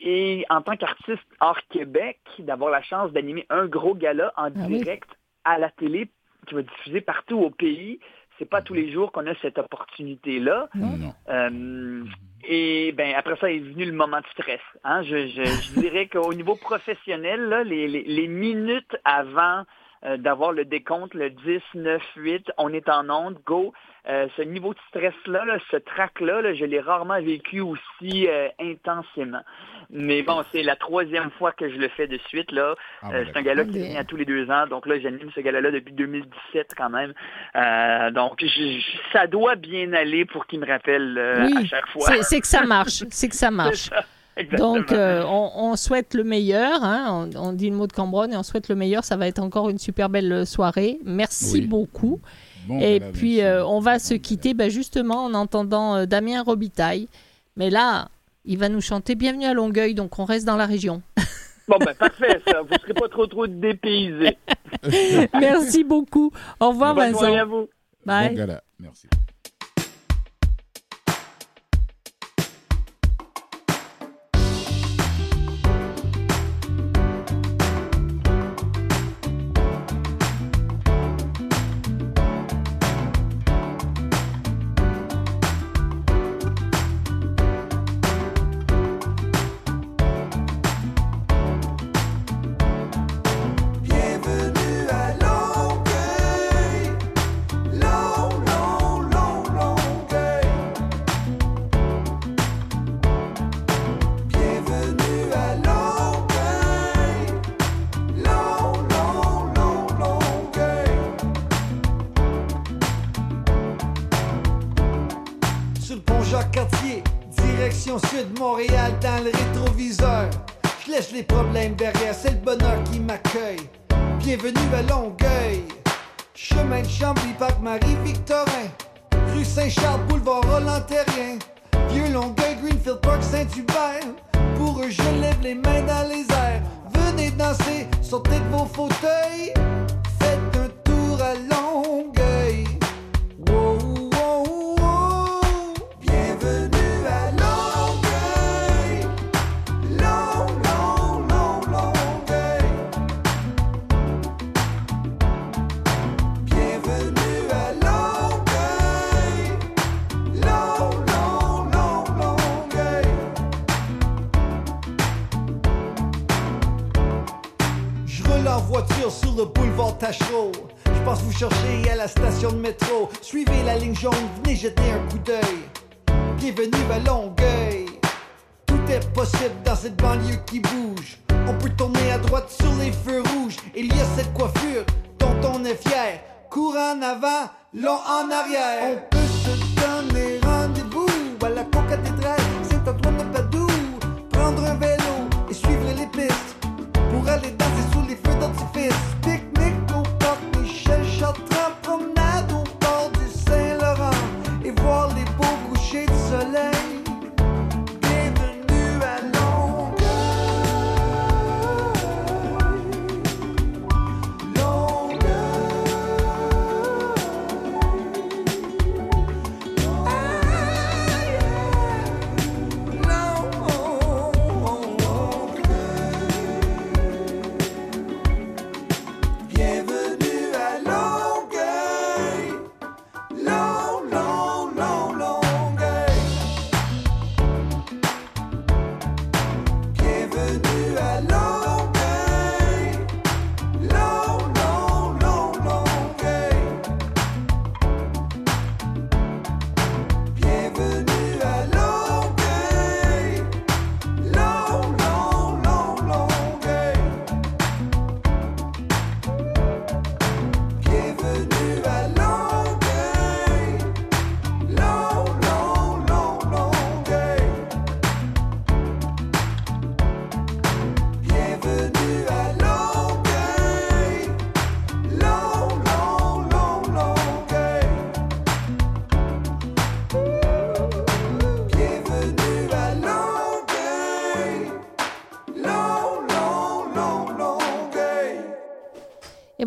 et 0.00 0.46
en 0.48 0.62
tant 0.62 0.76
qu'artiste 0.76 1.26
hors 1.40 1.58
Québec, 1.70 2.20
d'avoir 2.38 2.70
la 2.70 2.82
chance 2.82 3.12
d'animer 3.12 3.46
un 3.50 3.66
gros 3.66 3.94
gala 3.94 4.32
en 4.36 4.44
Ah 4.46 4.50
oui. 4.68 4.78
direct 4.78 5.10
à 5.44 5.58
la 5.58 5.70
télé 5.70 6.08
qui 6.50 6.56
va 6.56 6.62
diffuser 6.62 7.00
partout 7.00 7.38
au 7.38 7.50
pays, 7.50 8.00
c'est 8.38 8.48
pas 8.48 8.60
tous 8.62 8.74
les 8.74 8.90
jours 8.92 9.12
qu'on 9.12 9.26
a 9.26 9.34
cette 9.40 9.58
opportunité-là. 9.58 10.68
Non. 10.74 11.14
Euh, 11.28 12.04
et 12.42 12.92
ben 12.92 13.14
après 13.16 13.36
ça 13.36 13.50
est 13.50 13.58
venu 13.58 13.84
le 13.84 13.92
moment 13.92 14.18
de 14.20 14.26
stress. 14.32 14.60
Hein? 14.82 15.02
Je, 15.02 15.28
je, 15.28 15.44
je 15.44 15.80
dirais 15.80 16.08
qu'au 16.08 16.34
niveau 16.34 16.56
professionnel, 16.56 17.40
là, 17.48 17.62
les, 17.64 17.86
les, 17.86 18.02
les 18.02 18.28
minutes 18.28 18.96
avant 19.04 19.64
euh, 20.04 20.16
d'avoir 20.16 20.52
le 20.52 20.64
décompte, 20.64 21.14
le 21.14 21.30
10, 21.30 21.60
9, 21.74 22.02
8, 22.16 22.52
on 22.58 22.72
est 22.72 22.88
en 22.88 23.08
onde, 23.10 23.38
go. 23.44 23.72
Euh, 24.08 24.28
ce 24.34 24.40
niveau 24.40 24.72
de 24.72 24.78
stress-là, 24.88 25.44
là, 25.44 25.58
ce 25.70 25.76
trac-là, 25.76 26.40
là, 26.40 26.54
je 26.54 26.64
l'ai 26.64 26.80
rarement 26.80 27.20
vécu 27.20 27.60
aussi 27.60 28.26
euh, 28.28 28.48
intensément. 28.58 29.42
Mais 29.90 30.22
bon, 30.22 30.42
c'est 30.52 30.62
la 30.62 30.74
troisième 30.74 31.30
fois 31.32 31.52
que 31.52 31.68
je 31.68 31.76
le 31.76 31.88
fais 31.88 32.06
de 32.06 32.16
suite. 32.28 32.50
là. 32.50 32.74
Ah, 33.02 33.10
Euh, 33.12 33.24
bon, 33.24 33.30
c'est 33.30 33.38
un 33.38 33.42
gala 33.42 33.64
qui 33.64 33.78
vient 33.78 34.00
à 34.00 34.04
tous 34.04 34.16
les 34.16 34.24
deux 34.24 34.50
ans. 34.50 34.66
Donc 34.68 34.86
là, 34.86 34.98
j'anime 34.98 35.30
ce 35.34 35.40
gala-là 35.40 35.70
depuis 35.70 35.92
2017 35.92 36.72
quand 36.76 36.88
même. 36.88 37.12
Euh, 37.56 38.10
donc, 38.10 38.40
je- 38.40 38.46
je- 38.46 38.98
ça 39.12 39.26
doit 39.26 39.56
bien 39.56 39.92
aller 39.92 40.24
pour 40.24 40.46
qu'il 40.46 40.60
me 40.60 40.66
rappelle 40.66 41.18
euh, 41.18 41.44
Oui, 41.44 41.52
à 41.58 41.64
chaque 41.66 41.88
fois. 41.88 42.22
c'est 42.22 42.40
que 42.40 42.46
ça 42.46 42.62
marche. 42.64 43.04
C'est 43.10 43.28
que 43.28 43.36
ça 43.36 43.50
marche. 43.62 43.90
Exactement. 44.36 44.76
Donc, 44.76 44.92
euh, 44.92 45.22
on, 45.26 45.50
on 45.54 45.76
souhaite 45.76 46.14
le 46.14 46.24
meilleur. 46.24 46.82
hein. 46.82 47.28
On, 47.36 47.48
on 47.48 47.52
dit 47.52 47.68
le 47.70 47.76
mot 47.76 47.86
de 47.86 47.92
Cambronne 47.92 48.32
et 48.32 48.36
on 48.36 48.42
souhaite 48.42 48.68
le 48.68 48.74
meilleur. 48.74 49.04
Ça 49.04 49.16
va 49.16 49.26
être 49.26 49.38
encore 49.40 49.68
une 49.70 49.78
super 49.78 50.08
belle 50.08 50.46
soirée. 50.46 50.98
Merci 51.04 51.54
Oui. 51.54 51.60
beaucoup. 51.66 52.20
Bon, 52.66 52.78
et 52.80 53.00
puis, 53.00 53.40
euh, 53.42 53.64
on 53.66 53.80
va 53.80 53.98
se 53.98 54.14
quitter 54.14 54.54
bah, 54.54 54.68
justement 54.68 55.24
en 55.24 55.34
entendant 55.34 55.96
euh, 55.96 56.06
Damien 56.06 56.42
Robitaille. 56.42 57.08
Mais 57.56 57.68
là, 57.70 58.08
il 58.44 58.58
va 58.58 58.68
nous 58.68 58.80
chanter 58.80 59.14
Bienvenue 59.14 59.44
à 59.46 59.54
Longueuil, 59.54 59.94
donc 59.94 60.18
on 60.18 60.24
reste 60.24 60.46
dans 60.46 60.56
la 60.56 60.66
région. 60.66 61.02
Bon, 61.68 61.76
ben 61.78 61.94
parfait, 61.94 62.40
ça. 62.48 62.62
Vous 62.62 62.74
ne 62.74 62.78
serez 62.80 62.94
pas 62.94 63.08
trop, 63.08 63.28
trop 63.28 63.46
dépaysés. 63.46 64.36
Merci 65.38 65.84
beaucoup. 65.84 66.32
Au 66.58 66.70
revoir, 66.70 66.96
Bonne 66.96 67.12
soirée 67.14 67.38
à 67.38 67.44
Vincent. 67.44 67.56
vous. 67.60 67.68
Bye. 68.04 68.30
Bon 68.30 68.34
gala. 68.34 68.62
Merci. 68.80 69.06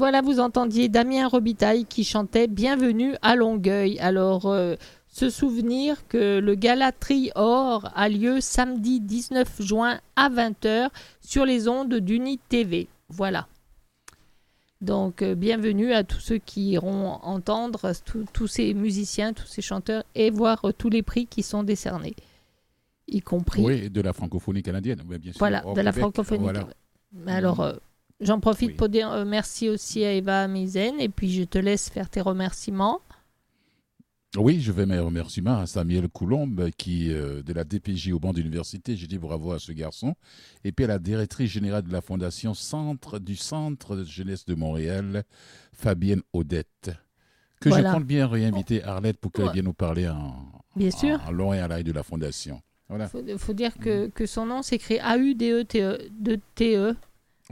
Voilà, 0.03 0.19
vous 0.21 0.41
entendiez 0.41 0.89
Damien 0.89 1.29
Robitaille 1.29 1.85
qui 1.85 2.03
chantait 2.03 2.47
Bienvenue 2.47 3.15
à 3.21 3.37
Longueuil. 3.37 3.97
Alors, 3.99 4.47
euh, 4.47 4.75
se 5.07 5.29
souvenir 5.29 6.05
que 6.09 6.39
le 6.39 6.55
gala 6.55 6.91
Tri-Or 6.91 7.89
a 7.95 8.09
lieu 8.09 8.41
samedi 8.41 8.99
19 8.99 9.61
juin 9.61 10.01
à 10.17 10.27
20h 10.29 10.89
sur 11.21 11.45
les 11.45 11.69
ondes 11.69 11.93
d'Uni 11.93 12.37
TV. 12.49 12.89
Voilà. 13.07 13.47
Donc, 14.81 15.21
euh, 15.21 15.35
bienvenue 15.35 15.93
à 15.93 16.03
tous 16.03 16.19
ceux 16.19 16.37
qui 16.37 16.71
iront 16.71 17.11
entendre 17.23 17.93
tous- 18.33 18.47
ces 18.47 18.73
musiciens, 18.73 19.31
tous 19.31 19.47
ces 19.47 19.61
chanteurs 19.61 20.03
et 20.15 20.31
voir 20.31 20.65
euh, 20.65 20.73
tous 20.77 20.89
les 20.89 21.01
prix 21.01 21.27
qui 21.27 21.43
sont 21.43 21.63
décernés, 21.63 22.13
y 23.07 23.21
compris 23.21 23.63
Oui, 23.63 23.89
de 23.89 24.01
la 24.01 24.11
francophonie 24.11 24.63
canadienne, 24.63 25.01
bien 25.07 25.31
sûr. 25.31 25.39
voilà, 25.39 25.63
de 25.73 25.79
la 25.79 25.93
francophonie. 25.93 26.43
voilà. 26.43 26.67
Mais 27.13 27.31
Alors, 27.31 27.61
euh, 27.61 27.71
j'en 28.21 28.39
profite 28.39 28.77
pour 28.77 28.89
dire 28.89 29.11
euh, 29.11 29.25
merci 29.25 29.69
aussi 29.69 30.03
à 30.05 30.13
Eva 30.13 30.47
Mizen 30.47 30.99
et 30.99 31.09
puis 31.09 31.31
je 31.31 31.43
te 31.43 31.57
laisse 31.57 31.89
faire 31.89 32.09
tes 32.09 32.21
remerciements. 32.21 33.01
Oui, 34.35 34.59
je 34.61 34.71
vais 34.71 34.87
mes 34.87 34.97
remerciements 34.97 35.59
à 35.59 35.67
Samuel 35.67 36.09
Coulombe, 36.09 36.71
qui, 36.75 37.11
euh, 37.13 37.43
de 37.43 37.53
la 37.53 37.63
DPJ 37.63 38.13
au 38.13 38.19
banc 38.19 38.33
d'université, 38.33 38.95
j'ai 38.95 39.05
dit 39.05 39.19
bravo 39.19 39.51
à 39.51 39.59
ce 39.59 39.71
garçon, 39.71 40.15
et 40.63 40.71
puis 40.71 40.85
à 40.85 40.87
la 40.87 40.97
directrice 40.97 41.51
générale 41.51 41.83
de 41.83 41.91
la 41.91 42.01
Fondation 42.01 42.55
Centre 42.55 43.19
du 43.19 43.35
Centre 43.35 43.95
de 43.95 44.03
jeunesse 44.03 44.43
de 44.47 44.55
Montréal, 44.55 45.23
Fabienne 45.71 46.23
Odette, 46.33 46.89
que 47.61 47.69
Voilà. 47.69 47.91
je 47.91 47.95
compte 47.95 48.05
bien 48.07 48.25
réinviter 48.25 48.83
Arlette 48.83 49.19
pour 49.19 49.31
qu'elle 49.31 49.45
Ouais. 49.45 49.53
vienne 49.53 49.65
nous 49.65 49.73
parler 49.73 50.09
en, 50.09 50.33
Bien 50.75 50.89
sûr. 50.89 51.21
en 51.27 51.31
long 51.31 51.53
et 51.53 51.59
à 51.59 51.67
l'arrêt 51.67 51.83
de 51.83 51.91
la 51.91 52.01
Fondation. 52.01 52.59
Voilà. 52.89 53.11
Il 53.27 53.37
faut, 53.37 53.53
dire 53.53 53.77
que, 53.77 54.07
que 54.07 54.25
son 54.25 54.47
nom 54.47 54.63
s'écrit 54.63 54.97
A-U-D-E-T-E. 54.99 56.09
de 56.11 56.39
T-E. 56.55 56.95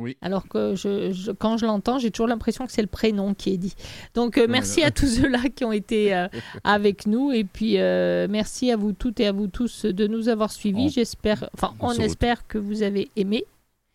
Oui. 0.02 0.18
Alors 0.22 0.47
que 0.47 0.76
je, 0.76 1.12
je- 1.12 1.32
quand 1.32 1.58
je 1.58 1.66
l'entends, 1.66 1.99
j'ai 1.99 2.10
toujours 2.12 2.28
l'impression 2.28 2.66
que 2.66 2.72
c'est 2.72 2.82
le 2.82 2.88
prénom 2.88 3.34
qui 3.34 3.54
est 3.54 3.58
dit. 3.58 3.74
Donc 4.16 4.38
euh, 4.38 4.47
merci 4.49 4.76
Voilà. 4.82 4.88
à 4.88 4.91
tous 4.91 5.08
ceux-là 5.08 5.39
qui 5.56 5.64
ont 5.64 5.72
été 5.72 6.14
euh, 6.16 6.28
avec 6.64 7.06
nous 7.06 7.32
et 7.32 7.43
puis 7.43 7.76
euh, 7.78 8.28
merci 8.30 8.72
à 8.72 8.78
vous 8.78 8.93
toutes 8.93 9.20
et 9.20 9.28
à 9.28 9.32
vous 9.32 9.47
tous 9.47 9.86
de 9.86 10.08
nous 10.08 10.28
avoir 10.30 10.52
suivis. 10.52 10.86
On- 10.86 10.89
J'espère, 10.89 11.49
enfin 11.54 11.74
on 11.80 11.91
espère 11.93 12.47
que 12.47 12.58
vous 12.58 12.82
avez 12.84 13.10
aimé. 13.16 13.45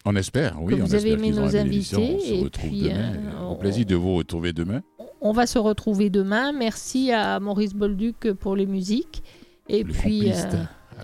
On 0.05 0.15
espère, 0.15 0.57
oui. 0.63 0.77
Que 0.77 0.81
on 0.83 0.85
vous 0.85 0.95
avez 0.95 1.11
aimé 1.13 1.31
nos 1.33 1.57
invités, 1.57 1.97
On 1.97 2.21
se 2.21 2.33
et 2.33 2.41
retrouve 2.43 2.71
puis, 2.71 2.83
demain. 2.83 3.13
Au 3.43 3.53
on- 3.53 3.57
plaisir 3.57 3.85
de 3.85 3.97
vous 3.97 4.15
retrouver 4.15 4.53
demain. 4.53 4.83
On 5.21 5.33
va 5.33 5.47
se 5.47 5.59
retrouver 5.59 6.11
demain. 6.11 6.53
Merci 6.53 7.11
à 7.11 7.41
Maurice 7.41 7.75
Bolduc 7.75 8.33
pour 8.35 8.55
les 8.55 8.67
musiques. 8.67 9.25
Et 9.69 9.83
Le 9.83 9.93
puis, 9.93 10.31
à 10.31 10.45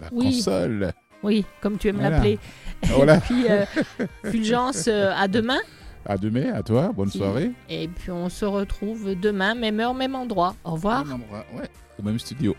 la 0.01 0.09
oui, 0.13 0.27
console. 0.37 0.93
Oui, 1.25 1.45
comme 1.61 1.79
tu 1.79 1.89
aimes 1.89 2.01
l'appeler. 2.01 2.39
Voilà. 2.39 2.62
Et 2.83 3.21
puis, 3.21 3.47
euh, 3.49 3.65
Fulgence, 4.25 4.87
euh, 4.89 5.13
à 5.17 5.29
demain. 5.29 5.61
À 6.05 6.17
demain, 6.17 6.53
à 6.55 6.63
toi. 6.63 6.93
Bonne 6.95 7.11
soirée. 7.11 7.53
Et 7.69 7.89
puis, 7.89 8.11
on 8.11 8.29
se 8.29 8.45
retrouve 8.45 9.15
demain, 9.21 9.55
même 9.55 9.79
heure, 9.81 9.95
même 9.95 10.15
endroit. 10.15 10.55
Au 10.65 10.73
revoir. 10.73 11.05
Même 11.05 11.15
endroit, 11.15 11.45
ouais. 11.55 11.69
Au 11.99 12.03
même 12.03 12.19
studio. 12.19 12.57